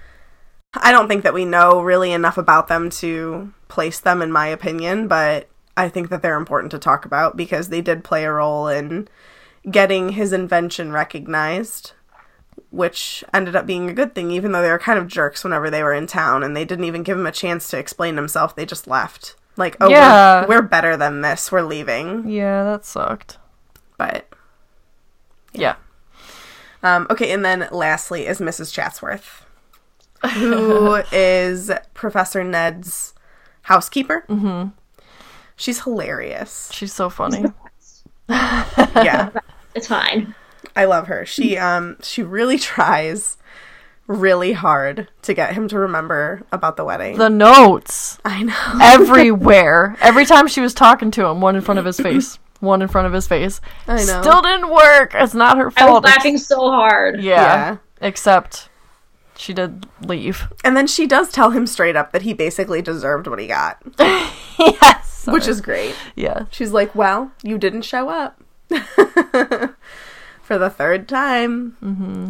i 0.74 0.92
don't 0.94 1.10
think 1.10 1.24
that 1.24 1.34
we 1.34 1.44
know 1.44 1.82
really 1.82 2.14
enough 2.14 2.38
about 2.38 2.70
them 2.70 2.90
to 2.90 3.54
place 3.68 4.00
them 4.00 4.22
in 4.22 4.32
my 4.32 4.48
opinion 4.48 5.10
but 5.10 5.50
i 5.76 5.90
think 5.90 6.10
that 6.10 6.22
they're 6.22 6.38
important 6.38 6.72
to 6.72 6.80
talk 6.80 7.06
about 7.06 7.36
because 7.36 7.68
they 7.68 7.82
did 7.82 8.06
play 8.06 8.24
a 8.24 8.32
role 8.32 8.70
in 8.70 9.10
getting 9.70 10.10
his 10.14 10.32
invention 10.32 10.94
recognized 10.94 11.92
which 12.72 13.24
ended 13.34 13.56
up 13.56 13.66
being 13.66 13.90
a 13.90 13.94
good 13.94 14.16
thing 14.16 14.32
even 14.32 14.52
though 14.54 14.62
they 14.62 14.72
were 14.72 14.80
kind 14.80 14.98
of 14.98 15.08
jerks 15.08 15.44
whenever 15.44 15.70
they 15.70 15.84
were 15.84 15.94
in 15.94 16.08
town 16.08 16.42
and 16.42 16.56
they 16.56 16.66
didn't 16.66 16.86
even 16.86 17.04
give 17.04 17.18
him 17.18 17.28
a 17.28 17.32
chance 17.32 17.68
to 17.70 17.78
explain 17.78 18.16
himself 18.16 18.56
they 18.56 18.66
just 18.66 18.88
left 18.88 19.36
like 19.58 19.76
oh 19.82 19.90
Yeah. 19.90 20.42
we're, 20.48 20.56
we're 20.58 20.62
better 20.62 20.96
than 20.98 21.22
this 21.22 21.52
we're 21.52 21.62
leaving 21.62 22.28
Yeah, 22.30 22.64
that 22.64 22.86
sucked. 22.86 23.38
but 23.98 24.28
Yeah. 25.54 25.76
um, 26.82 27.08
okay 27.10 27.32
and 27.32 27.44
then 27.46 27.68
lastly 27.72 28.26
is 28.26 28.40
mrs 28.40 28.74
chatsworth 28.74 29.46
who 30.36 30.96
is 31.12 31.72
professor 31.94 32.44
ned's 32.44 33.14
housekeeper 33.64 34.24
mm-hmm. 34.30 34.70
she's 35.56 35.82
hilarious 35.84 36.70
She's 36.74 36.94
so 36.94 37.10
funny. 37.10 37.46
yeah 38.30 39.30
It's 39.76 39.88
fine. 39.88 40.34
I 40.76 40.86
love 40.86 41.08
her. 41.08 41.26
She 41.26 41.58
um 41.58 41.98
she 42.02 42.24
really 42.24 42.58
tries 42.58 43.38
really 44.08 44.52
hard 44.54 45.08
to 45.22 45.34
get 45.34 45.54
him 45.54 45.68
to 45.70 45.80
remember 45.80 46.42
about 46.52 46.76
the 46.76 46.84
wedding. 46.84 47.18
The 47.18 47.30
notes 47.30 48.18
I 48.26 48.44
know. 48.44 48.56
everywhere. 48.82 49.96
Every 50.02 50.26
time 50.26 50.48
she 50.48 50.60
was 50.62 50.74
talking 50.74 51.12
to 51.12 51.26
him, 51.26 51.40
one 51.42 51.56
in 51.56 51.62
front 51.62 51.80
of 51.80 51.86
his 51.86 52.00
face, 52.00 52.38
one 52.60 52.82
in 52.82 52.88
front 52.90 53.08
of 53.08 53.14
his 53.14 53.28
face. 53.28 53.62
I 53.88 54.04
know. 54.04 54.22
Still 54.22 54.42
didn't 54.42 54.70
work. 54.70 55.12
It's 55.16 55.34
not 55.34 55.58
her 55.58 55.72
fault. 55.72 55.82
I 55.82 55.86
was 55.86 55.92
fault. 55.94 56.06
It's- 56.06 56.18
laughing 56.18 56.38
so 56.38 56.58
hard. 56.72 57.22
Yeah. 57.22 57.36
Yeah. 57.42 57.78
Except 58.02 58.68
she 59.38 59.54
did 59.54 59.86
leave. 60.06 60.48
And 60.64 60.76
then 60.76 60.88
she 60.88 61.08
does 61.08 61.32
tell 61.32 61.52
him 61.52 61.66
straight 61.66 61.96
up 61.96 62.12
that 62.12 62.24
he 62.24 62.34
basically 62.34 62.82
deserved 62.82 63.28
what 63.28 63.40
he 63.40 63.48
got, 63.48 63.82
yes. 64.60 65.26
which 65.28 65.48
is 65.48 65.62
great. 65.62 65.96
yeah. 66.16 66.46
She's 66.52 66.72
like, 66.72 66.94
"Well, 66.96 67.32
you 67.44 67.58
didn't 67.58 67.84
show 67.84 68.10
up 68.10 68.42
for 70.52 70.58
the 70.58 70.70
third 70.70 71.08
time." 71.08 71.78
Mm-hmm. 71.82 72.30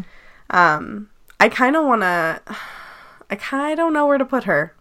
Um, 0.51 1.09
I 1.39 1.49
kind 1.49 1.75
of 1.75 1.85
want 1.85 2.01
to. 2.01 2.41
I 3.29 3.35
kind 3.35 3.71
of 3.71 3.77
don't 3.77 3.93
know 3.93 4.05
where 4.05 4.17
to 4.17 4.25
put 4.25 4.43
her. 4.43 4.75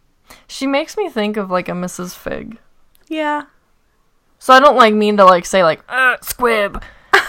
She 0.46 0.66
makes 0.66 0.96
me 0.96 1.08
think 1.08 1.36
of 1.36 1.50
like 1.50 1.68
a 1.68 1.72
Mrs. 1.72 2.14
Figg. 2.16 2.58
Yeah, 3.08 3.44
So 4.38 4.52
I 4.54 4.60
don't 4.60 4.76
like 4.76 4.94
mean 4.94 5.16
to 5.16 5.24
like 5.24 5.44
say 5.46 5.64
like 5.64 5.82
uh, 5.88 6.16
squib. 6.22 6.82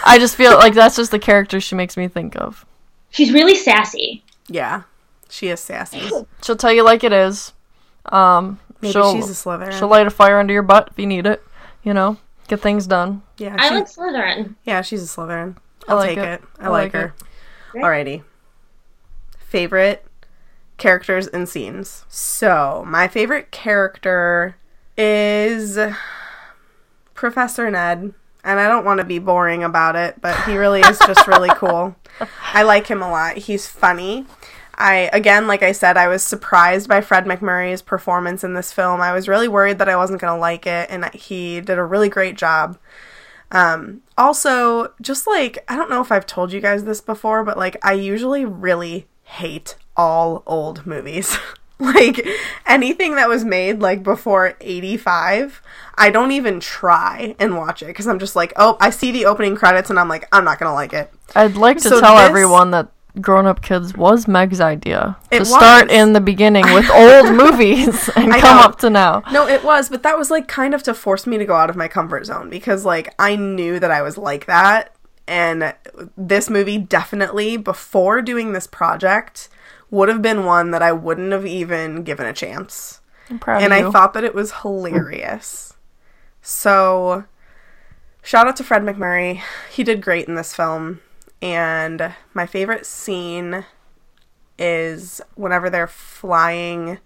I 0.04 0.18
just 0.18 0.36
feel 0.36 0.52
like 0.52 0.74
that's 0.74 0.94
just 0.96 1.10
the 1.10 1.18
character 1.18 1.60
she 1.60 1.74
makes 1.74 1.96
me 1.96 2.06
think 2.08 2.36
of. 2.36 2.64
She's 3.10 3.32
really 3.32 3.54
sassy. 3.56 4.22
yeah, 4.48 4.82
she 5.28 5.48
is 5.48 5.58
sassy. 5.60 6.08
She'll 6.42 6.56
tell 6.56 6.72
you 6.72 6.82
like 6.84 7.02
it 7.04 7.12
is. 7.12 7.52
Um, 8.06 8.58
Maybe 8.80 8.92
she'll 8.92 9.14
she's 9.14 9.30
a 9.30 9.32
Slytherin. 9.34 9.76
she'll 9.78 9.88
light 9.88 10.06
a 10.06 10.10
fire 10.10 10.38
under 10.38 10.52
your 10.52 10.62
butt 10.62 10.88
if 10.90 10.98
you 10.98 11.06
need 11.06 11.26
it. 11.26 11.42
You 11.84 11.94
know, 11.94 12.16
get 12.48 12.60
things 12.60 12.86
done. 12.86 13.22
yeah, 13.38 13.56
I 13.58 13.68
she- 13.68 13.74
like 13.74 13.86
Slytherin. 13.90 14.54
yeah, 14.64 14.82
she's 14.82 15.02
a 15.02 15.06
Slytherin. 15.06 15.56
I 15.88 15.92
I'll 15.92 15.98
like 15.98 16.08
take 16.10 16.18
it. 16.18 16.42
it. 16.42 16.42
I, 16.58 16.64
I 16.64 16.68
like, 16.68 16.82
like 16.82 16.92
her. 16.92 17.14
Great. 17.72 17.84
Alrighty. 17.84 18.22
Favorite 19.38 20.06
characters 20.78 21.26
and 21.28 21.48
scenes. 21.48 22.04
So 22.08 22.84
my 22.86 23.08
favorite 23.08 23.50
character 23.50 24.56
is 24.96 25.78
Professor 27.14 27.70
Ned. 27.70 28.14
And 28.44 28.58
I 28.58 28.66
don't 28.66 28.84
want 28.84 28.98
to 28.98 29.04
be 29.04 29.20
boring 29.20 29.62
about 29.62 29.94
it, 29.94 30.20
but 30.20 30.36
he 30.44 30.56
really 30.56 30.80
is 30.80 30.98
just 30.98 31.28
really 31.28 31.50
cool. 31.54 31.94
I 32.52 32.64
like 32.64 32.88
him 32.88 33.00
a 33.00 33.08
lot. 33.08 33.36
He's 33.36 33.68
funny. 33.68 34.26
I 34.74 35.10
again, 35.12 35.46
like 35.46 35.62
I 35.62 35.70
said, 35.70 35.96
I 35.96 36.08
was 36.08 36.24
surprised 36.24 36.88
by 36.88 37.02
Fred 37.02 37.24
MacMurray's 37.24 37.82
performance 37.82 38.42
in 38.42 38.54
this 38.54 38.72
film. 38.72 39.00
I 39.00 39.12
was 39.12 39.28
really 39.28 39.46
worried 39.46 39.78
that 39.78 39.88
I 39.88 39.96
wasn't 39.96 40.20
going 40.20 40.34
to 40.34 40.40
like 40.40 40.66
it, 40.66 40.90
and 40.90 41.04
he 41.14 41.60
did 41.60 41.78
a 41.78 41.84
really 41.84 42.08
great 42.08 42.36
job. 42.36 42.78
Um, 43.52 44.02
also, 44.18 44.92
just 45.00 45.26
like 45.26 45.58
I 45.68 45.76
don't 45.76 45.90
know 45.90 46.00
if 46.00 46.10
I've 46.10 46.26
told 46.26 46.52
you 46.52 46.60
guys 46.60 46.84
this 46.84 47.00
before, 47.00 47.44
but 47.44 47.56
like 47.56 47.76
I 47.84 47.92
usually 47.92 48.44
really 48.44 49.06
hate 49.24 49.76
all 49.96 50.42
old 50.46 50.86
movies. 50.86 51.36
like 51.78 52.26
anything 52.66 53.16
that 53.16 53.28
was 53.28 53.44
made 53.44 53.80
like 53.80 54.02
before 54.02 54.54
85, 54.60 55.60
I 55.96 56.10
don't 56.10 56.32
even 56.32 56.60
try 56.60 57.34
and 57.38 57.56
watch 57.56 57.82
it 57.82 57.86
because 57.86 58.06
I'm 58.06 58.18
just 58.18 58.34
like, 58.36 58.52
oh, 58.56 58.76
I 58.80 58.90
see 58.90 59.12
the 59.12 59.26
opening 59.26 59.54
credits 59.56 59.90
and 59.90 59.98
I'm 59.98 60.08
like, 60.08 60.26
I'm 60.32 60.44
not 60.44 60.58
gonna 60.58 60.74
like 60.74 60.92
it. 60.92 61.12
I'd 61.34 61.56
like 61.56 61.78
to 61.78 61.88
So 61.88 62.00
tell 62.00 62.16
this- 62.16 62.28
everyone 62.28 62.70
that 62.70 62.88
Grown 63.20 63.46
Up 63.46 63.62
Kids 63.62 63.94
was 63.94 64.26
Meg's 64.26 64.60
idea 64.60 65.16
It 65.30 65.40
to 65.40 65.44
start 65.44 65.90
in 65.90 66.14
the 66.14 66.20
beginning 66.20 66.64
with 66.72 66.90
old 66.90 67.32
movies 67.36 68.08
and 68.16 68.32
I 68.32 68.40
come 68.40 68.56
know. 68.56 68.62
up 68.62 68.78
to 68.78 68.90
now. 68.90 69.22
No, 69.30 69.46
it 69.46 69.62
was, 69.62 69.88
but 69.90 70.02
that 70.02 70.16
was 70.16 70.30
like 70.30 70.48
kind 70.48 70.74
of 70.74 70.82
to 70.84 70.94
force 70.94 71.26
me 71.26 71.36
to 71.38 71.44
go 71.44 71.54
out 71.54 71.68
of 71.68 71.76
my 71.76 71.88
comfort 71.88 72.24
zone 72.24 72.48
because 72.48 72.84
like 72.84 73.14
I 73.18 73.36
knew 73.36 73.78
that 73.78 73.90
I 73.90 74.00
was 74.02 74.16
like 74.16 74.46
that 74.46 74.94
and 75.28 75.74
this 76.16 76.48
movie 76.48 76.78
definitely 76.78 77.56
before 77.56 78.22
doing 78.22 78.52
this 78.52 78.66
project 78.66 79.48
would 79.90 80.08
have 80.08 80.22
been 80.22 80.44
one 80.46 80.70
that 80.70 80.82
I 80.82 80.92
wouldn't 80.92 81.32
have 81.32 81.46
even 81.46 82.02
given 82.02 82.26
a 82.26 82.32
chance. 82.32 83.00
I'm 83.28 83.38
proud 83.38 83.62
and 83.62 83.74
I 83.74 83.90
thought 83.90 84.14
that 84.14 84.24
it 84.24 84.34
was 84.34 84.52
hilarious. 84.62 85.74
So, 86.40 87.24
shout 88.22 88.48
out 88.48 88.56
to 88.56 88.64
Fred 88.64 88.82
MacMurray. 88.82 89.42
He 89.70 89.84
did 89.84 90.00
great 90.02 90.26
in 90.26 90.34
this 90.34 90.54
film. 90.56 91.00
And 91.42 92.14
my 92.32 92.46
favorite 92.46 92.86
scene 92.86 93.66
is 94.58 95.20
whenever 95.34 95.68
they're 95.68 95.88
flying 95.88 96.98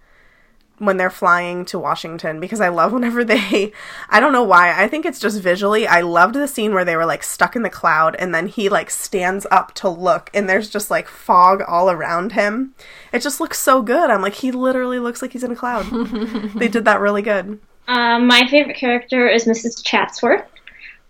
when 0.79 0.97
they're 0.97 1.09
flying 1.09 1.65
to 1.65 1.79
Washington 1.79 2.39
because 2.39 2.61
I 2.61 2.67
love 2.67 2.93
whenever 2.93 3.23
they 3.23 3.71
I 4.09 4.19
don't 4.19 4.31
know 4.31 4.43
why. 4.43 4.79
I 4.79 4.87
think 4.87 5.05
it's 5.05 5.19
just 5.19 5.41
visually. 5.41 5.87
I 5.87 6.01
loved 6.01 6.35
the 6.35 6.47
scene 6.47 6.75
where 6.75 6.85
they 6.85 6.95
were 6.95 7.05
like 7.05 7.23
stuck 7.23 7.55
in 7.55 7.63
the 7.63 7.69
cloud 7.69 8.15
and 8.19 8.33
then 8.33 8.47
he 8.47 8.69
like 8.69 8.91
stands 8.91 9.47
up 9.49 9.73
to 9.75 9.89
look 9.89 10.29
and 10.35 10.47
there's 10.47 10.69
just 10.69 10.91
like 10.91 11.07
fog 11.07 11.63
all 11.67 11.89
around 11.89 12.33
him. 12.33 12.75
It 13.11 13.23
just 13.23 13.39
looks 13.39 13.59
so 13.59 13.81
good. 13.81 14.11
I'm 14.11 14.21
like 14.21 14.35
he 14.35 14.51
literally 14.51 14.99
looks 14.99 15.23
like 15.23 15.33
he's 15.33 15.43
in 15.43 15.51
a 15.51 15.55
cloud. 15.55 15.85
they 16.55 16.67
did 16.67 16.85
that 16.85 16.99
really 16.99 17.23
good. 17.23 17.59
Um, 17.87 18.27
my 18.27 18.45
favorite 18.47 18.75
character 18.75 19.27
is 19.27 19.45
Mrs. 19.45 19.83
Chatsworth. 19.83 20.45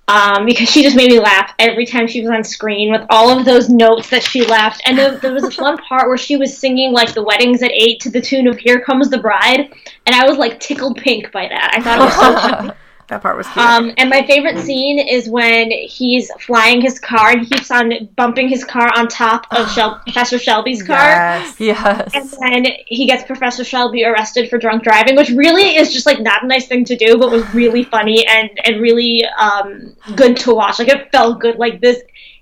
Um, 0.09 0.45
because 0.45 0.69
she 0.69 0.83
just 0.83 0.95
made 0.95 1.11
me 1.11 1.19
laugh 1.19 1.53
every 1.59 1.85
time 1.85 2.07
she 2.07 2.21
was 2.21 2.29
on 2.29 2.41
screen 2.41 2.91
with 2.91 3.05
all 3.09 3.37
of 3.37 3.43
those 3.43 3.69
notes 3.69 4.09
that 4.09 4.23
she 4.23 4.45
left. 4.45 4.81
And 4.85 4.97
there, 4.97 5.17
there 5.17 5.33
was 5.33 5.43
this 5.43 5.57
one 5.57 5.77
part 5.79 6.07
where 6.07 6.17
she 6.17 6.37
was 6.37 6.57
singing 6.57 6.93
like 6.93 7.13
the 7.13 7.23
weddings 7.23 7.61
at 7.61 7.71
eight 7.73 7.99
to 8.01 8.09
the 8.09 8.21
tune 8.21 8.47
of 8.47 8.57
"Here 8.57 8.79
Comes 8.79 9.09
the 9.09 9.17
Bride," 9.17 9.69
and 10.05 10.15
I 10.15 10.25
was 10.25 10.37
like 10.37 10.61
tickled 10.61 10.97
pink 10.97 11.31
by 11.33 11.49
that. 11.49 11.73
I 11.75 11.81
thought 11.81 11.99
it 11.99 12.05
was 12.05 12.15
so 12.15 12.49
funny. 12.57 12.71
That 13.07 13.21
part 13.21 13.37
was 13.37 13.47
cute. 13.47 13.57
Um, 13.65 13.93
and 13.97 14.09
my 14.09 14.25
favorite 14.27 14.59
scene 14.59 14.99
is 14.99 15.29
when 15.29 15.71
he's 15.71 16.29
flying 16.41 16.81
his 16.81 16.99
car 16.99 17.29
and 17.31 17.39
he 17.41 17.47
keeps 17.47 17.71
on 17.71 17.93
bumping 18.17 18.49
his 18.49 18.65
car 18.65 18.91
on 18.97 19.07
top 19.07 19.47
of 19.51 19.71
Shel- 19.75 20.01
Professor 20.03 20.37
Shelby's 20.37 20.83
car. 20.83 20.97
yes. 20.97 21.55
Yes. 21.57 22.13
And 22.13 22.29
then 22.65 22.73
he 22.85 23.05
gets 23.07 23.23
Professor 23.23 23.63
Shelby 23.63 24.03
arrested 24.03 24.49
for 24.49 24.57
drunk 24.57 24.83
driving, 24.83 25.15
which 25.15 25.29
really 25.29 25.77
is 25.77 25.93
just 25.93 26.05
like 26.05 26.19
not 26.19 26.43
a 26.43 26.47
nice 26.47 26.67
thing 26.67 26.83
to 26.83 26.97
do, 26.97 27.17
but 27.17 27.31
was 27.31 27.45
really 27.53 27.83
funny 27.85 28.27
and 28.27 28.49
and 28.65 28.81
really 28.81 29.23
um, 29.39 29.95
good 30.17 30.35
to 30.37 30.53
watch. 30.53 30.77
Like 30.79 30.89
it 30.89 31.09
felt 31.11 31.39
good. 31.39 31.55
Like 31.57 31.79
this 31.79 32.01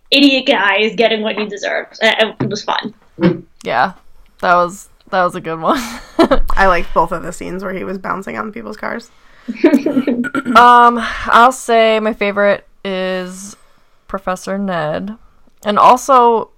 idiot 0.09 0.47
guy 0.47 0.78
is 0.80 0.95
getting 0.95 1.22
what 1.22 1.36
he 1.38 1.45
deserves. 1.45 1.99
Uh, 2.01 2.34
It 2.39 2.49
was 2.49 2.63
fun. 2.63 2.93
yeah. 3.63 3.93
That 4.41 4.55
was 4.55 4.89
that 5.11 5.24
was 5.24 5.36
a 5.36 5.41
good 5.41 5.59
one. 5.59 5.78
I 6.57 6.66
liked 6.66 6.91
both 6.93 7.11
of 7.11 7.22
the 7.22 7.32
scenes 7.32 7.63
where 7.63 7.74
he 7.74 7.84
was 7.84 7.99
bouncing 7.99 8.36
on 8.36 8.51
people's 8.51 8.78
cars. 8.78 9.11
um, 10.55 10.97
I'll 11.27 11.51
say 11.51 11.99
my 11.99 12.13
favorite 12.13 12.67
is 12.83 13.55
Professor 14.07 14.57
Ned, 14.57 15.17
and 15.63 15.77
also 15.77 16.51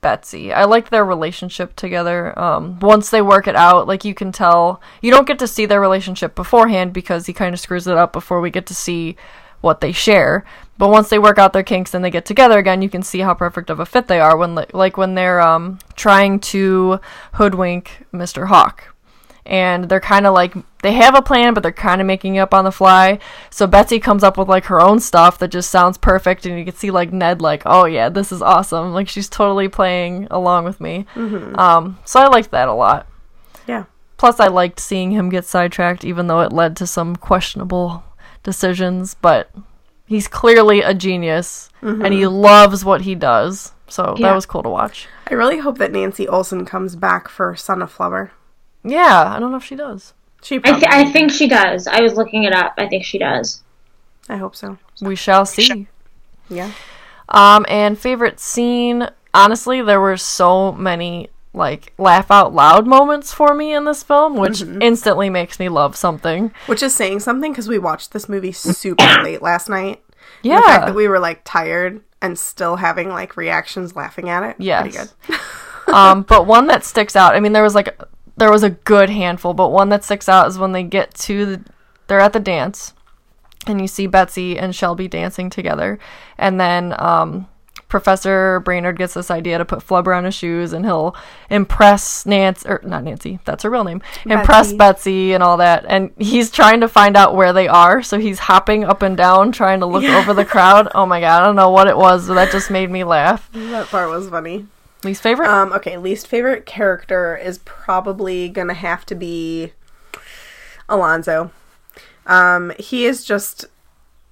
Betsy. 0.00 0.52
I 0.52 0.64
like 0.64 0.90
their 0.90 1.04
relationship 1.04 1.74
together. 1.76 2.38
Um, 2.38 2.78
once 2.80 3.10
they 3.10 3.22
work 3.22 3.48
it 3.48 3.56
out, 3.56 3.88
like 3.88 4.04
you 4.04 4.14
can 4.14 4.32
tell, 4.32 4.80
you 5.00 5.10
don't 5.10 5.26
get 5.26 5.38
to 5.40 5.48
see 5.48 5.66
their 5.66 5.80
relationship 5.80 6.34
beforehand 6.34 6.92
because 6.92 7.26
he 7.26 7.32
kind 7.32 7.54
of 7.54 7.60
screws 7.60 7.86
it 7.86 7.96
up 7.96 8.12
before 8.12 8.40
we 8.40 8.50
get 8.50 8.66
to 8.66 8.74
see 8.74 9.16
what 9.60 9.80
they 9.80 9.92
share. 9.92 10.44
But 10.78 10.90
once 10.90 11.08
they 11.08 11.18
work 11.18 11.38
out 11.38 11.52
their 11.52 11.62
kinks 11.62 11.94
and 11.94 12.04
they 12.04 12.10
get 12.10 12.26
together 12.26 12.58
again, 12.58 12.82
you 12.82 12.90
can 12.90 13.02
see 13.02 13.20
how 13.20 13.34
perfect 13.34 13.70
of 13.70 13.80
a 13.80 13.86
fit 13.86 14.06
they 14.06 14.20
are 14.20 14.36
when, 14.36 14.54
like, 14.72 14.96
when 14.96 15.14
they're 15.14 15.40
um 15.40 15.78
trying 15.96 16.38
to 16.40 17.00
hoodwink 17.34 18.06
Mr. 18.12 18.46
Hawk 18.48 18.94
and 19.46 19.88
they're 19.88 20.00
kind 20.00 20.26
of 20.26 20.34
like 20.34 20.54
they 20.82 20.92
have 20.92 21.14
a 21.14 21.22
plan 21.22 21.54
but 21.54 21.62
they're 21.62 21.72
kind 21.72 22.00
of 22.00 22.06
making 22.06 22.36
it 22.36 22.40
up 22.40 22.52
on 22.54 22.64
the 22.64 22.70
fly. 22.72 23.18
So 23.50 23.66
betsy 23.66 23.98
comes 23.98 24.22
up 24.22 24.36
with 24.38 24.48
like 24.48 24.64
her 24.66 24.80
own 24.80 25.00
stuff 25.00 25.38
that 25.38 25.48
just 25.48 25.70
sounds 25.70 25.98
perfect 25.98 26.46
and 26.46 26.58
you 26.58 26.64
can 26.64 26.74
see 26.74 26.90
like 26.90 27.12
ned 27.12 27.40
like 27.40 27.62
oh 27.66 27.84
yeah 27.86 28.08
this 28.08 28.30
is 28.32 28.42
awesome. 28.42 28.92
Like 28.92 29.08
she's 29.08 29.28
totally 29.28 29.68
playing 29.68 30.28
along 30.30 30.64
with 30.64 30.80
me. 30.80 31.06
Um 31.16 31.98
so 32.04 32.20
i 32.20 32.26
liked 32.28 32.50
that 32.50 32.68
a 32.68 32.74
lot. 32.74 33.06
Yeah. 33.66 33.84
plus 34.16 34.38
i 34.40 34.46
liked 34.48 34.78
seeing 34.80 35.10
him 35.12 35.28
get 35.28 35.44
sidetracked 35.44 36.04
even 36.04 36.26
though 36.26 36.40
it 36.40 36.52
led 36.52 36.76
to 36.76 36.86
some 36.86 37.16
questionable 37.16 38.04
decisions 38.42 39.14
but 39.14 39.50
he's 40.06 40.28
clearly 40.28 40.80
a 40.82 40.94
genius 40.94 41.68
and 41.82 42.12
he 42.12 42.26
loves 42.26 42.84
what 42.84 43.02
he 43.02 43.14
does. 43.14 43.72
So 43.88 44.14
Yeah. 44.18 44.28
that 44.28 44.34
was 44.34 44.46
cool 44.46 44.62
to 44.64 44.68
watch. 44.68 45.06
I 45.30 45.34
really 45.34 45.58
hope 45.58 45.78
that 45.78 45.92
Nancy 45.92 46.26
Olson 46.26 46.64
comes 46.64 46.96
back 46.96 47.28
for 47.28 47.54
Son 47.54 47.80
of 47.82 47.96
Flubber. 47.96 48.30
Yeah 48.86 49.32
i 49.34 49.38
don't 49.38 49.50
know 49.50 49.56
if 49.56 49.64
she 49.64 49.76
does 49.76 50.14
She 50.42 50.56
I, 50.56 50.72
th- 50.72 50.84
I 50.88 51.10
think 51.10 51.32
she 51.32 51.48
does. 51.48 51.86
I 51.86 52.00
was 52.00 52.14
looking 52.14 52.44
it 52.44 52.52
up. 52.52 52.74
I 52.78 52.86
think 52.86 53.04
she 53.04 53.18
does. 53.18 53.62
I 54.28 54.36
hope 54.36 54.54
so. 54.54 54.78
we 55.00 55.16
shall 55.16 55.44
see 55.46 55.88
Yeah. 56.48 56.70
Um, 57.28 57.66
and 57.68 57.98
favorite 57.98 58.38
scene, 58.38 59.08
honestly, 59.34 59.82
there 59.82 60.00
were 60.00 60.16
so 60.16 60.72
many 60.72 61.30
like 61.52 61.92
laugh 61.98 62.30
out 62.30 62.54
loud 62.54 62.86
moments 62.86 63.32
for 63.32 63.54
me 63.54 63.72
in 63.72 63.84
this 63.84 64.02
film, 64.02 64.36
which 64.36 64.62
instantly 64.62 65.30
makes 65.30 65.58
me 65.58 65.68
love 65.68 65.96
something. 65.96 66.52
Which 66.66 66.82
is 66.82 66.94
saying 66.94 67.20
something 67.20 67.50
because 67.50 67.66
we 67.66 67.78
watched 67.78 68.12
this 68.12 68.28
movie 68.28 68.52
super 68.52 69.04
late 69.24 69.42
last 69.42 69.68
night. 69.68 70.02
Yeah, 70.42 70.60
the 70.60 70.66
fact 70.66 70.86
that 70.86 70.94
we 70.94 71.08
were 71.08 71.18
like 71.18 71.40
tired 71.44 72.02
and 72.22 72.38
still 72.38 72.76
having 72.76 73.08
like 73.08 73.36
reactions 73.36 73.96
laughing 73.96 74.28
at 74.28 74.42
it. 74.42 74.56
Yes. 74.58 74.82
Pretty 74.82 74.96
good. 75.28 75.40
um, 75.94 76.22
but 76.22 76.46
one 76.46 76.66
that 76.68 76.84
sticks 76.84 77.16
out. 77.16 77.34
I 77.34 77.40
mean, 77.40 77.52
there 77.52 77.62
was 77.62 77.74
like 77.74 77.98
there 78.36 78.50
was 78.50 78.62
a 78.62 78.70
good 78.70 79.10
handful, 79.10 79.54
but 79.54 79.70
one 79.70 79.88
that 79.88 80.04
sticks 80.04 80.28
out 80.28 80.48
is 80.48 80.58
when 80.58 80.72
they 80.72 80.82
get 80.82 81.14
to 81.14 81.46
the 81.46 81.64
they're 82.08 82.20
at 82.20 82.32
the 82.32 82.40
dance, 82.40 82.94
and 83.66 83.80
you 83.80 83.88
see 83.88 84.06
Betsy 84.06 84.58
and 84.58 84.74
Shelby 84.74 85.08
dancing 85.08 85.50
together, 85.50 85.98
and 86.38 86.60
then 86.60 86.94
um, 86.98 87.48
Professor 87.88 88.60
Brainerd 88.60 88.98
gets 88.98 89.14
this 89.14 89.30
idea 89.30 89.58
to 89.58 89.64
put 89.64 89.80
flubber 89.80 90.16
on 90.16 90.24
his 90.24 90.34
shoes, 90.34 90.72
and 90.72 90.84
he'll 90.84 91.16
impress 91.50 92.26
Nancy, 92.26 92.68
or 92.68 92.80
not 92.84 93.04
Nancy, 93.04 93.38
that's 93.44 93.62
her 93.64 93.70
real 93.70 93.84
name, 93.84 94.02
impress 94.24 94.72
Betsy. 94.72 94.76
Betsy 94.76 95.32
and 95.34 95.42
all 95.42 95.56
that. 95.56 95.84
And 95.88 96.10
he's 96.18 96.50
trying 96.50 96.80
to 96.80 96.88
find 96.88 97.16
out 97.16 97.34
where 97.34 97.52
they 97.52 97.68
are, 97.68 98.02
so 98.02 98.18
he's 98.18 98.40
hopping 98.40 98.84
up 98.84 99.02
and 99.02 99.16
down 99.16 99.52
trying 99.52 99.80
to 99.80 99.86
look 99.86 100.04
over 100.04 100.34
the 100.34 100.44
crowd. 100.54 100.88
Oh 100.94 101.06
my 101.06 101.20
god, 101.20 101.42
I 101.42 101.44
don't 101.44 101.56
know 101.56 101.70
what 101.70 101.88
it 101.88 101.96
was, 101.96 102.28
but 102.28 102.34
that 102.34 102.52
just 102.52 102.70
made 102.70 102.90
me 102.90 103.02
laugh. 103.04 103.48
That 103.52 103.86
part 103.86 104.10
was 104.10 104.28
funny. 104.28 104.66
Least 105.06 105.22
favorite? 105.22 105.48
Um, 105.48 105.72
okay, 105.72 105.96
least 105.98 106.26
favorite 106.26 106.66
character 106.66 107.36
is 107.36 107.58
probably 107.58 108.48
gonna 108.48 108.74
have 108.74 109.06
to 109.06 109.14
be 109.14 109.72
Alonzo. 110.88 111.52
Um, 112.26 112.72
he 112.76 113.06
is 113.06 113.24
just 113.24 113.66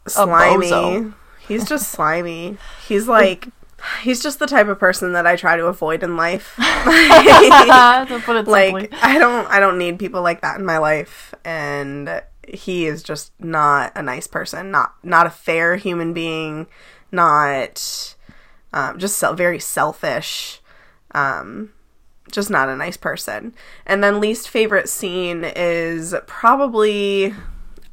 slimy. 0.09 1.13
He's 1.47 1.69
just 1.69 1.93
slimy. 1.93 2.59
He's 2.89 3.07
like 3.07 3.47
he's 4.03 4.21
just 4.21 4.41
the 4.41 4.49
type 4.49 4.67
of 4.67 4.81
person 4.81 5.13
that 5.13 5.29
I 5.29 5.37
try 5.37 5.57
to 5.57 5.67
avoid 5.67 6.03
in 6.03 6.17
life. 6.17 6.55
put 8.25 8.35
it 8.35 8.47
simply. 8.47 8.73
like 8.73 8.95
I 9.01 9.17
don't 9.17 9.47
I 9.47 9.61
don't 9.61 9.79
need 9.79 10.01
people 10.01 10.23
like 10.23 10.41
that 10.41 10.59
in 10.59 10.67
my 10.67 10.79
life 10.79 11.37
and 11.45 12.21
he 12.49 12.87
is 12.87 13.05
just 13.05 13.31
not 13.39 13.93
a 13.95 14.03
nice 14.03 14.27
person, 14.27 14.73
not 14.73 14.95
not 15.05 15.29
a 15.29 15.31
fair 15.31 15.77
human 15.77 16.13
being, 16.13 16.67
not 17.13 18.17
um, 18.75 18.99
just 18.99 19.19
so, 19.19 19.35
very 19.35 19.61
selfish. 19.61 20.61
Um, 21.15 21.73
just 22.31 22.51
not 22.51 22.69
a 22.69 22.77
nice 22.77 22.97
person. 22.97 23.55
And 23.87 24.03
then 24.03 24.21
least 24.21 24.49
favorite 24.49 24.89
scene 24.89 25.45
is 25.45 26.15
probably 26.27 27.35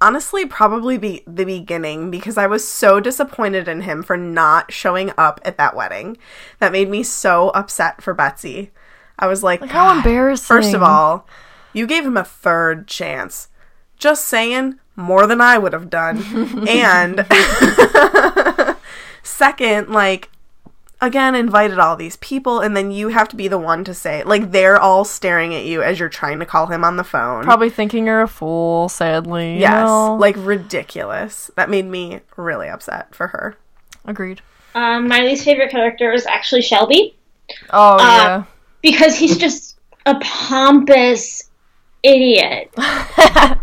honestly 0.01 0.47
probably 0.47 0.97
be 0.97 1.21
the 1.27 1.45
beginning 1.45 2.09
because 2.09 2.37
I 2.37 2.47
was 2.47 2.67
so 2.67 2.99
disappointed 2.99 3.67
in 3.67 3.81
him 3.81 4.01
for 4.01 4.17
not 4.17 4.73
showing 4.73 5.11
up 5.17 5.39
at 5.45 5.57
that 5.57 5.75
wedding. 5.75 6.17
That 6.59 6.71
made 6.71 6.89
me 6.89 7.03
so 7.03 7.49
upset 7.49 8.01
for 8.01 8.13
Betsy. 8.13 8.71
I 9.19 9.27
was 9.27 9.43
like, 9.43 9.59
how 9.61 9.89
"God, 9.89 9.97
embarrassing. 9.97 10.55
First 10.55 10.73
of 10.73 10.81
all, 10.81 11.27
you 11.73 11.85
gave 11.85 12.03
him 12.05 12.17
a 12.17 12.23
third 12.23 12.87
chance. 12.87 13.49
Just 13.97 14.25
saying, 14.25 14.79
more 14.95 15.27
than 15.27 15.41
I 15.41 15.59
would 15.59 15.73
have 15.73 15.89
done. 15.91 16.65
and 16.67 17.25
second, 19.23 19.89
like 19.89 20.30
again 21.01 21.33
invited 21.35 21.79
all 21.79 21.95
these 21.95 22.15
people 22.17 22.59
and 22.59 22.77
then 22.77 22.91
you 22.91 23.07
have 23.09 23.27
to 23.29 23.35
be 23.35 23.47
the 23.47 23.57
one 23.57 23.83
to 23.83 23.93
say 23.93 24.23
like 24.23 24.51
they're 24.51 24.79
all 24.79 25.03
staring 25.03 25.53
at 25.55 25.65
you 25.65 25.81
as 25.81 25.99
you're 25.99 26.07
trying 26.09 26.37
to 26.39 26.45
call 26.45 26.67
him 26.67 26.83
on 26.83 26.95
the 26.97 27.03
phone. 27.03 27.43
Probably 27.43 27.69
thinking 27.71 28.05
you're 28.05 28.21
a 28.21 28.27
fool, 28.27 28.87
sadly. 28.87 29.53
you 29.55 29.59
yes, 29.59 29.87
know? 29.87 30.15
like 30.15 30.35
ridiculous. 30.37 31.49
That 31.55 31.69
made 31.69 31.85
me 31.85 32.21
really 32.37 32.67
upset 32.69 33.13
for 33.15 33.27
her. 33.27 33.57
agreed. 34.05 34.41
Um, 34.75 35.07
my 35.07 35.19
least 35.21 35.43
favorite 35.43 35.71
character 35.71 36.11
is 36.13 36.25
actually 36.25 36.61
Shelby 36.61 37.15
Oh 37.71 37.95
Uh, 37.95 37.97
yeah. 37.99 38.43
because 38.81 39.17
he's 39.17 39.37
just 39.37 39.77
a 40.05 40.15
pompous 40.21 41.49
idiot. 42.03 42.71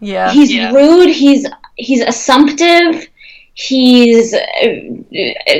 Yeah. 0.00 0.32
He's 0.32 0.52
rude. 0.74 1.10
He's 1.10 1.46
he's 1.76 2.00
assumptive. 2.00 3.06
He's 3.54 4.34
uh, 4.34 4.38
uh, 4.40 5.54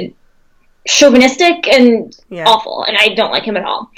chauvinistic 0.86 1.68
and 1.68 2.16
Yeah. 2.30 2.44
awful, 2.46 2.84
and 2.84 2.96
I 2.96 3.14
don't 3.14 3.30
like 3.30 3.44
him 3.44 3.56
at 3.56 3.64
all. 3.64 3.90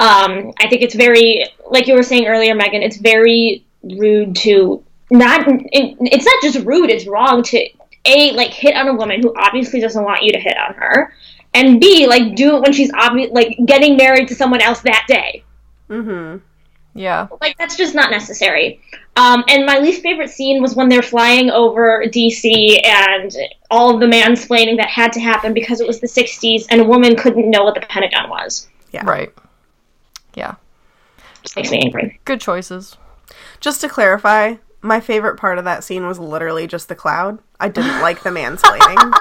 Um, 0.00 0.52
I 0.58 0.68
think 0.68 0.82
it's 0.82 0.94
very, 0.94 1.46
like 1.70 1.86
you 1.86 1.94
were 1.94 2.02
saying 2.02 2.26
earlier, 2.26 2.54
Megan. 2.54 2.82
It's 2.82 2.96
very 2.96 3.64
rude 3.82 4.34
to 4.36 4.82
not. 5.10 5.44
It, 5.46 5.96
it's 6.00 6.24
not 6.24 6.42
just 6.42 6.64
rude. 6.66 6.90
It's 6.90 7.06
wrong 7.06 7.42
to 7.44 7.68
a 8.04 8.32
like 8.32 8.50
hit 8.50 8.74
on 8.74 8.88
a 8.88 8.94
woman 8.94 9.22
who 9.22 9.32
obviously 9.36 9.80
doesn't 9.80 10.02
want 10.02 10.22
you 10.22 10.32
to 10.32 10.38
hit 10.40 10.56
on 10.56 10.74
her, 10.74 11.12
and 11.54 11.80
b 11.80 12.06
like 12.08 12.34
do 12.34 12.56
it 12.56 12.62
when 12.62 12.72
she's 12.72 12.90
obvious 12.92 13.30
like 13.32 13.56
getting 13.64 13.96
married 13.96 14.28
to 14.28 14.34
someone 14.34 14.60
else 14.60 14.80
that 14.80 15.04
day. 15.06 15.44
Mhm. 15.88 16.40
Yeah. 16.94 17.28
Like 17.40 17.56
that's 17.58 17.76
just 17.76 17.94
not 17.94 18.10
necessary. 18.10 18.80
Um, 19.16 19.44
and 19.48 19.66
my 19.66 19.78
least 19.78 20.02
favorite 20.02 20.30
scene 20.30 20.62
was 20.62 20.74
when 20.74 20.88
they're 20.88 21.02
flying 21.02 21.50
over 21.50 22.04
DC 22.06 22.84
and 22.84 23.34
all 23.70 23.94
of 23.94 24.00
the 24.00 24.06
mansplaining 24.06 24.76
that 24.78 24.88
had 24.88 25.12
to 25.12 25.20
happen 25.20 25.54
because 25.54 25.80
it 25.80 25.86
was 25.86 26.00
the 26.00 26.06
'60s 26.06 26.66
and 26.70 26.80
a 26.80 26.84
woman 26.84 27.16
couldn't 27.16 27.50
know 27.50 27.64
what 27.64 27.74
the 27.74 27.80
Pentagon 27.80 28.28
was. 28.28 28.68
Yeah. 28.90 29.04
Right. 29.04 29.32
Yeah. 30.34 30.54
Just 31.42 31.56
makes 31.56 31.70
me 31.70 31.80
angry. 31.80 32.20
Good 32.24 32.40
choices. 32.40 32.96
Just 33.60 33.80
to 33.80 33.88
clarify, 33.88 34.56
my 34.82 35.00
favorite 35.00 35.36
part 35.36 35.58
of 35.58 35.64
that 35.64 35.84
scene 35.84 36.06
was 36.06 36.18
literally 36.18 36.66
just 36.66 36.88
the 36.88 36.94
cloud. 36.94 37.38
I 37.58 37.68
didn't 37.68 38.00
like 38.00 38.22
the 38.22 38.30
mansplaining. 38.30 39.12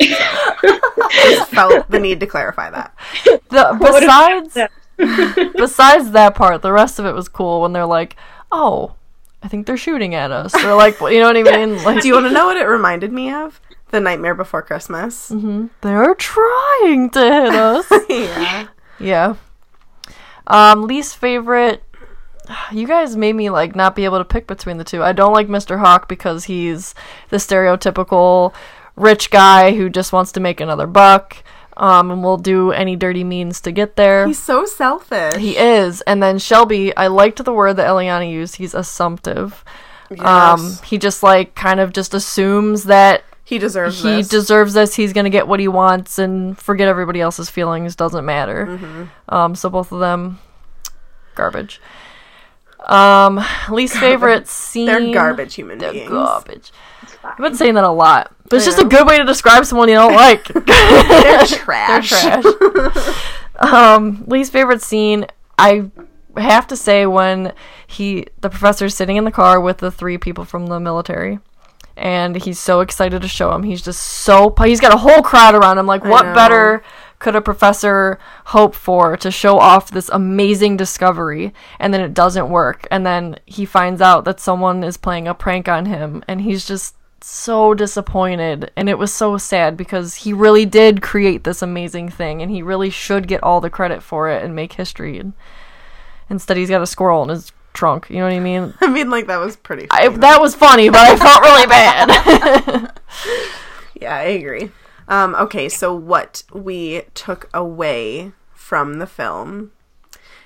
just 1.12 1.50
felt 1.50 1.90
the 1.90 1.98
need 1.98 2.20
to 2.20 2.26
clarify 2.26 2.70
that. 2.70 2.94
The 3.24 3.76
besides 3.80 4.58
besides 5.56 6.10
that 6.12 6.34
part, 6.34 6.62
the 6.62 6.72
rest 6.72 6.98
of 6.98 7.06
it 7.06 7.14
was 7.14 7.28
cool 7.28 7.60
when 7.60 7.72
they're 7.72 7.86
like, 7.86 8.16
"Oh, 8.50 8.94
I 9.42 9.48
think 9.48 9.66
they're 9.66 9.76
shooting 9.76 10.14
at 10.14 10.30
us." 10.30 10.52
They're 10.52 10.74
like, 10.74 11.00
you 11.00 11.18
know 11.20 11.26
what 11.32 11.36
I 11.36 11.42
mean? 11.66 11.82
Like 11.84 12.02
Do 12.02 12.08
you 12.08 12.14
want 12.14 12.26
to 12.26 12.32
know 12.32 12.46
what 12.46 12.56
it 12.56 12.64
reminded 12.64 13.12
me 13.12 13.32
of? 13.32 13.60
The 13.90 14.00
Nightmare 14.00 14.34
Before 14.34 14.62
Christmas. 14.62 15.28
they're 15.82 16.14
trying 16.14 17.10
to 17.10 17.20
hit 17.20 17.54
us. 17.54 17.86
yeah. 18.08 18.68
yeah. 18.98 19.34
Um, 20.46 20.82
least 20.86 21.16
favorite. 21.16 21.82
You 22.72 22.88
guys 22.88 23.16
made 23.16 23.34
me 23.34 23.50
like 23.50 23.76
not 23.76 23.94
be 23.94 24.04
able 24.04 24.18
to 24.18 24.24
pick 24.24 24.46
between 24.48 24.76
the 24.76 24.84
two. 24.84 25.02
I 25.02 25.12
don't 25.12 25.32
like 25.32 25.46
Mr. 25.46 25.78
Hawk 25.78 26.08
because 26.08 26.44
he's 26.44 26.92
the 27.28 27.36
stereotypical 27.36 28.52
rich 28.96 29.30
guy 29.30 29.72
who 29.76 29.88
just 29.88 30.12
wants 30.12 30.32
to 30.32 30.40
make 30.40 30.60
another 30.60 30.86
buck. 30.88 31.36
Um, 31.74 32.10
and 32.10 32.22
will 32.22 32.36
do 32.36 32.70
any 32.70 32.96
dirty 32.96 33.24
means 33.24 33.60
to 33.62 33.72
get 33.72 33.96
there. 33.96 34.26
He's 34.26 34.38
so 34.38 34.66
selfish. 34.66 35.36
He 35.36 35.56
is. 35.56 36.02
And 36.02 36.22
then 36.22 36.38
Shelby, 36.38 36.94
I 36.96 37.06
liked 37.06 37.42
the 37.42 37.52
word 37.52 37.74
that 37.74 37.88
Eliana 37.88 38.30
used. 38.30 38.56
He's 38.56 38.74
assumptive. 38.74 39.64
Um, 40.18 40.76
he 40.84 40.98
just 40.98 41.22
like 41.22 41.54
kind 41.54 41.80
of 41.80 41.92
just 41.94 42.12
assumes 42.12 42.84
that 42.84 43.24
he 43.44 43.58
deserves 43.58 44.02
he 44.02 44.16
this. 44.16 44.28
deserves 44.28 44.74
this. 44.74 44.94
He's 44.94 45.12
gonna 45.14 45.30
get 45.30 45.48
what 45.48 45.60
he 45.60 45.68
wants 45.68 46.18
and 46.18 46.58
forget 46.58 46.88
everybody 46.88 47.20
else's 47.20 47.48
feelings. 47.48 47.96
Doesn't 47.96 48.24
matter. 48.24 48.66
Mm-hmm. 48.66 49.34
Um, 49.34 49.54
so 49.54 49.70
both 49.70 49.92
of 49.92 50.00
them, 50.00 50.38
garbage. 51.34 51.80
Um, 52.86 53.42
least 53.70 53.96
favorite 53.96 54.48
scene. 54.48 54.86
They're 54.86 55.12
garbage 55.12 55.54
human 55.54 55.78
They're 55.78 55.92
beings. 55.92 56.10
garbage. 56.10 56.72
I've 57.24 57.38
been 57.38 57.54
saying 57.54 57.74
that 57.74 57.84
a 57.84 57.90
lot, 57.90 58.34
but 58.48 58.56
it's 58.56 58.66
I 58.66 58.70
just 58.70 58.82
a 58.82 58.88
good 58.88 59.06
way 59.06 59.18
to 59.18 59.24
describe 59.24 59.64
someone 59.64 59.88
you 59.88 59.94
don't 59.94 60.14
like. 60.14 60.44
They're 60.48 61.46
trash. 61.46 62.10
They're 62.10 62.90
trash. 62.90 63.22
um, 63.58 64.24
least 64.26 64.52
favorite 64.52 64.82
scene, 64.82 65.26
I 65.58 65.90
have 66.36 66.66
to 66.68 66.76
say 66.76 67.06
when 67.06 67.52
he, 67.86 68.26
the 68.40 68.50
professor's 68.50 68.94
sitting 68.94 69.16
in 69.16 69.24
the 69.24 69.30
car 69.30 69.60
with 69.60 69.78
the 69.78 69.90
three 69.90 70.18
people 70.18 70.44
from 70.44 70.66
the 70.66 70.80
military, 70.80 71.38
and 71.96 72.36
he's 72.36 72.58
so 72.58 72.80
excited 72.80 73.22
to 73.22 73.28
show 73.28 73.52
him. 73.52 73.62
He's 73.62 73.82
just 73.82 74.02
so 74.02 74.54
he's 74.64 74.80
got 74.80 74.94
a 74.94 74.98
whole 74.98 75.22
crowd 75.22 75.54
around 75.54 75.78
him. 75.78 75.86
Like, 75.86 76.04
what 76.04 76.34
better 76.34 76.82
could 77.18 77.36
a 77.36 77.40
professor 77.40 78.18
hope 78.46 78.74
for 78.74 79.16
to 79.16 79.30
show 79.30 79.58
off 79.58 79.90
this 79.90 80.08
amazing 80.12 80.76
discovery? 80.76 81.52
And 81.78 81.94
then 81.94 82.00
it 82.00 82.14
doesn't 82.14 82.48
work, 82.48 82.86
and 82.90 83.06
then 83.06 83.38
he 83.46 83.64
finds 83.64 84.00
out 84.00 84.24
that 84.24 84.40
someone 84.40 84.82
is 84.82 84.96
playing 84.96 85.28
a 85.28 85.34
prank 85.34 85.68
on 85.68 85.86
him, 85.86 86.24
and 86.26 86.40
he's 86.40 86.66
just 86.66 86.96
so 87.24 87.74
disappointed 87.74 88.70
and 88.76 88.88
it 88.88 88.98
was 88.98 89.12
so 89.12 89.36
sad 89.38 89.76
because 89.76 90.14
he 90.16 90.32
really 90.32 90.66
did 90.66 91.02
create 91.02 91.44
this 91.44 91.62
amazing 91.62 92.08
thing 92.08 92.42
and 92.42 92.50
he 92.50 92.62
really 92.62 92.90
should 92.90 93.28
get 93.28 93.42
all 93.42 93.60
the 93.60 93.70
credit 93.70 94.02
for 94.02 94.28
it 94.28 94.42
and 94.42 94.54
make 94.54 94.74
history 94.74 95.18
and 95.18 95.32
instead 96.28 96.56
he's 96.56 96.70
got 96.70 96.82
a 96.82 96.86
squirrel 96.86 97.22
in 97.22 97.28
his 97.28 97.52
trunk 97.72 98.08
you 98.10 98.16
know 98.16 98.24
what 98.24 98.32
i 98.32 98.40
mean 98.40 98.74
I 98.80 98.88
mean, 98.88 99.08
like 99.10 99.26
that 99.28 99.38
was 99.38 99.56
pretty. 99.56 99.86
I, 99.90 100.08
that 100.08 100.40
was 100.40 100.54
funny 100.54 100.88
but 100.88 100.98
i 100.98 101.16
felt 101.16 101.42
really 101.42 101.66
bad 101.66 102.92
yeah, 104.00 104.16
I 104.16 104.22
agree. 104.22 104.70
Um, 105.08 105.34
okay, 105.34 105.68
so 105.68 105.94
what 105.94 106.42
we 106.52 107.02
took 107.14 107.48
away 107.52 108.32
from 108.52 108.98
the 108.98 109.06
film? 109.06 109.72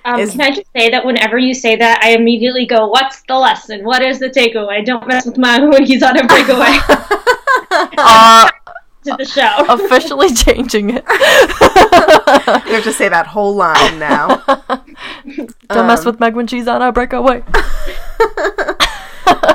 Um, 0.07 0.21
Is- 0.21 0.31
can 0.31 0.41
I 0.41 0.49
just 0.51 0.71
say 0.75 0.89
that 0.89 1.05
whenever 1.05 1.37
you 1.37 1.53
say 1.53 1.75
that, 1.75 2.01
I 2.01 2.11
immediately 2.11 2.65
go, 2.65 2.87
"What's 2.87 3.21
the 3.27 3.35
lesson? 3.35 3.83
What 3.83 4.01
is 4.01 4.19
the 4.19 4.29
takeaway? 4.29 4.85
Don't 4.85 5.05
mess 5.05 5.25
with 5.25 5.37
Mago 5.37 5.69
when 5.69 5.85
he's 5.85 6.01
on 6.01 6.17
a 6.17 6.25
breakaway 6.25 6.77
uh, 7.97 8.49
to 9.03 9.15
the 9.17 9.25
show." 9.25 9.65
officially 9.69 10.33
changing 10.33 10.91
it 10.91 11.03
You 12.67 12.73
have 12.75 12.83
to 12.85 12.93
say 12.93 13.09
that 13.09 13.27
whole 13.27 13.53
line 13.53 13.99
now. 13.99 14.27
don't 15.69 15.87
mess 15.87 16.05
with 16.05 16.19
meg 16.21 16.35
when 16.35 16.47
she's 16.47 16.67
on 16.67 16.81
a 16.81 16.91
breakaway 16.93 17.43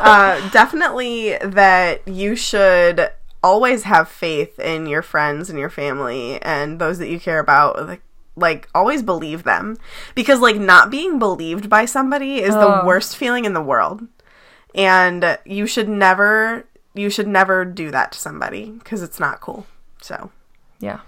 uh, 0.02 0.50
definitely 0.50 1.36
that 1.42 2.06
you 2.06 2.36
should 2.36 3.10
always 3.42 3.84
have 3.84 4.08
faith 4.08 4.58
in 4.58 4.86
your 4.86 5.02
friends 5.02 5.48
and 5.48 5.58
your 5.58 5.70
family 5.70 6.40
and 6.42 6.78
those 6.78 6.98
that 6.98 7.08
you 7.08 7.18
care 7.18 7.38
about. 7.38 7.86
Like, 7.86 8.02
like 8.36 8.68
always 8.74 9.02
believe 9.02 9.42
them 9.44 9.76
because 10.14 10.40
like 10.40 10.56
not 10.56 10.90
being 10.90 11.18
believed 11.18 11.68
by 11.68 11.84
somebody 11.84 12.38
is 12.40 12.54
the 12.54 12.82
Oh. 12.82 12.86
worst 12.86 13.16
feeling 13.16 13.44
in 13.44 13.52
the 13.54 13.62
world, 13.62 14.06
and 14.74 15.38
you 15.44 15.66
should 15.66 15.88
never 15.88 16.64
you 16.94 17.08
should 17.10 17.26
never 17.28 17.64
do 17.64 17.90
that 17.90 18.12
to 18.12 18.18
somebody 18.18 18.70
because 18.70 19.02
it's 19.02 19.20
not 19.20 19.40
cool. 19.40 19.66
So 20.00 20.30
Yeah. 20.80 21.00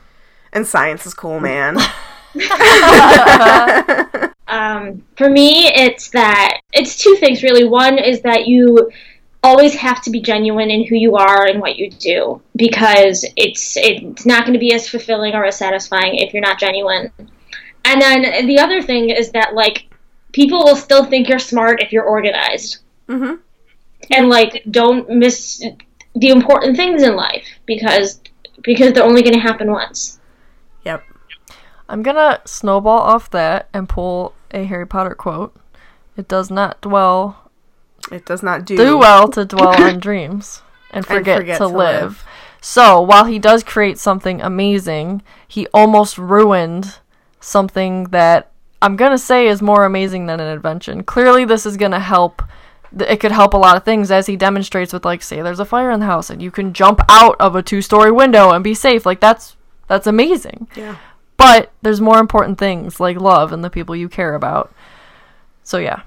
And 0.53 0.66
science 0.66 1.05
is 1.07 1.14
cool, 1.14 1.41
man. 1.41 1.77
Um, 4.47 5.03
for 5.16 5.31
me, 5.31 5.68
it's 5.68 6.11
that 6.11 6.61
it's 6.72 6.99
two 6.99 7.16
things 7.16 7.43
really. 7.43 7.64
One 7.64 7.99
is 7.99 8.20
that 8.22 8.47
you 8.47 8.91
always 9.45 9.74
have 9.74 10.01
to 10.03 10.11
be 10.11 10.20
genuine 10.20 10.70
in 10.70 10.84
who 10.84 10.97
you 10.97 11.16
are 11.16 11.47
and 11.47 11.61
what 11.61 11.76
you 11.76 11.90
do 11.90 12.40
because 12.57 13.24
it's 13.36 13.76
it's 13.76 14.24
not 14.24 14.45
going 14.45 14.55
to 14.55 14.59
be 14.59 14.72
as 14.72 14.88
fulfilling 14.88 15.34
or 15.34 15.45
as 15.45 15.59
satisfying 15.59 16.16
if 16.16 16.32
you're 16.32 16.42
not 16.42 16.59
genuine. 16.59 17.12
And 17.84 18.01
then 18.01 18.47
the 18.47 18.59
other 18.59 18.80
thing 18.80 19.11
is 19.11 19.30
that 19.32 19.55
like 19.55 19.86
people 20.32 20.64
will 20.64 20.76
still 20.76 21.05
think 21.05 21.28
you're 21.28 21.38
smart 21.38 21.82
if 21.82 21.92
you're 21.92 22.05
organized. 22.05 22.78
hmm 23.07 23.34
and 24.11 24.28
like 24.28 24.62
don't 24.70 25.09
miss 25.09 25.64
the 26.14 26.28
important 26.28 26.76
things 26.76 27.03
in 27.03 27.16
life 27.16 27.47
because 27.66 28.20
because 28.62 28.92
they're 28.92 29.05
only 29.05 29.22
going 29.22 29.34
to 29.34 29.40
happen 29.40 29.70
once. 29.70 30.20
Yep. 30.84 31.03
I'm 31.88 32.03
gonna 32.03 32.40
snowball 32.47 33.01
off 33.01 33.30
that 33.30 33.68
and 33.74 33.88
pull 33.88 34.34
a 34.51 34.64
Harry 34.64 34.86
Potter 34.86 35.14
quote. 35.14 35.55
It 36.16 36.28
does 36.28 36.51
not 36.51 36.80
dwell 36.80 37.43
It 38.11 38.27
does 38.27 38.43
not 38.43 38.65
do. 38.65 38.77
do 38.77 38.99
well 38.99 39.29
to 39.29 39.45
dwell 39.45 39.83
on 39.83 39.99
dreams 40.01 40.63
and 40.91 41.07
forget, 41.07 41.39
forget 41.39 41.59
to, 41.59 41.65
to 41.65 41.69
live. 41.69 42.03
live. 42.03 42.25
So 42.61 43.01
while 43.01 43.25
he 43.25 43.39
does 43.39 43.63
create 43.63 43.99
something 43.99 44.41
amazing, 44.41 45.23
he 45.47 45.67
almost 45.75 46.17
ruined 46.17 46.99
something 47.41 48.05
that 48.05 48.51
I'm 48.81 48.97
gonna 48.97 49.19
say 49.19 49.47
is 49.47 49.61
more 49.61 49.85
amazing 49.85 50.27
than 50.27 50.41
an 50.41 50.53
invention. 50.53 51.03
Clearly, 51.03 51.45
this 51.45 51.67
is 51.67 51.77
gonna 51.77 52.01
help. 52.01 52.43
It 52.99 53.19
could 53.19 53.33
help 53.33 53.55
a 53.55 53.59
lot 53.59 53.77
of 53.77 53.85
things, 53.85 54.11
as 54.11 54.27
he 54.27 54.37
demonstrates 54.37 54.93
with, 54.93 55.05
like, 55.05 55.21
say, 55.21 55.43
there's 55.43 55.59
a 55.59 55.65
fire 55.65 55.91
in 55.91 56.01
the 56.01 56.07
house 56.07 56.31
and 56.31 56.41
you 56.41 56.51
can 56.51 56.73
jump 56.73 57.01
out 57.09 57.37
of 57.41 57.57
a 57.57 57.63
two-story 57.63 58.13
window 58.13 58.51
and 58.53 58.63
be 58.63 58.75
safe. 58.75 59.05
Like 59.05 59.21
that's 59.21 59.57
that's 59.89 60.07
amazing. 60.07 60.69
Yeah. 60.77 60.97
But 61.37 61.73
there's 61.83 62.01
more 62.01 62.19
important 62.19 62.59
things 62.59 63.01
like 63.01 63.21
love 63.21 63.53
and 63.53 63.65
the 63.65 63.71
people 63.71 63.97
you 63.97 64.09
care 64.09 64.35
about. 64.35 64.73
So 65.63 65.79
yeah, 65.79 66.03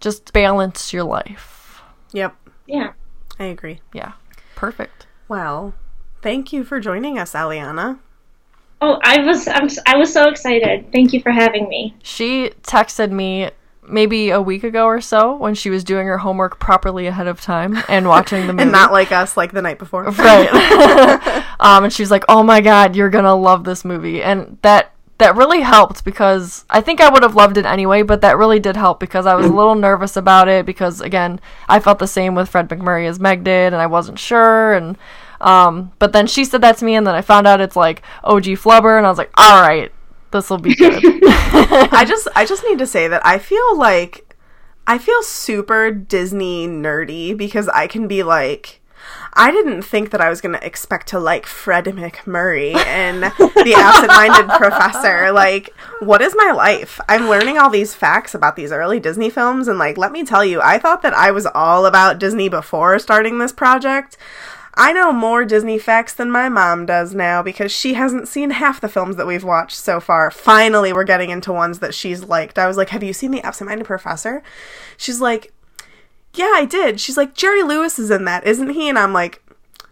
just 0.00 0.32
balance 0.32 0.92
your 0.92 1.04
life. 1.04 1.80
Yep. 2.12 2.34
Yeah. 2.66 2.92
I 3.38 3.44
agree. 3.44 3.80
Yeah, 3.92 4.12
perfect. 4.54 5.06
Well, 5.28 5.74
thank 6.22 6.52
you 6.52 6.64
for 6.64 6.80
joining 6.80 7.18
us, 7.18 7.32
Eliana. 7.32 7.98
Oh, 8.80 8.98
I 9.02 9.20
was 9.24 9.46
I'm, 9.48 9.64
s- 9.64 9.78
I 9.86 9.96
was 9.96 10.12
so 10.12 10.28
excited. 10.28 10.90
Thank 10.92 11.12
you 11.12 11.20
for 11.20 11.30
having 11.32 11.68
me. 11.68 11.96
She 12.02 12.50
texted 12.62 13.10
me 13.10 13.50
maybe 13.88 14.30
a 14.30 14.40
week 14.42 14.64
ago 14.64 14.84
or 14.86 15.00
so 15.00 15.36
when 15.36 15.54
she 15.54 15.70
was 15.70 15.84
doing 15.84 16.06
her 16.06 16.18
homework 16.18 16.58
properly 16.58 17.06
ahead 17.06 17.26
of 17.26 17.40
time 17.40 17.76
and 17.88 18.06
watching 18.08 18.46
the 18.46 18.52
movie. 18.52 18.62
And 18.64 18.72
not 18.72 18.92
like 18.92 19.12
us, 19.12 19.36
like 19.36 19.52
the 19.52 19.62
night 19.62 19.78
before. 19.78 20.04
right. 20.04 21.44
um, 21.60 21.84
and 21.84 21.92
she's 21.92 22.10
like, 22.10 22.24
"Oh 22.28 22.42
my 22.42 22.60
god, 22.60 22.96
you're 22.96 23.10
gonna 23.10 23.34
love 23.34 23.64
this 23.64 23.84
movie," 23.84 24.22
and 24.22 24.58
that 24.62 24.92
that 25.18 25.36
really 25.36 25.60
helped 25.60 26.04
because 26.04 26.64
I 26.68 26.80
think 26.80 27.00
I 27.00 27.08
would 27.08 27.22
have 27.22 27.34
loved 27.34 27.56
it 27.56 27.64
anyway, 27.64 28.02
but 28.02 28.20
that 28.20 28.36
really 28.36 28.60
did 28.60 28.76
help 28.76 29.00
because 29.00 29.24
I 29.24 29.34
was 29.34 29.46
a 29.46 29.52
little 29.52 29.74
nervous 29.74 30.16
about 30.16 30.48
it 30.48 30.66
because 30.66 31.00
again, 31.00 31.40
I 31.68 31.80
felt 31.80 31.98
the 31.98 32.06
same 32.06 32.34
with 32.34 32.48
Fred 32.48 32.68
MacMurray 32.68 33.08
as 33.08 33.18
Meg 33.18 33.42
did, 33.44 33.72
and 33.72 33.82
I 33.82 33.86
wasn't 33.86 34.18
sure 34.18 34.74
and. 34.74 34.96
Um, 35.38 35.92
but 35.98 36.14
then 36.14 36.26
she 36.26 36.46
said 36.46 36.62
that 36.62 36.78
to 36.78 36.84
me, 36.86 36.94
and 36.94 37.06
then 37.06 37.14
I 37.14 37.20
found 37.20 37.46
out 37.46 37.60
it's 37.60 37.76
like 37.76 38.00
OG 38.24 38.44
Flubber, 38.44 38.96
and 38.96 39.04
I 39.04 39.10
was 39.10 39.18
like, 39.18 39.30
"All 39.36 39.60
right, 39.60 39.92
this 40.30 40.48
will 40.48 40.56
be 40.56 40.74
good." 40.78 41.02
I 41.04 42.04
just 42.08 42.26
I 42.34 42.46
just 42.46 42.64
need 42.64 42.78
to 42.78 42.86
say 42.86 43.06
that 43.06 43.24
I 43.24 43.38
feel 43.38 43.76
like 43.76 44.34
I 44.86 44.96
feel 44.96 45.22
super 45.22 45.90
Disney 45.90 46.66
nerdy 46.66 47.36
because 47.36 47.68
I 47.68 47.86
can 47.86 48.08
be 48.08 48.22
like 48.22 48.80
I 49.32 49.50
didn't 49.50 49.82
think 49.82 50.10
that 50.10 50.20
I 50.20 50.30
was 50.30 50.40
gonna 50.40 50.60
expect 50.62 51.08
to 51.08 51.20
like 51.20 51.46
Fred 51.46 51.84
MacMurray 51.84 52.74
and 52.74 53.22
the 53.24 53.74
absent-minded 53.76 54.48
professor. 54.58 55.32
Like, 55.32 55.74
what 56.00 56.22
is 56.22 56.34
my 56.36 56.52
life? 56.52 57.00
I'm 57.08 57.28
learning 57.28 57.58
all 57.58 57.70
these 57.70 57.94
facts 57.94 58.34
about 58.34 58.56
these 58.56 58.72
early 58.72 58.98
Disney 59.00 59.30
films, 59.30 59.68
and 59.68 59.78
like, 59.78 59.98
let 59.98 60.12
me 60.12 60.24
tell 60.24 60.44
you, 60.44 60.60
I 60.60 60.78
thought 60.78 61.02
that 61.02 61.14
I 61.14 61.30
was 61.30 61.46
all 61.46 61.86
about 61.86 62.18
Disney 62.18 62.48
before 62.48 62.98
starting 62.98 63.38
this 63.38 63.52
project. 63.52 64.16
I 64.78 64.92
know 64.92 65.10
more 65.10 65.46
Disney 65.46 65.78
facts 65.78 66.12
than 66.12 66.30
my 66.30 66.50
mom 66.50 66.84
does 66.84 67.14
now 67.14 67.42
because 67.42 67.72
she 67.72 67.94
hasn't 67.94 68.28
seen 68.28 68.50
half 68.50 68.78
the 68.78 68.90
films 68.90 69.16
that 69.16 69.26
we've 69.26 69.42
watched 69.42 69.76
so 69.76 70.00
far. 70.00 70.30
Finally, 70.30 70.92
we're 70.92 71.04
getting 71.04 71.30
into 71.30 71.50
ones 71.50 71.78
that 71.78 71.94
she's 71.94 72.24
liked. 72.24 72.58
I 72.58 72.66
was 72.66 72.76
like, 72.76 72.90
Have 72.90 73.02
you 73.02 73.14
seen 73.14 73.30
The 73.30 73.40
Absent 73.40 73.70
Minded 73.70 73.86
Professor? 73.86 74.42
She's 74.98 75.18
like, 75.18 75.54
Yeah, 76.36 76.52
I 76.54 76.64
did. 76.64 77.00
She's 77.00 77.16
like, 77.16 77.34
Jerry 77.34 77.62
Lewis 77.62 77.98
is 77.98 78.10
in 78.10 78.24
that, 78.26 78.46
isn't 78.46 78.70
he? 78.70 78.88
And 78.88 78.98
I'm 78.98 79.12
like, 79.12 79.42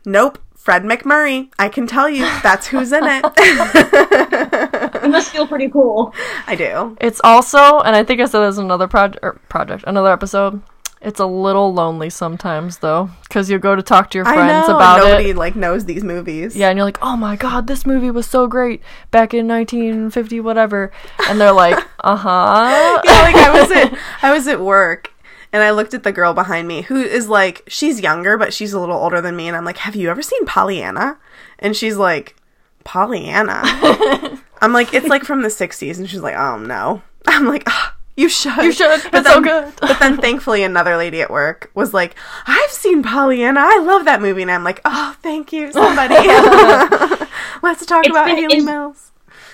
Nope. 0.04 0.38
Fred 0.54 0.82
MacMurray. 0.84 1.50
I 1.58 1.68
can 1.68 1.86
tell 1.86 2.08
you 2.08 2.22
that's 2.42 2.68
who's 2.68 2.90
in 2.92 3.04
it. 3.04 3.24
It 5.04 5.10
must 5.10 5.30
feel 5.30 5.46
pretty 5.46 5.68
cool. 5.68 6.14
I 6.46 6.54
do. 6.56 6.96
It's 6.98 7.20
also, 7.22 7.80
and 7.80 7.94
I 7.94 8.02
think 8.04 8.22
I 8.22 8.24
said 8.24 8.40
this 8.46 8.56
in 8.56 8.64
another 8.64 8.88
project, 8.88 9.22
project, 9.50 9.84
another 9.86 10.10
episode. 10.10 10.62
It's 11.02 11.20
a 11.20 11.26
little 11.26 11.74
lonely 11.74 12.08
sometimes 12.08 12.78
though, 12.78 13.10
because 13.28 13.50
you 13.50 13.58
go 13.58 13.76
to 13.76 13.82
talk 13.82 14.08
to 14.10 14.18
your 14.18 14.26
I 14.26 14.34
friends 14.34 14.68
know. 14.68 14.76
about 14.76 15.00
Nobody 15.00 15.30
it. 15.30 15.36
like 15.36 15.54
knows 15.54 15.84
these 15.84 16.02
movies. 16.02 16.56
Yeah, 16.56 16.70
and 16.70 16.78
you're 16.78 16.86
like, 16.86 16.96
oh 17.02 17.14
my 17.18 17.36
god, 17.36 17.66
this 17.66 17.84
movie 17.84 18.10
was 18.10 18.26
so 18.26 18.46
great 18.46 18.80
back 19.10 19.34
in 19.34 19.46
1950, 19.46 20.40
whatever. 20.40 20.90
And 21.28 21.38
they're 21.38 21.52
like, 21.52 21.76
uh 22.00 22.16
huh. 22.16 23.02
yeah, 23.04 23.20
like 23.20 23.34
I 23.34 23.60
was 23.60 23.70
at 23.70 23.98
I 24.22 24.32
was 24.32 24.48
at 24.48 24.60
work 24.62 25.12
and 25.54 25.62
I 25.62 25.70
looked 25.70 25.94
at 25.94 26.02
the 26.02 26.12
girl 26.12 26.34
behind 26.34 26.68
me 26.68 26.82
who 26.82 26.96
is 27.00 27.28
like 27.28 27.62
she's 27.68 28.00
younger 28.00 28.36
but 28.36 28.52
she's 28.52 28.72
a 28.74 28.80
little 28.80 28.96
older 28.98 29.20
than 29.22 29.36
me 29.36 29.48
and 29.48 29.56
I'm 29.56 29.64
like, 29.64 29.78
"Have 29.78 29.96
you 29.96 30.10
ever 30.10 30.20
seen 30.22 30.44
Pollyanna?" 30.44 31.16
And 31.60 31.74
she's 31.76 31.96
like, 31.96 32.36
"Pollyanna." 32.84 33.62
I'm 34.60 34.72
like, 34.72 34.92
"It's 34.92 35.06
like 35.08 35.24
from 35.24 35.42
the 35.42 35.48
60s." 35.48 35.98
And 35.98 36.08
she's 36.10 36.20
like, 36.20 36.34
"Oh, 36.36 36.58
no." 36.58 37.02
I'm 37.26 37.46
like, 37.46 37.62
"Ah, 37.66 37.94
"You 38.16 38.28
should." 38.28 38.56
You 38.62 38.72
should. 38.72 39.00
But 39.10 39.20
It's 39.20 39.28
so 39.28 39.40
good. 39.40 39.72
but 39.80 39.98
then 40.00 40.16
thankfully 40.18 40.62
another 40.62 40.96
lady 40.96 41.20
at 41.22 41.30
work 41.30 41.70
was 41.74 41.94
like, 41.94 42.16
"I've 42.46 42.70
seen 42.70 43.02
Pollyanna. 43.02 43.60
I 43.60 43.78
love 43.80 44.04
that 44.06 44.20
movie." 44.20 44.42
And 44.42 44.50
I'm 44.50 44.64
like, 44.64 44.80
"Oh, 44.84 45.16
thank 45.22 45.52
you, 45.52 45.72
somebody." 45.72 46.14
Let's 47.62 47.86
talk 47.86 48.04
It's 48.04 48.10
about 48.10 48.28
Hayley 48.28 48.44
it's- 48.44 48.64
Mills. 48.64 49.10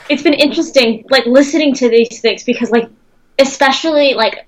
It's 0.08 0.22
been 0.24 0.34
interesting, 0.34 1.04
like 1.08 1.24
listening 1.26 1.72
to 1.74 1.88
these 1.88 2.20
things 2.20 2.42
because, 2.42 2.70
like, 2.70 2.88
especially 3.38 4.14
like. 4.14 4.46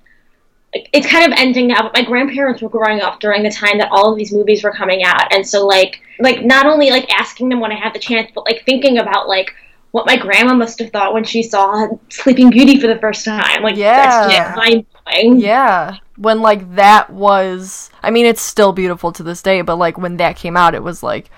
It's 0.73 1.07
kind 1.07 1.31
of 1.31 1.37
ending 1.37 1.67
now, 1.67 1.83
but 1.83 1.93
my 1.93 2.03
grandparents 2.03 2.61
were 2.61 2.69
growing 2.69 3.01
up 3.01 3.19
during 3.19 3.43
the 3.43 3.51
time 3.51 3.77
that 3.77 3.89
all 3.91 4.11
of 4.11 4.17
these 4.17 4.33
movies 4.33 4.63
were 4.63 4.71
coming 4.71 5.03
out, 5.03 5.31
and 5.33 5.47
so 5.47 5.65
like, 5.67 6.01
like 6.19 6.43
not 6.43 6.65
only 6.65 6.89
like 6.89 7.11
asking 7.13 7.49
them 7.49 7.59
when 7.59 7.71
I 7.71 7.75
had 7.75 7.93
the 7.93 7.99
chance, 7.99 8.31
but 8.33 8.45
like 8.45 8.63
thinking 8.65 8.97
about 8.97 9.27
like 9.27 9.53
what 9.91 10.07
my 10.07 10.17
grandma 10.17 10.55
must 10.55 10.79
have 10.79 10.89
thought 10.89 11.13
when 11.13 11.23
she 11.23 11.43
saw 11.43 11.87
Sleeping 12.09 12.49
Beauty 12.49 12.79
for 12.79 12.87
the 12.87 12.97
first 12.97 13.23
time. 13.23 13.61
Like, 13.61 13.75
that's 13.75 14.33
Yeah. 14.33 14.45
just 14.45 14.57
mind 14.57 14.85
blowing. 15.05 15.39
Yeah. 15.39 15.97
When 16.17 16.41
like 16.41 16.75
that 16.75 17.11
was, 17.11 17.91
I 18.01 18.09
mean, 18.09 18.25
it's 18.25 18.41
still 18.41 18.73
beautiful 18.73 19.11
to 19.11 19.21
this 19.21 19.43
day, 19.43 19.61
but 19.61 19.75
like 19.75 19.99
when 19.99 20.17
that 20.17 20.35
came 20.35 20.57
out, 20.57 20.73
it 20.73 20.81
was 20.81 21.03
like, 21.03 21.29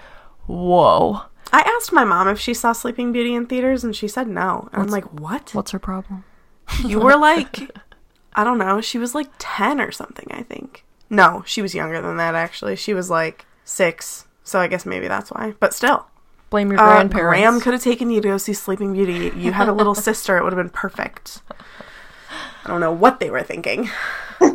whoa. 0.48 1.24
I 1.52 1.60
asked 1.62 1.92
my 1.92 2.06
mom 2.06 2.30
if 2.30 2.40
she 2.40 2.54
saw 2.54 2.72
Sleeping 2.72 3.12
Beauty 3.12 3.36
in 3.36 3.46
theaters, 3.46 3.84
and 3.84 3.94
she 3.94 4.08
said 4.08 4.28
no. 4.30 4.70
And 4.72 4.84
I'm 4.84 4.90
like, 4.90 5.06
what? 5.20 5.54
What's 5.54 5.72
her 5.72 5.80
problem? 5.80 6.24
You 6.86 7.00
were 7.00 7.18
like, 7.18 7.70
I 8.36 8.44
don't 8.44 8.58
know. 8.58 8.82
She 8.82 8.98
was 8.98 9.16
like 9.16 9.30
10 9.40 9.80
or 9.82 9.92
something, 9.92 10.28
I 10.32 10.44
think. 10.44 10.84
No, 11.10 11.44
she 11.46 11.62
was 11.62 11.74
younger 11.74 12.02
than 12.02 12.18
that, 12.18 12.36
actually. 12.36 12.76
She 12.76 12.94
was 12.94 13.10
like 13.10 13.46
six. 13.64 14.28
So 14.44 14.60
I 14.60 14.68
guess 14.68 14.86
maybe 14.86 15.08
that's 15.08 15.32
why. 15.32 15.54
But 15.60 15.74
still. 15.74 16.08
Blame 16.50 16.72
your 16.72 16.80
Uh, 16.80 16.86
grandparents. 16.98 17.40
Graham 17.40 17.60
could 17.62 17.74
have 17.74 17.82
taken 17.82 18.10
you 18.12 18.22
to 18.22 18.28
go 18.28 18.38
see 18.38 18.54
Sleeping 18.54 18.94
Beauty. 18.94 19.32
You 19.36 19.52
had 19.54 19.68
a 19.68 19.74
little 19.74 19.96
sister. 20.10 20.38
It 20.38 20.44
would 20.44 20.54
have 20.54 20.62
been 20.62 20.70
perfect. 20.70 21.42
I 22.64 22.68
don't 22.68 22.80
know 22.82 22.92
what 22.92 23.20
they 23.20 23.30
were 23.30 23.44
thinking. 23.44 23.90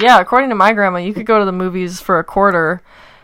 Yeah, 0.00 0.20
according 0.20 0.50
to 0.50 0.54
my 0.54 0.72
grandma, 0.74 0.98
you 0.98 1.12
could 1.12 1.26
go 1.26 1.40
to 1.40 1.44
the 1.44 1.50
movies 1.50 2.00
for 2.00 2.20
a 2.20 2.24
quarter, 2.24 2.80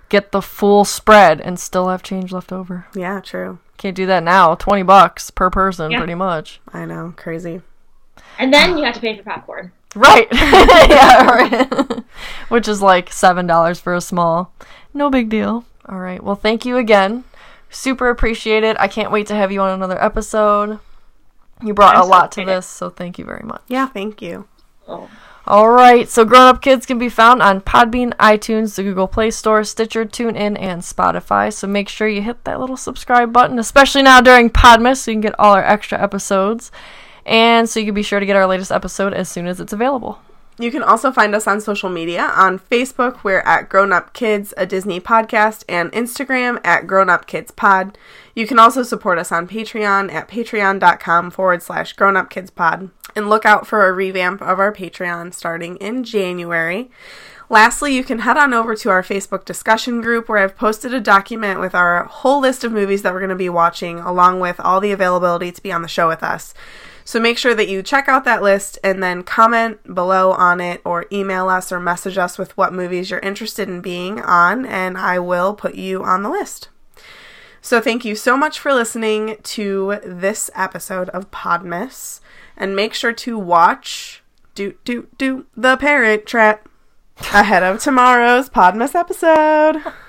get 0.08 0.32
the 0.32 0.42
full 0.42 0.84
spread, 0.84 1.40
and 1.40 1.56
still 1.60 1.86
have 1.88 2.02
change 2.02 2.32
left 2.32 2.52
over. 2.52 2.86
Yeah, 2.96 3.20
true. 3.20 3.60
Can't 3.76 3.94
do 3.94 4.06
that 4.06 4.24
now. 4.24 4.56
Twenty 4.56 4.82
bucks 4.82 5.30
per 5.30 5.50
person, 5.50 5.92
Yeah. 5.92 5.98
pretty 5.98 6.16
much. 6.16 6.60
I 6.72 6.84
know. 6.84 7.14
Crazy. 7.16 7.62
And 8.38 8.52
then 8.52 8.76
you 8.76 8.84
have 8.84 8.94
to 8.94 9.00
pay 9.00 9.16
for 9.16 9.22
popcorn. 9.22 9.72
Right. 9.94 10.26
yeah, 10.32 11.24
right. 11.26 12.02
Which 12.48 12.66
is 12.68 12.82
like 12.82 13.12
seven 13.12 13.46
dollars 13.46 13.80
for 13.80 13.94
a 13.94 14.00
small. 14.00 14.52
No 14.92 15.10
big 15.10 15.28
deal. 15.28 15.64
All 15.88 15.98
right. 15.98 16.22
Well, 16.22 16.34
thank 16.36 16.64
you 16.64 16.76
again. 16.76 17.24
Super 17.70 18.08
appreciate 18.08 18.64
it. 18.64 18.76
I 18.78 18.88
can't 18.88 19.10
wait 19.12 19.26
to 19.28 19.34
have 19.34 19.52
you 19.52 19.60
on 19.60 19.70
another 19.72 20.02
episode. 20.02 20.78
You 21.62 21.74
brought 21.74 21.96
I'm 21.96 22.02
a 22.02 22.04
so 22.04 22.10
lot 22.10 22.32
to 22.32 22.40
excited. 22.40 22.56
this, 22.58 22.66
so 22.66 22.90
thank 22.90 23.18
you 23.18 23.24
very 23.24 23.44
much. 23.44 23.62
Yeah, 23.68 23.86
thank 23.86 24.20
you. 24.20 24.48
Oh. 24.88 25.08
All 25.46 25.68
right, 25.68 26.08
so 26.08 26.24
Grown 26.24 26.46
Up 26.46 26.62
Kids 26.62 26.86
can 26.86 26.98
be 26.98 27.10
found 27.10 27.42
on 27.42 27.60
Podbean, 27.60 28.14
iTunes, 28.14 28.76
the 28.76 28.82
Google 28.82 29.06
Play 29.06 29.30
Store, 29.30 29.62
Stitcher, 29.62 30.06
TuneIn, 30.06 30.58
and 30.58 30.80
Spotify. 30.80 31.52
So 31.52 31.66
make 31.66 31.90
sure 31.90 32.08
you 32.08 32.22
hit 32.22 32.44
that 32.44 32.60
little 32.60 32.78
subscribe 32.78 33.30
button, 33.30 33.58
especially 33.58 34.02
now 34.02 34.22
during 34.22 34.48
Podmas, 34.48 34.98
so 34.98 35.10
you 35.10 35.16
can 35.16 35.20
get 35.20 35.38
all 35.38 35.54
our 35.54 35.62
extra 35.64 36.02
episodes. 36.02 36.72
And 37.26 37.68
so 37.68 37.80
you 37.80 37.86
can 37.86 37.94
be 37.94 38.02
sure 38.02 38.20
to 38.20 38.26
get 38.26 38.36
our 38.36 38.46
latest 38.46 38.72
episode 38.72 39.14
as 39.14 39.28
soon 39.28 39.46
as 39.46 39.60
it's 39.60 39.72
available. 39.72 40.20
You 40.56 40.70
can 40.70 40.84
also 40.84 41.10
find 41.10 41.34
us 41.34 41.48
on 41.48 41.60
social 41.60 41.90
media. 41.90 42.32
On 42.36 42.60
Facebook, 42.60 43.24
we're 43.24 43.40
at 43.40 43.68
Grown 43.68 43.92
Up 43.92 44.12
Kids, 44.12 44.54
a 44.56 44.64
Disney 44.64 45.00
podcast, 45.00 45.64
and 45.68 45.90
Instagram 45.90 46.60
at 46.62 46.86
Grown 46.86 47.10
Up 47.10 47.26
Kids 47.26 47.50
Pod. 47.50 47.98
You 48.36 48.46
can 48.46 48.60
also 48.60 48.84
support 48.84 49.18
us 49.18 49.32
on 49.32 49.48
Patreon 49.48 50.12
at 50.12 50.28
patreon.com 50.28 51.30
forward 51.32 51.62
slash 51.62 51.92
grown 51.94 52.16
up 52.16 52.30
kids 52.30 52.50
pod. 52.50 52.90
And 53.16 53.28
look 53.28 53.44
out 53.44 53.66
for 53.66 53.86
a 53.86 53.92
revamp 53.92 54.42
of 54.42 54.58
our 54.60 54.72
Patreon 54.72 55.34
starting 55.34 55.76
in 55.76 56.04
January. 56.04 56.90
Lastly, 57.48 57.94
you 57.94 58.02
can 58.02 58.20
head 58.20 58.36
on 58.36 58.54
over 58.54 58.74
to 58.74 58.90
our 58.90 59.02
Facebook 59.02 59.44
discussion 59.44 60.00
group 60.00 60.28
where 60.28 60.38
I've 60.38 60.56
posted 60.56 60.94
a 60.94 61.00
document 61.00 61.60
with 61.60 61.74
our 61.74 62.04
whole 62.04 62.40
list 62.40 62.64
of 62.64 62.72
movies 62.72 63.02
that 63.02 63.12
we're 63.12 63.20
going 63.20 63.28
to 63.28 63.36
be 63.36 63.48
watching, 63.48 63.98
along 63.98 64.40
with 64.40 64.58
all 64.60 64.80
the 64.80 64.92
availability 64.92 65.52
to 65.52 65.62
be 65.62 65.70
on 65.70 65.82
the 65.82 65.88
show 65.88 66.08
with 66.08 66.22
us. 66.22 66.54
So 67.04 67.20
make 67.20 67.36
sure 67.36 67.54
that 67.54 67.68
you 67.68 67.82
check 67.82 68.08
out 68.08 68.24
that 68.24 68.42
list 68.42 68.78
and 68.82 69.02
then 69.02 69.22
comment 69.22 69.94
below 69.94 70.32
on 70.32 70.60
it 70.60 70.80
or 70.84 71.04
email 71.12 71.50
us 71.50 71.70
or 71.70 71.78
message 71.78 72.16
us 72.16 72.38
with 72.38 72.56
what 72.56 72.72
movies 72.72 73.10
you're 73.10 73.20
interested 73.20 73.68
in 73.68 73.82
being 73.82 74.20
on, 74.20 74.64
and 74.64 74.96
I 74.96 75.18
will 75.18 75.54
put 75.54 75.74
you 75.74 76.02
on 76.02 76.22
the 76.22 76.30
list. 76.30 76.68
So 77.60 77.80
thank 77.80 78.04
you 78.04 78.14
so 78.14 78.36
much 78.36 78.58
for 78.58 78.72
listening 78.72 79.36
to 79.42 80.00
this 80.04 80.50
episode 80.54 81.10
of 81.10 81.30
Podmas, 81.30 82.20
and 82.56 82.74
make 82.74 82.94
sure 82.94 83.12
to 83.12 83.38
watch 83.38 84.22
do 84.54 84.74
do 84.84 85.08
do 85.18 85.46
the 85.56 85.76
Parent 85.76 86.26
Trap 86.26 86.68
ahead 87.32 87.62
of 87.62 87.80
tomorrow's 87.80 88.48
Podmas 88.48 88.94
episode. 88.94 89.82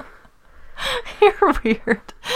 You're 1.22 1.54
weird. 1.64 2.02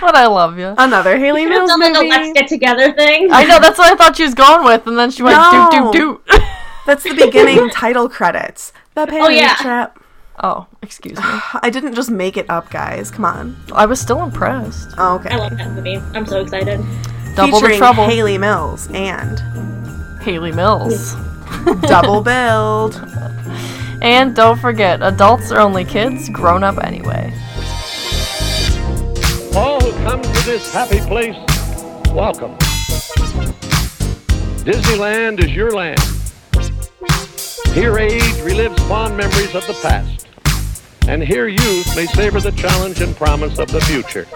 but 0.00 0.14
I 0.14 0.26
love 0.26 0.58
you. 0.58 0.74
Another 0.78 1.18
Hayley 1.18 1.42
It's 1.42 1.50
Mills 1.50 1.68
not 1.68 1.78
like 1.80 1.94
a 1.96 2.08
let's 2.08 2.32
get 2.32 2.48
together 2.48 2.92
thing. 2.92 3.30
I 3.32 3.44
know 3.44 3.58
that's 3.60 3.78
what 3.78 3.92
I 3.92 3.96
thought 3.96 4.16
she 4.16 4.24
was 4.24 4.34
going 4.34 4.64
with, 4.64 4.86
and 4.86 4.98
then 4.98 5.10
she 5.10 5.22
went 5.22 5.36
No. 5.36 5.68
doot 5.70 5.92
doot 5.92 6.26
doot. 6.30 6.42
That's 6.86 7.02
the 7.02 7.14
beginning 7.14 7.70
title 7.70 8.08
credits. 8.08 8.72
The 8.94 9.02
oh, 9.02 9.06
Parent 9.06 9.34
yeah. 9.36 9.54
Trap. 9.56 9.98
oh, 10.42 10.66
excuse 10.82 11.18
me. 11.18 11.24
I 11.24 11.70
didn't 11.70 11.94
just 11.94 12.10
make 12.10 12.36
it 12.36 12.48
up, 12.50 12.70
guys. 12.70 13.10
Come 13.10 13.24
on. 13.24 13.56
I 13.72 13.86
was 13.86 14.00
still 14.00 14.22
impressed. 14.22 14.90
Oh, 14.98 15.16
okay. 15.16 15.30
I 15.30 15.36
love 15.36 15.56
that 15.56 15.70
movie. 15.72 15.96
I'm 16.14 16.26
so 16.26 16.40
excited. 16.40 16.80
Double 17.34 17.58
the 17.60 17.66
Featuring 17.66 17.78
trouble. 17.78 18.06
Hayley 18.06 18.38
Mills 18.38 18.88
and 18.92 19.40
Hayley 20.22 20.52
Mills. 20.52 21.14
double 21.82 22.20
billed. 22.22 22.94
And 24.04 24.36
don't 24.36 24.60
forget, 24.60 25.02
adults 25.02 25.50
are 25.50 25.60
only 25.60 25.82
kids, 25.82 26.28
grown 26.28 26.62
up 26.62 26.76
anyway. 26.84 27.32
All 29.56 29.80
who 29.80 29.92
come 30.04 30.20
to 30.20 30.44
this 30.44 30.70
happy 30.70 31.00
place, 31.00 31.34
welcome. 32.12 32.54
Disneyland 34.62 35.42
is 35.42 35.52
your 35.52 35.70
land. 35.70 35.98
Here 37.72 37.96
age 37.96 38.20
relives 38.44 38.78
fond 38.88 39.16
memories 39.16 39.54
of 39.54 39.66
the 39.66 39.78
past. 39.80 40.26
And 41.08 41.22
here 41.22 41.48
youth 41.48 41.96
may 41.96 42.04
savor 42.04 42.40
the 42.40 42.52
challenge 42.52 43.00
and 43.00 43.16
promise 43.16 43.58
of 43.58 43.68
the 43.72 43.80
future. 43.80 44.26